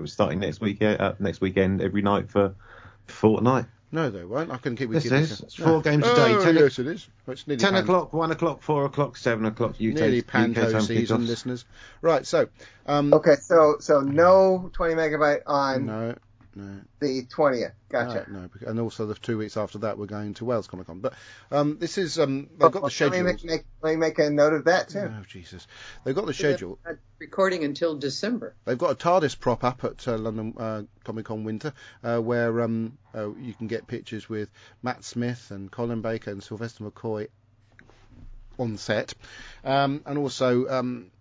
[0.05, 2.53] Starting next week, uh, next weekend, every night for
[3.07, 3.65] fortnight.
[3.91, 4.49] No, they won't.
[4.49, 5.17] I can keep Yes, with you.
[5.17, 5.39] it is.
[5.41, 6.33] It's four games a day.
[6.33, 7.07] Oh, Ten o- yes, it is.
[7.27, 9.75] Well, It's nearly Ten pan- o'clock, one o'clock, four o'clock, seven o'clock.
[9.75, 11.27] UK, Nearly panto time season, kickoffs.
[11.27, 11.65] listeners.
[12.01, 12.47] Right, so
[12.87, 16.15] um, Okay, so so no 20 megabyte on no,
[16.55, 16.79] no.
[16.99, 17.73] the 20th.
[17.89, 18.25] Gotcha.
[18.29, 20.99] No, no, and also the two weeks after that, we're going to Wales Comic Con.
[20.99, 21.13] But
[21.51, 23.23] um, this is um, they've got the Let me schedule.
[23.23, 24.99] make, make, let me make a note of that too.
[24.99, 25.67] Oh Jesus,
[26.03, 26.79] they've got the schedule.
[27.19, 28.55] Recording until December.
[28.65, 31.73] They've got a TARDIS prop up at uh, London uh, Comic Con Winter,
[32.03, 34.49] uh, where um, uh, you can get pictures with
[34.81, 37.27] Matt Smith and Colin Baker and Sylvester McCoy
[38.59, 39.13] on set,
[39.63, 40.67] um, and also.
[40.67, 41.11] Um,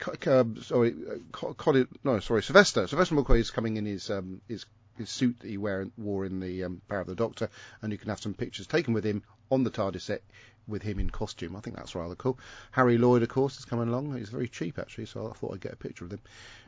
[0.00, 2.86] Co- sorry, uh, Colin, no, sorry, Sylvester.
[2.86, 4.64] Sylvester McCoy is coming in his um, his
[4.96, 7.50] his suit that he wear, wore in the um, Power of the Doctor,
[7.82, 10.22] and you can have some pictures taken with him on the TARDIS set
[10.66, 11.56] with him in costume.
[11.56, 12.38] I think that's rather cool.
[12.70, 14.16] Harry Lloyd, of course, is coming along.
[14.16, 16.20] He's very cheap actually, so I thought I'd get a picture of him.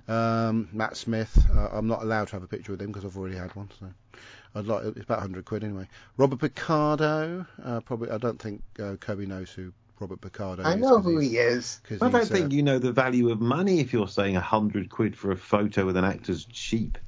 [0.09, 3.17] Um, Matt Smith, uh, I'm not allowed to have a picture with him because I've
[3.17, 3.71] already had one.
[3.79, 3.87] So
[4.55, 5.89] I'd like it's about 100 quid anyway.
[6.17, 9.73] Robert Picardo, uh, probably I don't think uh, Kirby knows who
[10.03, 11.81] Robert Picardo I know who he's- he is.
[11.89, 14.37] 'cause I don't he's, uh, think you know the value of money if you're saying
[14.37, 16.99] a hundred quid for a photo with an actor's cheap.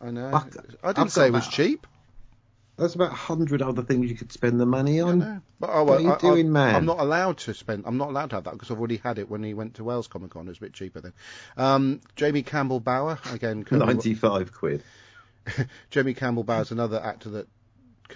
[0.00, 0.30] I know.
[0.30, 0.56] Fuck.
[0.84, 1.52] I I've didn't say it was that.
[1.52, 1.86] cheap.
[2.76, 5.18] There's about a hundred other things you could spend the money on.
[5.18, 5.40] know.
[5.60, 6.74] But oh, What are you I, doing, I, man?
[6.76, 7.84] I'm not allowed to spend.
[7.86, 9.84] I'm not allowed to have that because I've already had it when he went to
[9.84, 10.46] Wales Comic Con.
[10.46, 11.12] It was a bit cheaper then.
[11.58, 13.64] Um, Jamie Campbell Bower again.
[13.70, 14.82] Ninety-five quid.
[15.90, 17.48] Jamie Campbell Bower's another actor that.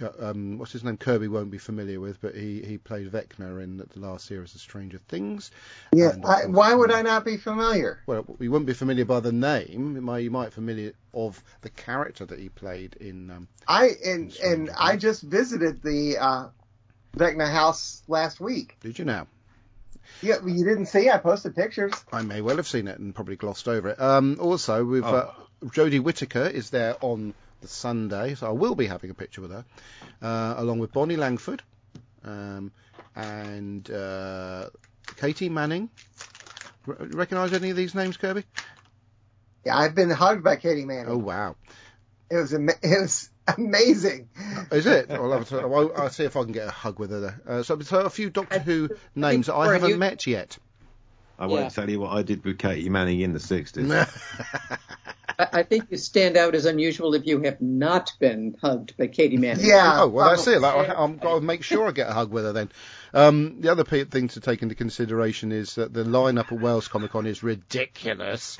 [0.01, 0.97] Um, what's his name?
[0.97, 4.61] Kirby won't be familiar with, but he, he played Vecna in the last series of
[4.61, 5.51] Stranger Things.
[5.93, 6.11] Yeah.
[6.11, 7.99] And, I, why would I not be familiar?
[8.07, 9.95] Well, you wouldn't be familiar by the name.
[9.95, 13.31] You might, you might be familiar of the character that he played in.
[13.31, 14.77] Um, I and Stranger and Things.
[14.79, 16.47] I just visited the uh,
[17.17, 18.77] Vecna house last week.
[18.81, 19.27] did you now?
[20.21, 21.09] Yeah, well, you didn't see.
[21.09, 21.93] I posted pictures.
[22.11, 23.99] I may well have seen it and probably glossed over it.
[23.99, 25.31] Um, also, with uh,
[25.63, 29.51] Jodie Whittaker is there on the Sunday, so I will be having a picture with
[29.51, 29.65] her,
[30.21, 31.63] uh, along with Bonnie Langford
[32.23, 32.71] um,
[33.15, 34.69] and uh,
[35.17, 35.89] Katie Manning.
[36.87, 38.43] R- recognise any of these names, Kirby?
[39.65, 41.07] Yeah, I've been hugged by Katie Manning.
[41.07, 41.55] Oh wow,
[42.29, 44.29] It was ama- it was amazing.
[44.71, 45.09] is it?
[45.09, 47.19] I'll, have to, I'll, I'll see if I can get a hug with her.
[47.19, 47.41] There.
[47.47, 50.57] Uh, so, so a few Doctor Who names that I haven't you- met yet.
[51.37, 51.69] I won't Yeah.
[51.69, 53.89] tell you what I did with Katie Manning in the sixties.
[55.37, 59.07] I, I think you stand out as unusual if you have not been hugged by
[59.07, 59.65] Katie Manning.
[59.65, 60.01] Yeah.
[60.03, 60.61] Oh well, that's it.
[60.61, 62.71] Like, I- I'm got to make sure I get a hug with her then.
[63.13, 66.87] Um, the other pe- thing to take into consideration is that the lineup at Wales
[66.89, 68.57] Comic Con is ridiculous.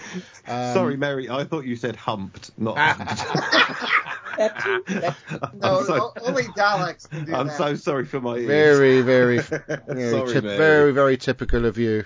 [0.47, 1.29] Um, Sorry, Mary.
[1.29, 2.77] I thought you said humped, not.
[4.37, 4.83] That too.
[4.99, 5.39] That too.
[5.61, 7.57] No, so- only Daleks can do I'm that.
[7.57, 8.47] so sorry for my ears.
[8.47, 10.57] Very, very, very, Sorry, typ- Mary.
[10.57, 12.03] very, very typical of you.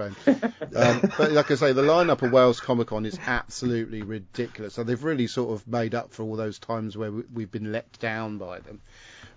[0.00, 4.74] Um, but like I say, the lineup of Wales Comic Con is absolutely ridiculous.
[4.74, 7.72] So they've really sort of made up for all those times where we, we've been
[7.72, 8.80] let down by them.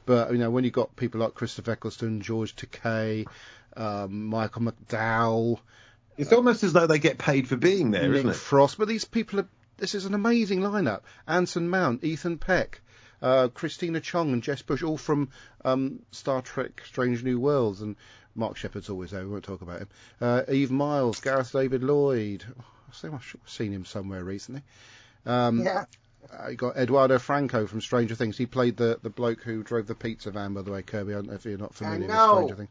[0.05, 3.27] But you know, when you've got people like Christopher Eccleston, George Takei,
[3.77, 5.59] um, Michael McDowell,
[6.17, 8.35] It's almost as though they get paid for being there, Nick isn't it?
[8.35, 9.47] Frost, but these people are.
[9.77, 11.01] This is an amazing lineup.
[11.27, 12.81] Anson Mount, Ethan Peck,
[13.21, 15.29] uh, Christina Chong, and Jess Bush, all from
[15.65, 17.95] um, Star Trek: Strange New Worlds, and
[18.35, 19.23] Mark Sheppard's always there.
[19.23, 19.89] We won't talk about him.
[20.19, 22.43] Uh, Eve Miles, Gareth David Lloyd.
[22.47, 24.61] Oh, I think I've seen him somewhere recently.
[25.25, 25.85] Um, Yeah.
[26.31, 28.37] uh, you got Eduardo Franco from Stranger Things.
[28.37, 31.13] He played the, the bloke who drove the pizza van, by the way, Kirby.
[31.13, 32.19] I don't know if you're not familiar with.
[32.19, 32.69] Stranger Things.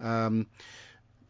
[0.00, 0.46] Um,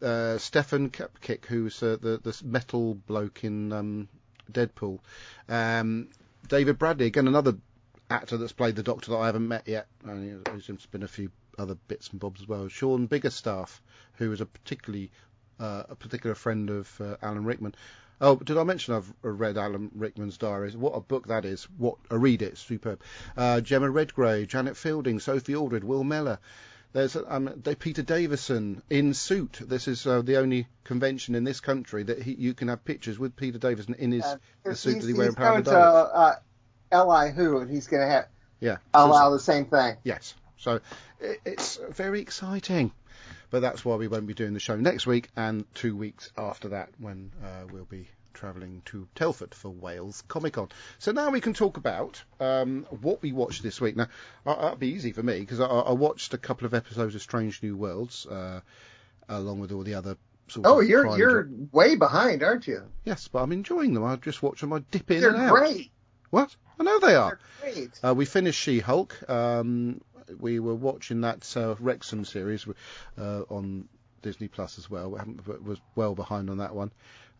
[0.01, 4.07] uh, Stefan Kapičić, who's uh, the the metal bloke in um,
[4.51, 4.99] Deadpool.
[5.47, 6.09] Um,
[6.47, 7.55] David Bradley, again another
[8.09, 9.87] actor that's played the Doctor that I haven't met yet.
[10.07, 11.31] Only there's been a few
[11.61, 12.67] other bits and bobs as well.
[12.67, 13.79] Sean Biggerstaff,
[14.15, 15.11] who is a particularly
[15.59, 17.75] uh, a particular friend of uh, Alan Rickman.
[18.19, 20.75] Oh, did I mention I've read Alan Rickman's diaries?
[20.77, 21.63] What a book that is!
[21.77, 23.01] What a read it, superb.
[23.35, 26.39] Uh, Gemma Redgrave, Janet Fielding, Sophie Aldred, Will Mellor.
[26.93, 29.59] There's um, Peter Davison in suit.
[29.61, 33.17] This is uh, the only convention in this country that he, you can have pictures
[33.17, 36.35] with Peter Davison in his Uh, suit that he wears he's going to uh,
[36.91, 38.27] Li Who, and he's going to have
[38.59, 38.77] Yeah.
[38.93, 39.97] Allow the same thing.
[40.03, 40.35] Yes.
[40.61, 40.79] So
[41.19, 42.91] it, it's very exciting.
[43.49, 46.69] But that's why we won't be doing the show next week and two weeks after
[46.69, 50.69] that when uh, we'll be travelling to Telford for Wales Comic Con.
[50.99, 53.97] So now we can talk about um, what we watched this week.
[53.97, 54.07] Now,
[54.45, 57.21] uh, that'll be easy for me because I, I watched a couple of episodes of
[57.21, 58.61] Strange New Worlds uh,
[59.27, 60.15] along with all the other
[60.47, 62.83] sort of Oh, of you're you're jo- way behind, aren't you?
[63.03, 64.05] Yes, but I'm enjoying them.
[64.05, 64.71] I just watch them.
[64.71, 65.51] I dip in They're and out.
[65.55, 65.91] great.
[66.29, 66.55] What?
[66.79, 67.37] I know they are.
[67.61, 67.99] They're great.
[68.01, 69.29] Uh, we finished She-Hulk.
[69.29, 69.99] Um,
[70.39, 72.65] we were watching that uh, Wrexham series
[73.17, 73.87] uh, on
[74.21, 75.11] Disney Plus as well.
[75.11, 76.91] We was well behind on that one.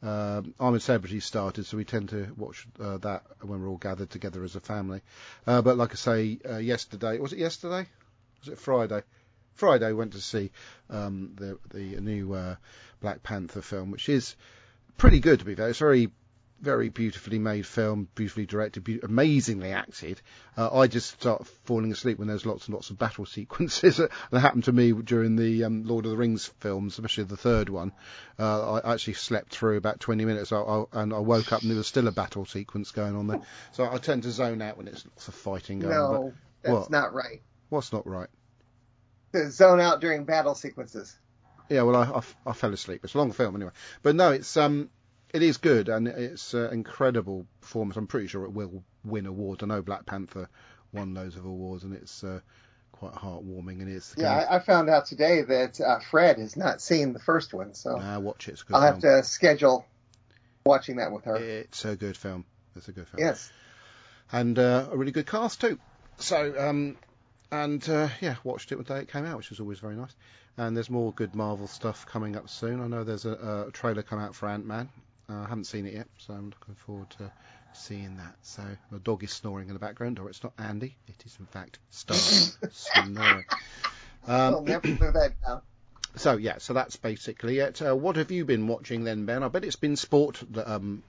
[0.04, 4.10] Um, I'm Celebrity started, so we tend to watch uh, that when we're all gathered
[4.10, 5.02] together as a family.
[5.46, 7.88] Uh, but like I say, uh, yesterday was it yesterday?
[8.40, 9.04] Was it Friday?
[9.54, 10.52] Friday we went to see
[10.90, 12.56] um, the the new uh,
[13.00, 14.36] Black Panther film, which is
[14.98, 15.70] pretty good to be fair.
[15.70, 16.10] It's very
[16.62, 20.22] very beautifully made film, beautifully directed, be- amazingly acted.
[20.56, 23.98] Uh, I just start falling asleep when there's lots and lots of battle sequences.
[23.98, 27.70] that happened to me during the um, Lord of the Rings films, especially the third
[27.70, 27.92] one.
[28.38, 31.72] Uh, I actually slept through about 20 minutes I, I, and I woke up and
[31.72, 33.42] there was still a battle sequence going on there.
[33.72, 36.14] So I tend to zone out when it's lots of fighting going on.
[36.14, 36.90] No, that's what?
[36.92, 37.42] not right.
[37.70, 38.30] What's not right?
[39.34, 41.18] To zone out during battle sequences.
[41.70, 43.00] Yeah, well, I fell asleep.
[43.06, 43.72] It's a long film anyway,
[44.04, 44.90] but no, it's um,
[45.34, 47.98] it is good and it's uh, incredible performance.
[47.98, 49.64] I'm pretty sure it will win awards.
[49.64, 50.50] I know Black Panther
[50.92, 52.40] won loads of awards, and it's uh,
[52.92, 53.82] quite heartwarming.
[53.82, 57.20] And it's Yeah, I, I found out today that uh, Fred has not seen the
[57.20, 58.52] first one, so Nah, watch it.
[58.54, 59.86] It's a good I'll have to schedule
[60.66, 61.38] watching that with her.
[61.38, 62.46] It's a good film.
[62.76, 63.24] It's a good film.
[63.24, 63.52] Yes.
[64.32, 65.80] and uh, a really good cast too.
[66.18, 66.98] So, um,
[67.52, 70.16] and uh, yeah, watched it the day it came out, which was always very nice.
[70.58, 72.82] And there's more good Marvel stuff coming up soon.
[72.82, 74.90] I know there's a, a trailer come out for Ant Man.
[75.32, 77.32] Uh, I haven't seen it yet, so I'm looking forward to
[77.74, 78.36] seeing that.
[78.42, 80.98] So the dog is snoring in the background, or it's not Andy.
[81.08, 82.18] It is in fact Star
[82.72, 83.46] snoring.
[84.28, 85.62] Um, never live that down.
[86.16, 87.82] so yeah, so that's basically it.
[87.82, 89.44] Uh, what have you been watching then, Ben?
[89.44, 90.44] I bet it's been sport.
[90.52, 91.04] That, um,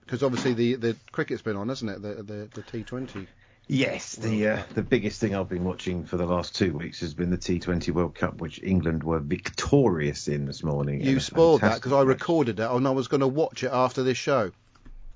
[0.00, 2.02] because obviously the the cricket's been on, hasn't it?
[2.02, 3.26] The the the T20.
[3.72, 7.14] Yes, the uh, the biggest thing I've been watching for the last two weeks has
[7.14, 11.00] been the T20 World Cup, which England were victorious in this morning.
[11.00, 14.02] You spoiled that because I recorded it and I was going to watch it after
[14.02, 14.50] this show.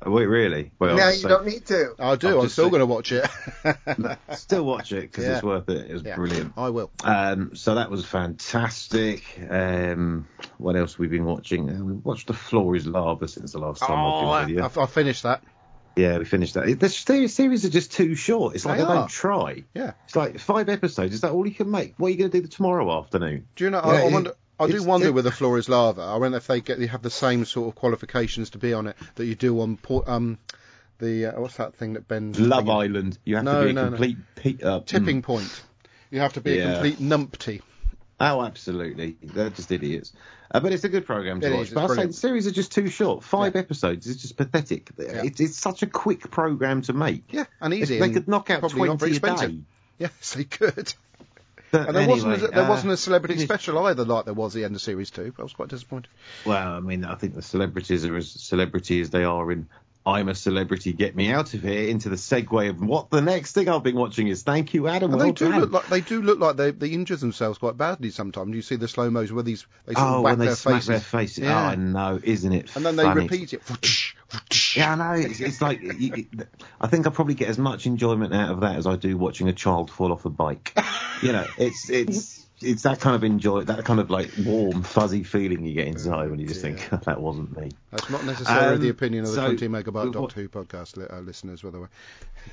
[0.06, 0.70] Oh, wait, really?
[0.78, 1.94] Well, now you so- don't need to.
[1.98, 2.28] I do.
[2.28, 3.28] I'll I'm still going to watch it.
[4.36, 5.34] still watch it because Yeah.
[5.34, 5.90] it's worth it.
[5.90, 6.52] It was Yeah, brilliant.
[6.56, 6.90] I will.
[7.02, 9.24] Um, so that was fantastic.
[9.50, 10.28] Um,
[10.58, 11.70] what else we've been watching?
[11.70, 14.74] Uh, we watched The Floor is Lava since the last time Oh, I've been with
[14.76, 14.80] you.
[14.80, 15.42] I, I finished that.
[15.96, 16.78] Yeah, we finished that.
[16.78, 18.54] The series are just too short.
[18.56, 19.64] It's like They they, don't try.
[19.74, 19.92] Yeah.
[20.06, 21.14] It's like five episodes.
[21.14, 21.94] Is that all you can make?
[21.98, 23.46] What are you going to do the tomorrow afternoon?
[23.56, 23.80] Do you know?
[23.84, 24.32] Yeah, I, I it- wonder.
[24.58, 26.02] I do wonder it- with the floor is lava.
[26.02, 28.86] I wonder if they get they have the same sort of qualifications to be on
[28.86, 30.38] it that you do on por- um
[30.98, 33.18] the uh, what's that thing that Ben Love thinking- Island.
[33.24, 33.88] You have No, to be a no, no.
[33.90, 35.24] complete pe- uh, tipping mm.
[35.24, 35.62] point.
[36.10, 36.68] You have to be Yeah.
[36.68, 37.62] a complete numpty.
[38.20, 39.16] Oh, absolutely.
[39.22, 40.12] They're just idiots.
[40.54, 41.66] Uh, but it's a good program to It watch.
[41.68, 43.24] is, but I say the series are just too short.
[43.24, 43.60] Five Yeah.
[43.62, 44.88] episodes is just pathetic.
[44.96, 45.22] Yeah.
[45.24, 47.24] It's, it's such a quick program to make.
[47.32, 47.98] Yeah, and easy.
[47.98, 49.50] they and could knock out probably not very 20 a expensive.
[49.58, 49.64] day.
[49.98, 50.94] Yes, they could.
[51.72, 54.34] But And there anyway, wasn't a, there uh, wasn't a celebrity special either, like there
[54.34, 55.34] was at the end of series two.
[55.36, 56.08] I was quite disappointed.
[56.46, 59.66] Well, I mean, I think the celebrities are as celebrity as they are in
[60.06, 63.52] I'm a Celebrity, Get Me Out of Here into the segue of what the next
[63.52, 64.42] thing I've been watching is.
[64.42, 65.10] Thank you, Adam.
[65.12, 65.60] And well they do done.
[65.62, 68.54] look like they do look like they they injure themselves quite badly sometimes.
[68.54, 70.56] You see the slow mos where these they sort Oh, of whack when they their
[70.56, 70.86] smack faces.
[70.88, 71.44] their faces.
[71.44, 71.58] Yeah.
[71.58, 72.76] Oh, I know, isn't it?
[72.76, 73.62] and then they repeat it.
[74.76, 75.12] Yeah, I know.
[75.26, 75.80] It's, it's like
[76.80, 79.48] I think I probably get as much enjoyment out of that as I do watching
[79.48, 80.76] a child fall off a bike.
[81.22, 85.22] you know, it's it's it's that kind of enjoy, that kind of like warm, fuzzy
[85.22, 87.70] feeling you get inside when you just think that wasn't me.
[87.90, 91.06] That's not necessarily Um, the opinion of the so, 20 megabyte Doctor Who podcast li-
[91.08, 91.86] uh, listeners, by the way.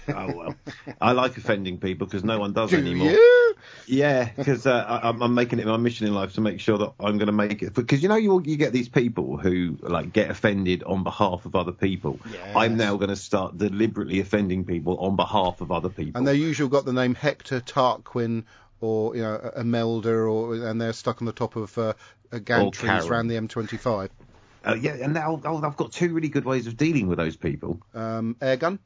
[0.07, 0.55] Oh well,
[1.01, 3.11] I like offending people because no one does Do anymore.
[3.11, 3.55] you?
[3.87, 6.93] Yeah, because uh, I'm, I'm making it my mission in life to make sure that
[6.97, 7.73] I'm going to make it.
[7.73, 11.57] Because you know, you you get these people who like get offended on behalf of
[11.57, 12.21] other people.
[12.31, 12.55] Yes.
[12.55, 16.17] I'm now going to start deliberately offending people on behalf of other people.
[16.17, 18.45] And they usually got the name Hector Tarquin
[18.81, 21.93] or you know Imelda, or and they're stuck on the top of uh,
[22.33, 24.09] gantries around the M25.
[24.63, 27.35] Uh, yeah, and now oh, I've got two really good ways of dealing with those
[27.35, 27.79] people.
[27.93, 28.79] Um, air gun.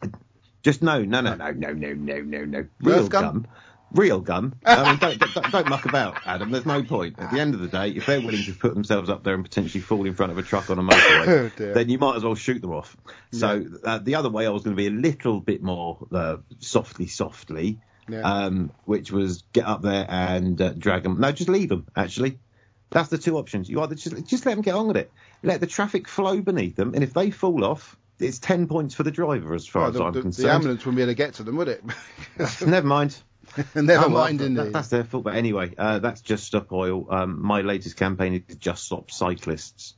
[0.64, 2.66] Just no, no, no, no, no, no, no, no, no.
[2.82, 3.24] Real gun?
[3.24, 3.48] gun.
[3.92, 4.56] Real gun.
[4.66, 6.52] I mean, don't, don't, don't muck about, Adam.
[6.52, 7.20] There's no point.
[7.20, 9.44] At the end of the day, if they're willing to put themselves up there and
[9.44, 12.24] potentially fall in front of a truck on a motorway, Oh, then you might as
[12.24, 12.98] well shoot them off.
[13.32, 16.38] So uh, the other way, I was going to be a little bit more uh,
[16.60, 18.22] softly, softly, Yeah.
[18.22, 21.20] um, which was get up there and uh, drag them.
[21.20, 21.88] No, just leave them.
[21.96, 22.40] Actually,
[22.92, 23.70] that's the two options.
[23.70, 25.12] You either just just let them get on with it,
[25.44, 29.04] let the traffic flow beneath them, and if they fall off, it's ten points for
[29.04, 30.48] the driver as far Well, as the, I'm the- concerned.
[30.48, 31.84] the ambulance wouldn't be able to get to them, would it?
[32.66, 33.18] Never mind.
[33.76, 34.74] Never well, mind, indeed.
[34.74, 35.24] That's their fault.
[35.24, 37.08] But anyway, uh, that's just stop oil.
[37.14, 39.94] Um, my latest campaign is just stop cyclists.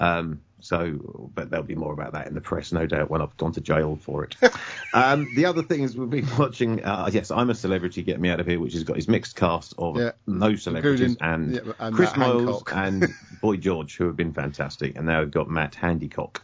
[0.00, 3.36] Um, so, but there'll be more about that in the press, no doubt, when I've
[3.36, 4.36] gone to jail for it.
[4.94, 6.82] um, the other thing is we've been watching.
[6.82, 8.02] Uh, yes, I'm a celebrity.
[8.02, 10.12] Get me out of here, which has got his mixed cast of Yeah.
[10.26, 13.06] no celebrities and, yeah, and Chris Matt Miles and
[13.42, 16.40] Boy George, who have been fantastic, and now we've got Matt Handycock,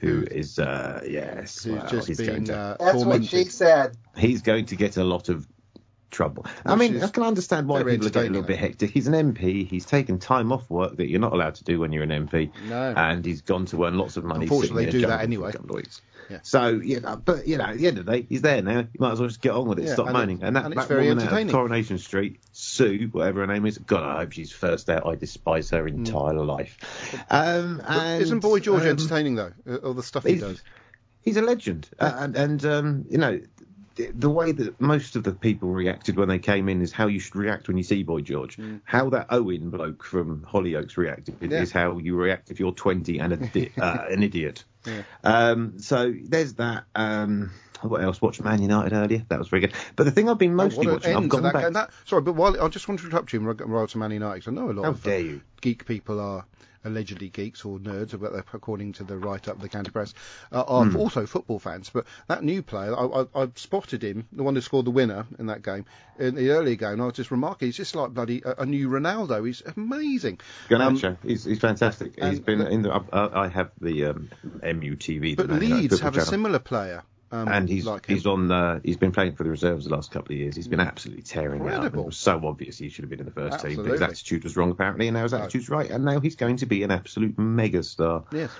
[0.00, 3.96] who is uh, yes, Who's well, just he's going to uh, That's what she said.
[4.16, 5.46] he's going to get a lot of
[6.12, 6.46] trouble.
[6.64, 8.90] I mean, I can understand why people are getting a little bit hectic.
[8.90, 9.66] He's an MP.
[9.66, 12.52] He's taken time off work that you're not allowed to do when you're an MP.
[12.68, 12.94] No.
[12.96, 14.42] And he's gone to earn lots of money.
[14.44, 15.52] Unfortunately, they do that jungle for a anyway.
[15.52, 16.00] couple of weeks.
[16.30, 16.38] Yeah.
[16.42, 18.78] So you know, but you know, at the end of the day, he's there now.
[18.78, 19.86] You might as well just get on with it.
[19.86, 20.42] Yeah, Stop and it- moaning.
[20.44, 21.52] and that, and that very woman out of entertaining.
[21.52, 23.76] Coronation Street, Sue, whatever her name is.
[23.78, 25.04] God, I hope she's first out.
[25.06, 26.78] I despise her entire life.
[27.28, 27.82] Um.
[27.86, 29.52] And, isn't Boy George um, entertaining though?
[29.68, 30.62] Uh, All the stuff he does.
[31.22, 33.40] he's a legend, uh, and and um, you know.
[33.96, 37.20] The- way that most of the people reacted when they came in is how you
[37.20, 38.58] should react when you see Boy George.
[38.84, 41.36] How that Owen bloke from Hollyoaks reacted.
[41.40, 41.62] Yeah.
[41.62, 44.64] is how you react if you're 20 and a di- uh, an idiot.
[44.86, 45.02] Yeah.
[45.22, 46.84] Um, so there's that.
[46.94, 47.50] Um,
[47.82, 48.22] what else?
[48.22, 49.24] Watched Man United earlier.
[49.28, 49.72] That was very good.
[49.96, 51.72] But the thing I've been Oh, mostly an watching, I've gone that back.
[51.72, 53.56] That, sorry, but while I just want to interrupt you in
[53.88, 55.40] to Man United, I know a lot How of uh, you?
[55.60, 56.44] geek people are
[56.84, 58.12] allegedly geeks or nerds,
[58.52, 60.14] according to the write-up of the County Press,
[60.52, 60.96] uh, are Hmm.
[60.96, 61.90] also football fans.
[61.90, 65.26] But that new player, I, I, I spotted him, the one who scored the winner
[65.38, 65.84] in that game,
[66.18, 66.92] in the earlier game.
[66.94, 69.46] And I was just remarking, he's just like bloody a, a new Ronaldo.
[69.46, 70.40] He's amazing.
[70.70, 72.22] Um, he's, he's fantastic.
[72.22, 72.90] He's been but- in the.
[73.12, 74.30] I, I have the um,
[74.62, 75.36] MUTV.
[75.36, 77.02] but the Leeds have a similar player.
[77.32, 78.14] Um, and he's like him.
[78.14, 78.52] he's on.
[78.52, 80.54] Uh, he's been playing for the reserves the last couple of years.
[80.54, 81.74] He's been absolutely tearing it up.
[81.76, 82.02] Incredible.
[82.02, 84.44] It was so obvious he should have been in the first team, but his attitude
[84.44, 86.90] was wrong apparently, and now his attitude's right, and now he's going to be an
[86.90, 88.26] absolute megastar.
[88.32, 88.50] Yes.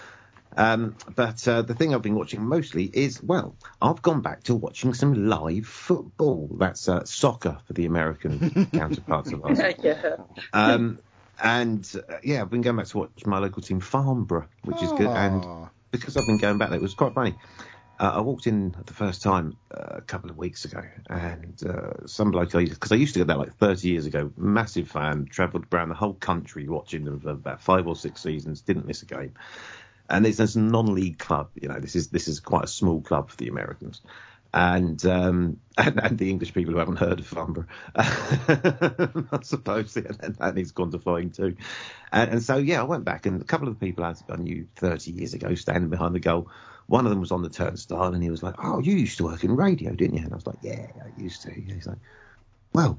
[0.56, 4.54] Um, but uh, the thing I've been watching mostly is, well, I've gone back to
[4.54, 6.48] watching some live football.
[6.58, 9.60] That's uh, soccer for the American counterparts of ours.
[9.82, 10.16] yeah.
[10.52, 10.98] Um,
[11.42, 14.92] and uh, yeah, I've been going back to watch my local team Farnborough, which is
[14.92, 15.08] good.
[15.08, 17.34] And because I've been going back there, it was quite funny.
[18.02, 22.04] Uh, I walked in the first time uh, a couple of weeks ago, and uh,
[22.04, 24.32] some bloke I because I used to go there like 30 years ago.
[24.36, 28.62] Massive fan, travelled around the whole country watching them for about five or six seasons.
[28.62, 29.34] Didn't miss a game.
[30.10, 31.50] And it's this non-league club.
[31.54, 34.00] You know, this is this is quite a small club for the Americans.
[34.52, 40.10] And, um, and and the English people who haven't heard of Farnborough, I suppose, yeah,
[40.40, 41.56] and he's gone to too.
[42.10, 44.36] And, and so yeah, I went back and a couple of the people I I
[44.38, 46.50] knew 30 years ago standing behind the goal.
[46.86, 49.24] One of them was on the turnstile and he was like, "Oh, you used to
[49.24, 51.98] work in radio, didn't you?" And I was like, "Yeah, I used to." He's like,
[52.72, 52.98] "Well,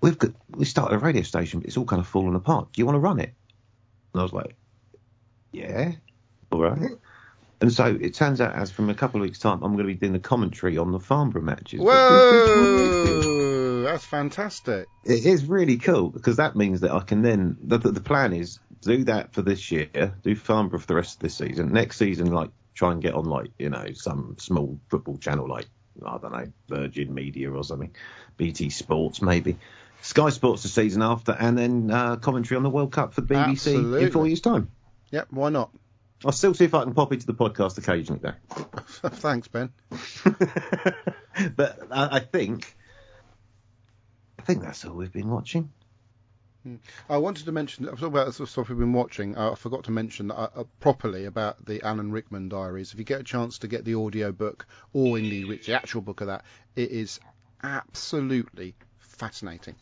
[0.00, 2.72] we've got we started a radio station, but it's all kind of fallen apart.
[2.72, 3.34] Do you want to run it?"
[4.12, 4.54] And I was like,
[5.52, 5.92] "Yeah,
[6.50, 6.92] all right."
[7.60, 9.92] And so it turns out, as from a couple of weeks' time, I'm going to
[9.92, 11.80] be doing the commentary on the Farnborough matches.
[11.80, 14.86] Whoa, that's fantastic.
[15.04, 17.56] It is really cool because that means that I can then.
[17.62, 19.88] The, the, the plan is do that for this year,
[20.22, 21.72] do Farnborough for the rest of this season.
[21.72, 25.66] Next season, like try and get on like you know some small football channel like
[26.04, 27.94] I don't know Virgin Media or something,
[28.36, 29.56] BT Sports maybe.
[30.02, 33.34] Sky Sports the season after, and then uh, commentary on the World Cup for the
[33.34, 34.04] BBC Absolutely.
[34.04, 34.70] in four years' time.
[35.10, 35.70] Yep, why not?
[36.24, 38.34] I'll still see if I can pop into the podcast occasionally, though.
[39.08, 39.72] Thanks, Ben.
[41.56, 42.74] but I, I think,
[44.38, 45.72] I think that's all we've been watching.
[47.08, 49.36] I wanted to mention, I was talking about the stuff we've been watching.
[49.36, 52.92] I forgot to mention uh, uh, properly about the Alan Rickman diaries.
[52.92, 56.20] If you get a chance to get the audio book or indeed the actual book
[56.20, 56.44] of that,
[56.74, 57.20] it is
[57.62, 59.76] absolutely fascinating.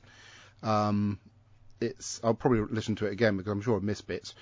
[0.62, 1.18] Um,
[1.80, 4.34] it's I'll probably listen to it again because I'm sure I missed bits.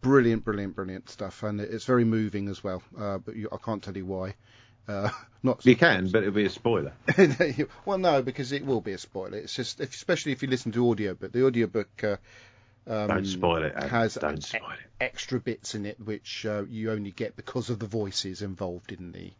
[0.00, 2.82] Brilliant, brilliant, brilliant stuff, and it's very moving as well.
[2.98, 4.34] Uh, but you, I can't tell you why.
[4.86, 5.10] Uh,
[5.42, 6.92] not You can, but it'll be a spoiler.
[7.84, 9.38] well, no, because it will be a spoiler.
[9.38, 12.16] It's just, if, especially if you listen to audio, but the audiobook uh,
[12.86, 13.72] um, Don't spoil it.
[13.76, 13.88] Adam.
[13.88, 14.78] has Don't spoil it.
[15.00, 19.12] extra bits in it which uh, you only get because of the voices involved in
[19.12, 19.32] the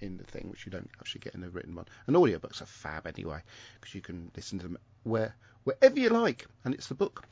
[0.00, 1.86] in the thing, which you don't actually get in the written one.
[2.06, 3.40] And audiobooks are fab anyway,
[3.80, 7.24] because you can listen to them where wherever you like, and it's the book.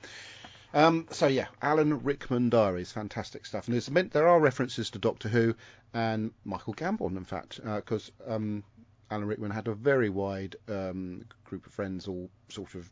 [0.72, 3.66] Um, so yeah, Alan Rickman Diaries, fantastic stuff.
[3.66, 5.54] And there's meant there are references to Doctor Who
[5.92, 8.62] and Michael Gambon, in fact, because um,
[9.10, 12.88] Alan Rickman had a very wide um, group of friends, all sort of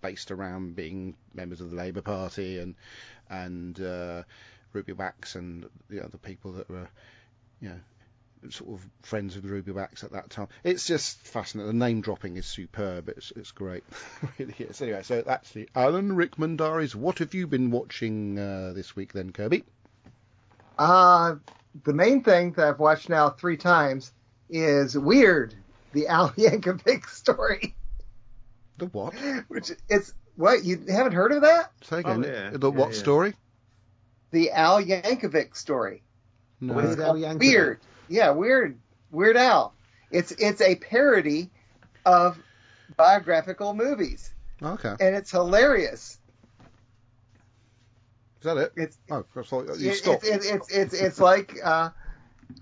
[0.00, 2.74] based around being members of the Labour Party and
[3.30, 4.22] and uh,
[4.72, 6.88] Ruby Wax and the other people that were,
[7.60, 10.48] you know, sort of friends the Ruby Wax at that time.
[10.64, 11.78] It's just fascinating.
[11.78, 13.08] The name dropping is superb.
[13.08, 13.84] It's it's great.
[14.38, 14.80] Really is.
[14.80, 16.96] Anyway, so that's the Alan Rickman Diaries.
[16.96, 19.64] What have you been watching uh, this week then, Kirby?
[20.78, 21.36] Uh,
[21.84, 24.12] the main thing that I've watched now three times
[24.50, 25.54] is Weird,
[25.92, 27.74] the Al Yankovic story.
[28.78, 29.14] The what?
[29.48, 31.72] Which it's what you haven't heard of that?
[31.82, 32.24] Say again.
[32.24, 32.50] Oh, yeah.
[32.50, 32.98] The Yeah, what yeah.
[32.98, 33.34] story?
[34.30, 36.02] The Al Yankovic story.
[36.60, 36.74] No.
[36.74, 37.38] Weird Al Yankovic.
[37.40, 37.80] Weird.
[38.08, 38.78] Yeah, weird.
[39.10, 39.74] Weird Al.
[40.10, 41.50] It's it's a parody
[42.04, 42.38] of
[42.96, 44.32] biographical movies,
[44.62, 44.94] Okay.
[45.00, 46.18] and it's hilarious.
[48.42, 48.72] Is that it?
[48.74, 49.40] It's Oh, I
[49.78, 50.24] you it, stopped.
[50.24, 51.90] it's it's it's it's like uh,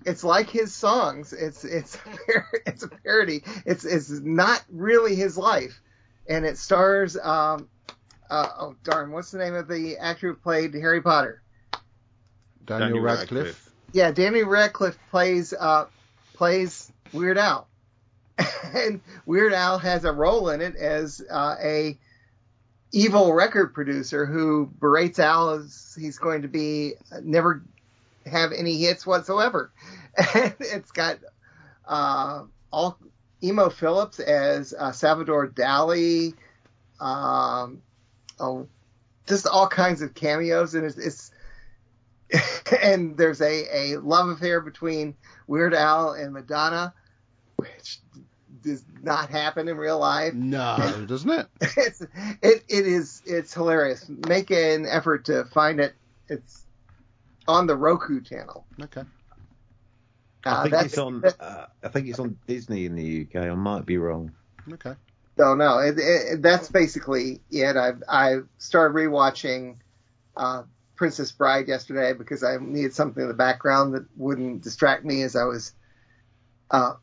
[0.05, 1.33] it's like his songs.
[1.33, 1.97] It's it's
[2.67, 3.41] it's a parody.
[3.65, 5.81] It's it's not really his life,
[6.29, 7.67] and it stars um
[8.29, 11.41] uh, oh darn what's the name of the actor who played Harry Potter?
[12.63, 13.31] Daniel, Daniel Radcliffe.
[13.31, 13.71] Radcliffe.
[13.91, 15.87] Yeah, Daniel Radcliffe plays uh
[16.35, 17.67] plays Weird Al,
[18.75, 21.97] and Weird Al has a role in it as uh, a
[22.91, 27.63] evil record producer who berates Al as he's going to be never
[28.25, 29.71] have any hits whatsoever.
[30.35, 31.19] And it's got
[31.87, 32.97] uh, all
[33.41, 36.33] Emo Phillips as uh, Salvador Dali,
[36.99, 37.81] um,
[38.39, 38.67] oh,
[39.25, 41.31] just all kinds of cameos, and it's, it's
[42.83, 45.15] and there's a, a love affair between
[45.47, 46.93] Weird Al and Madonna,
[47.55, 47.99] which
[48.63, 50.33] does not happen in real life.
[50.33, 51.47] No, doesn't it?
[51.77, 54.07] It's it it is it's hilarious.
[54.27, 55.93] Make an effort to find it.
[56.27, 56.65] It's
[57.47, 58.65] on the Roku channel.
[58.81, 59.03] Okay.
[60.45, 61.23] I Uh, think that's- it's on.
[61.25, 63.47] Uh, I think it's on Disney in the UK.
[63.47, 64.31] I might be wrong.
[64.71, 64.93] Okay.
[65.37, 67.75] So no, it, it, that's basically it.
[67.77, 69.77] I I started rewatching
[70.37, 70.63] uh,
[70.95, 75.35] Princess Bride yesterday because I needed something in the background that wouldn't distract me as
[75.35, 75.73] I was
[76.69, 76.93] uh,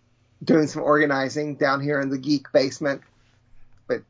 [0.43, 3.03] doing some organizing down here in the geek basement.
[3.87, 4.03] But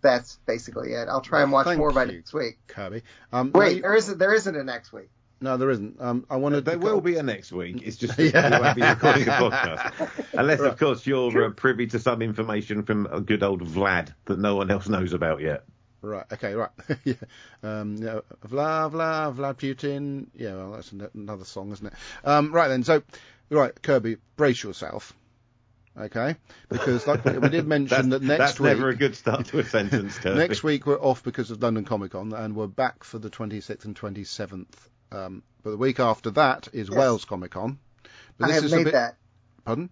[0.00, 1.08] that's basically it.
[1.08, 2.12] I'll try and watch Thank more by you.
[2.12, 2.58] next week.
[2.68, 3.02] Kirby.
[3.32, 5.08] Um, Wait, no, there isn't there isn't a next week.
[5.40, 6.00] no, there isn't.
[6.00, 6.64] Um, I wanted.
[6.64, 7.82] There will be a next week.
[7.84, 8.30] It's just Yeah.
[8.48, 12.22] that we won't be recording a podcast, unless, of course, you're uh, privy to some
[12.22, 15.64] information from a good old Vlad that no one else knows about yet.
[16.00, 16.24] Right.
[16.32, 16.54] Okay.
[16.54, 16.70] Right.
[17.04, 17.14] yeah.
[17.64, 18.20] Um, yeah.
[18.46, 20.26] Vla Vla Vlad Putin.
[20.34, 20.54] Yeah.
[20.54, 21.92] Well, that's another song, isn't it?
[22.24, 22.84] Um, right then.
[22.84, 23.02] So,
[23.50, 25.14] right, Kirby, brace yourself.
[25.96, 26.36] Okay.
[26.68, 28.68] Because like we, we did mention that next that's week.
[28.76, 30.38] never a good start to a sentence, Kirby.
[30.38, 33.84] Next week we're off because of London Comic Con, and we're back for the 26th
[33.84, 34.66] and 27th.
[35.10, 36.96] Um, but the week after that is Yes.
[36.98, 37.78] Wales Comic Con.
[38.36, 38.92] But I this have is a made bit.
[38.92, 39.16] that.
[39.64, 39.90] Pardon?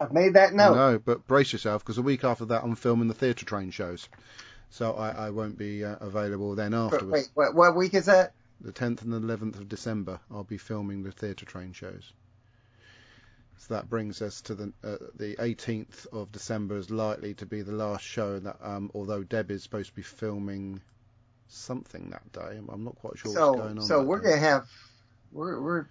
[0.00, 0.74] I've made that note.
[0.74, 4.08] No, but brace yourself because the week after that I'm filming the theatre train shows,
[4.70, 7.10] so I, I won't be uh, available then afterwards.
[7.10, 8.32] wait, what, what week is that?
[8.60, 12.12] The 10th and the 11th of December I'll be filming the theatre train shows.
[13.68, 17.62] So that brings us to the uh, the 18th of December is likely to be
[17.62, 18.40] the last show.
[18.40, 20.80] That um, although Deb is supposed to be filming
[21.46, 23.82] something that day, I'm- not quite sure what's So going on.
[23.84, 24.30] so we're day.
[24.30, 24.68] gonna have
[25.30, 25.86] we're we're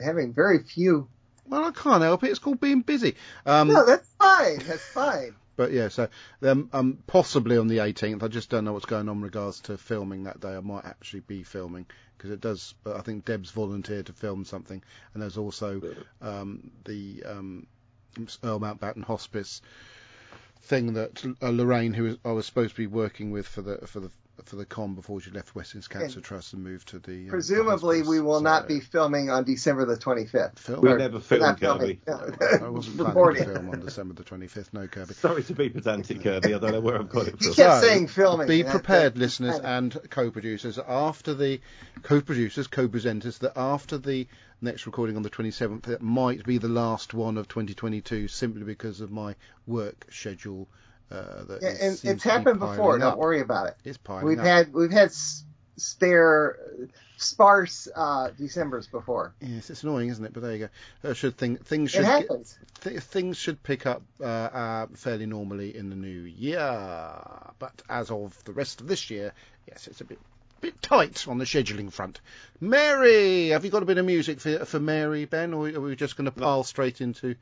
[0.00, 1.08] having very few.
[1.46, 2.30] Well, I can't help it.
[2.30, 3.14] It's called being busy.
[3.46, 4.58] Um, no, that's fine.
[4.66, 5.36] That's fine.
[5.56, 6.08] But yeah, so
[6.42, 8.24] um, um, possibly on the 18th.
[8.24, 10.56] I just don't know what's going on in regards to filming that day.
[10.56, 11.86] I might actually be filming
[12.24, 12.74] because it does.
[12.82, 14.82] But I think Deb's volunteered to film something,
[15.12, 15.82] and there's also
[16.22, 17.66] um, the um,
[18.42, 19.60] Earl Mountbatten Hospice
[20.62, 24.00] thing that uh, Lorraine, who I was supposed to be working with for the for
[24.00, 24.10] the
[24.44, 27.24] for the con before she left Weston's Cancer And Trust and moved to the.
[27.24, 28.08] the Presumably, hospice.
[28.08, 30.58] we will So, not be filming on December the 25th.
[30.58, 30.80] Film.
[30.80, 32.00] We'll Or never film, not Kirby.
[32.04, 34.72] filming, I wasn't planning to film on December the 25th.
[34.72, 35.14] No, Kirby.
[35.14, 36.54] Sorry to be pedantic, Kirby.
[36.54, 37.64] I don't know where I've got it You from.
[37.64, 38.46] kept So, saying filming.
[38.48, 40.78] Be prepared, listeners and co-producers.
[40.78, 41.60] After the
[42.02, 44.26] co-producers, co-presenters, that after the
[44.60, 49.00] next recording on the 27th, it might be the last one of 2022, simply because
[49.00, 49.34] of my
[49.66, 50.68] work schedule.
[51.10, 52.98] Uh, that Yeah, is- and seems it's to be happened piling before.
[52.98, 53.76] Don't worry about it.
[53.84, 54.44] It's piling We've up.
[54.44, 55.12] had we've had
[55.76, 56.56] spare
[57.16, 59.34] sparse uh, December's before.
[59.40, 60.32] Yes, it's annoying, isn't it?
[60.32, 60.68] But there you
[61.02, 61.10] go.
[61.10, 62.58] Uh, should thing, things It should get- happens.
[62.80, 66.58] th- things should pick up uh, uh, fairly normally in the new year.
[67.58, 69.32] But as of the rest of this year,
[69.68, 70.18] yes, it's a bit
[70.60, 72.20] bit tight on the scheduling front.
[72.60, 75.94] Mary, have you got a bit of music for for Mary, Ben, or are we
[75.96, 77.34] just going to pile straight into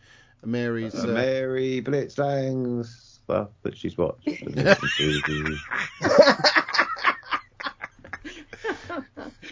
[0.44, 0.94] Mary's?
[0.94, 4.28] Uh, Uh, Mary Blitzang's stuff that she's watched.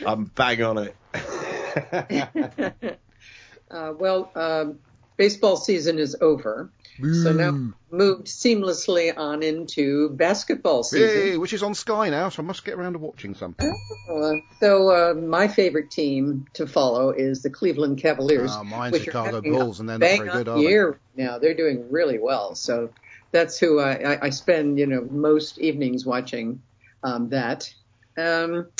[0.07, 0.97] I'm bang on it.
[3.71, 4.81] Uh, well, um,
[5.17, 11.09] baseball season is over, so now moved seamlessly on into basketball season.
[11.09, 13.55] Yay, which is on Sky now, so I must get around to watching some.
[13.61, 18.51] Uh, so uh, my favorite team to follow is the Cleveland Cavaliers.
[18.53, 20.69] Ah, mine's which Chicago having Bulls, and then they're not very good, are they?
[20.69, 21.39] year now.
[21.39, 22.57] They're doing really well.
[22.57, 22.91] So
[23.32, 26.62] that's who I, I, I spend, you know, most evenings watching
[27.02, 27.73] um, that.
[28.19, 28.70] Um,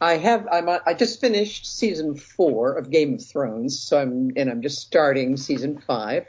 [0.00, 4.50] I have I'm I just finished season four of Game of Thrones, so I'm and
[4.50, 6.24] I'm just starting season five.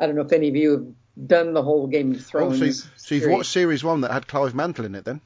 [0.00, 2.58] I don't know if any of you have done the whole Game of Oh, Thrones.
[2.58, 2.84] so, you- so
[3.14, 3.26] you've series.
[3.36, 5.20] watched series one that had Clive Mantle in it, then?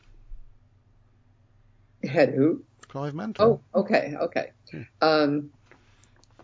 [2.04, 2.62] Had who?
[2.88, 3.62] Clive Mantle.
[3.74, 4.52] Oh, okay, okay.
[5.00, 5.50] Um,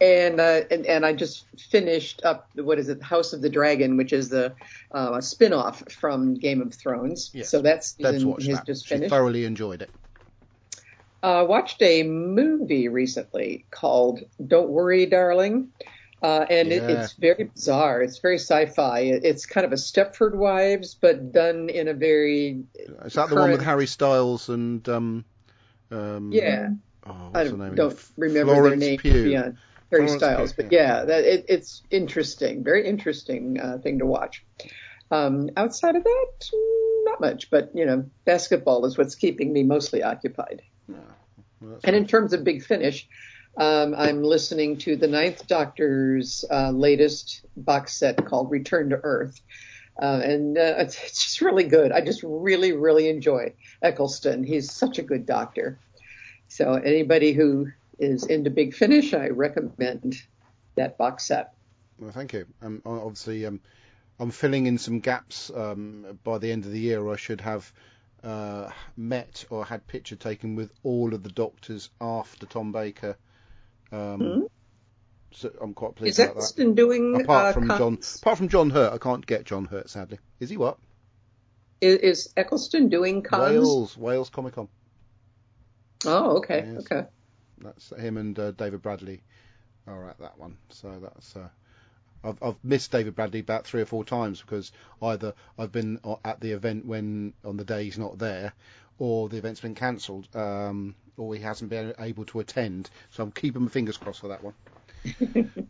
[0.03, 3.97] and, uh, and and I just finished up what is it, House of the Dragon,
[3.97, 4.53] which is the
[4.91, 7.31] uh, spin-off from Game of Thrones.
[7.33, 7.51] Yes.
[7.51, 8.67] So that's watch has that.
[8.67, 9.11] just She finished.
[9.11, 9.91] thoroughly enjoyed it.
[11.23, 15.69] uh, watched a movie recently called "Don't Worry, Darling,"
[16.21, 18.03] uh, and it, it's very bizarre.
[18.03, 19.01] It's very sci-fi.
[19.01, 22.65] It, it's kind of a Stepford Wives, but done in a very
[23.05, 25.25] Is that the one with Harry Styles and um,
[25.93, 26.71] um yeah.
[27.07, 27.75] Oh, I what's the name?
[27.75, 29.25] don't remember Florence their name Pugh.
[29.25, 29.59] beyond
[29.93, 34.45] Harry Florence Styles, but yeah, that it, it's interesting, very interesting uh, thing to watch.
[35.11, 36.51] Um, outside of that,
[37.05, 40.63] not much, but you know, basketball is what's keeping me mostly occupied.
[40.89, 43.07] Well, And in terms of Big Finish,
[43.59, 49.41] um, I'm listening to the Ninth Doctor's uh, latest box set called Return to Earth.
[50.01, 51.93] Uh, and uh, it's, it's just really good.
[51.93, 53.53] I just really, really enjoy
[53.83, 54.45] Eccleston.
[54.45, 55.79] He's such a good doctor.
[56.49, 60.17] So anybody who is into Big Finish, I recommend
[60.77, 61.55] that box set.
[61.99, 62.47] Well, thank you.
[62.61, 63.61] Um, obviously, um,
[64.19, 67.09] I'm filling in some gaps um, by the end of the year.
[67.13, 67.73] I should have
[68.25, 73.17] uh, met or had picture taken with all of the doctors after Tom Baker.
[73.91, 74.41] Um, Hmm?
[75.35, 76.75] So I'm quite pleased Is about that.
[76.75, 79.89] Doing Apart uh, from John, cons- apart from John Hurt, I can't get John Hurt
[79.89, 80.19] sadly.
[80.41, 80.77] Is he what?
[81.81, 83.43] Is, is Eccleston doing cons?
[83.43, 84.69] Wales, Wales Comic Con.
[86.05, 86.83] Oh, okay, Yes.
[86.85, 87.07] okay.
[87.63, 89.23] That's him and uh, David Bradley
[89.87, 90.57] are at that one.
[90.71, 91.49] So that's uh,
[92.25, 96.41] I've I've missed David Bradley about three or four times because either I've been at
[96.41, 98.53] the event when on the day he's not there,
[98.99, 102.91] or the event's been cancelled, um, or he hasn't been able to attend.
[103.11, 104.55] So I'm keeping my fingers crossed for that one.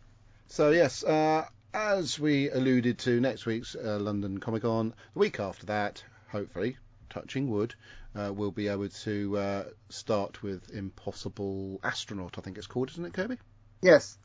[0.49, 5.41] so yes, uh, as we alluded to, next week's uh, London Comic Con, the week
[5.41, 6.77] after that, hopefully,
[7.09, 7.75] touching wood,
[8.15, 13.05] uh, we'll be able to uh, start with Impossible Astronaut, I think it's called, isn't
[13.05, 13.39] it, Kirby?
[13.81, 14.19] Yes.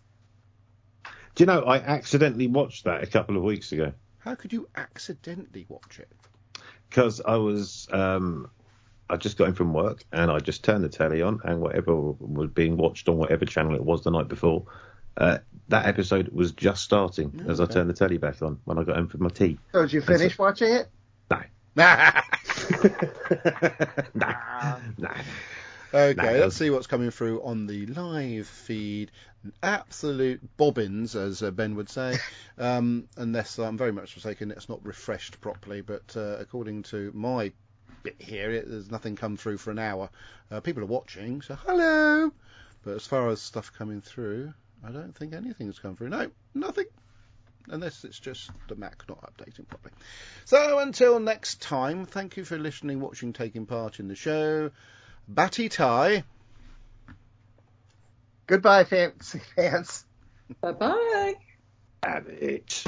[1.03, 4.67] Do you know, I accidentally watched that a couple of weeks ago How could you
[4.75, 6.09] accidentally watch it?
[6.89, 8.49] because I was, um,
[9.09, 11.95] I just got in from work and I just turned the telly on and whatever
[11.95, 14.65] was being watched on whatever channel it was the night before,
[15.17, 15.39] uh,
[15.69, 18.95] that episode was just starting as I turned the telly back on when I got
[18.95, 19.59] home for my tea.
[19.71, 20.89] So did you finish watching it?
[21.29, 21.41] No.
[21.77, 22.21] Okay,
[24.15, 24.33] no.
[25.93, 26.31] No.
[26.39, 29.11] let's see what's coming through on the live feed.
[29.61, 32.17] Absolute bobbins, as uh, Ben would say,
[32.57, 35.81] um, unless I'm very much mistaken, it's not refreshed properly.
[35.81, 37.51] But uh, according to my
[38.03, 40.09] bit here, it, there's nothing come through for an hour.
[40.51, 42.31] Uh, people are watching, so hello.
[42.83, 46.09] But as far as stuff coming through, I don't think anything's come through.
[46.09, 46.85] No, nothing.
[47.69, 49.93] Unless it's just the Mac not updating properly.
[50.45, 54.71] So until next time, thank you for listening, watching, taking part in the show.
[55.27, 56.23] Batty tie.
[58.47, 60.05] Goodbye, fancy fans.
[60.61, 61.33] Bye bye.
[62.03, 62.83] Have it.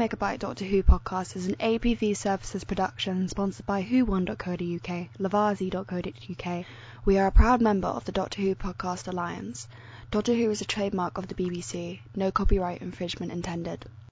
[0.00, 6.64] Megabyte Doctor Who podcast is an APV Services production sponsored by who1.co.uk, lovarzi.co.uk.
[7.04, 9.68] We are a proud member of the Doctor Who Podcast Alliance.
[10.10, 12.00] Doctor Who is a trademark of the BBC.
[12.16, 13.84] No copyright infringement intended.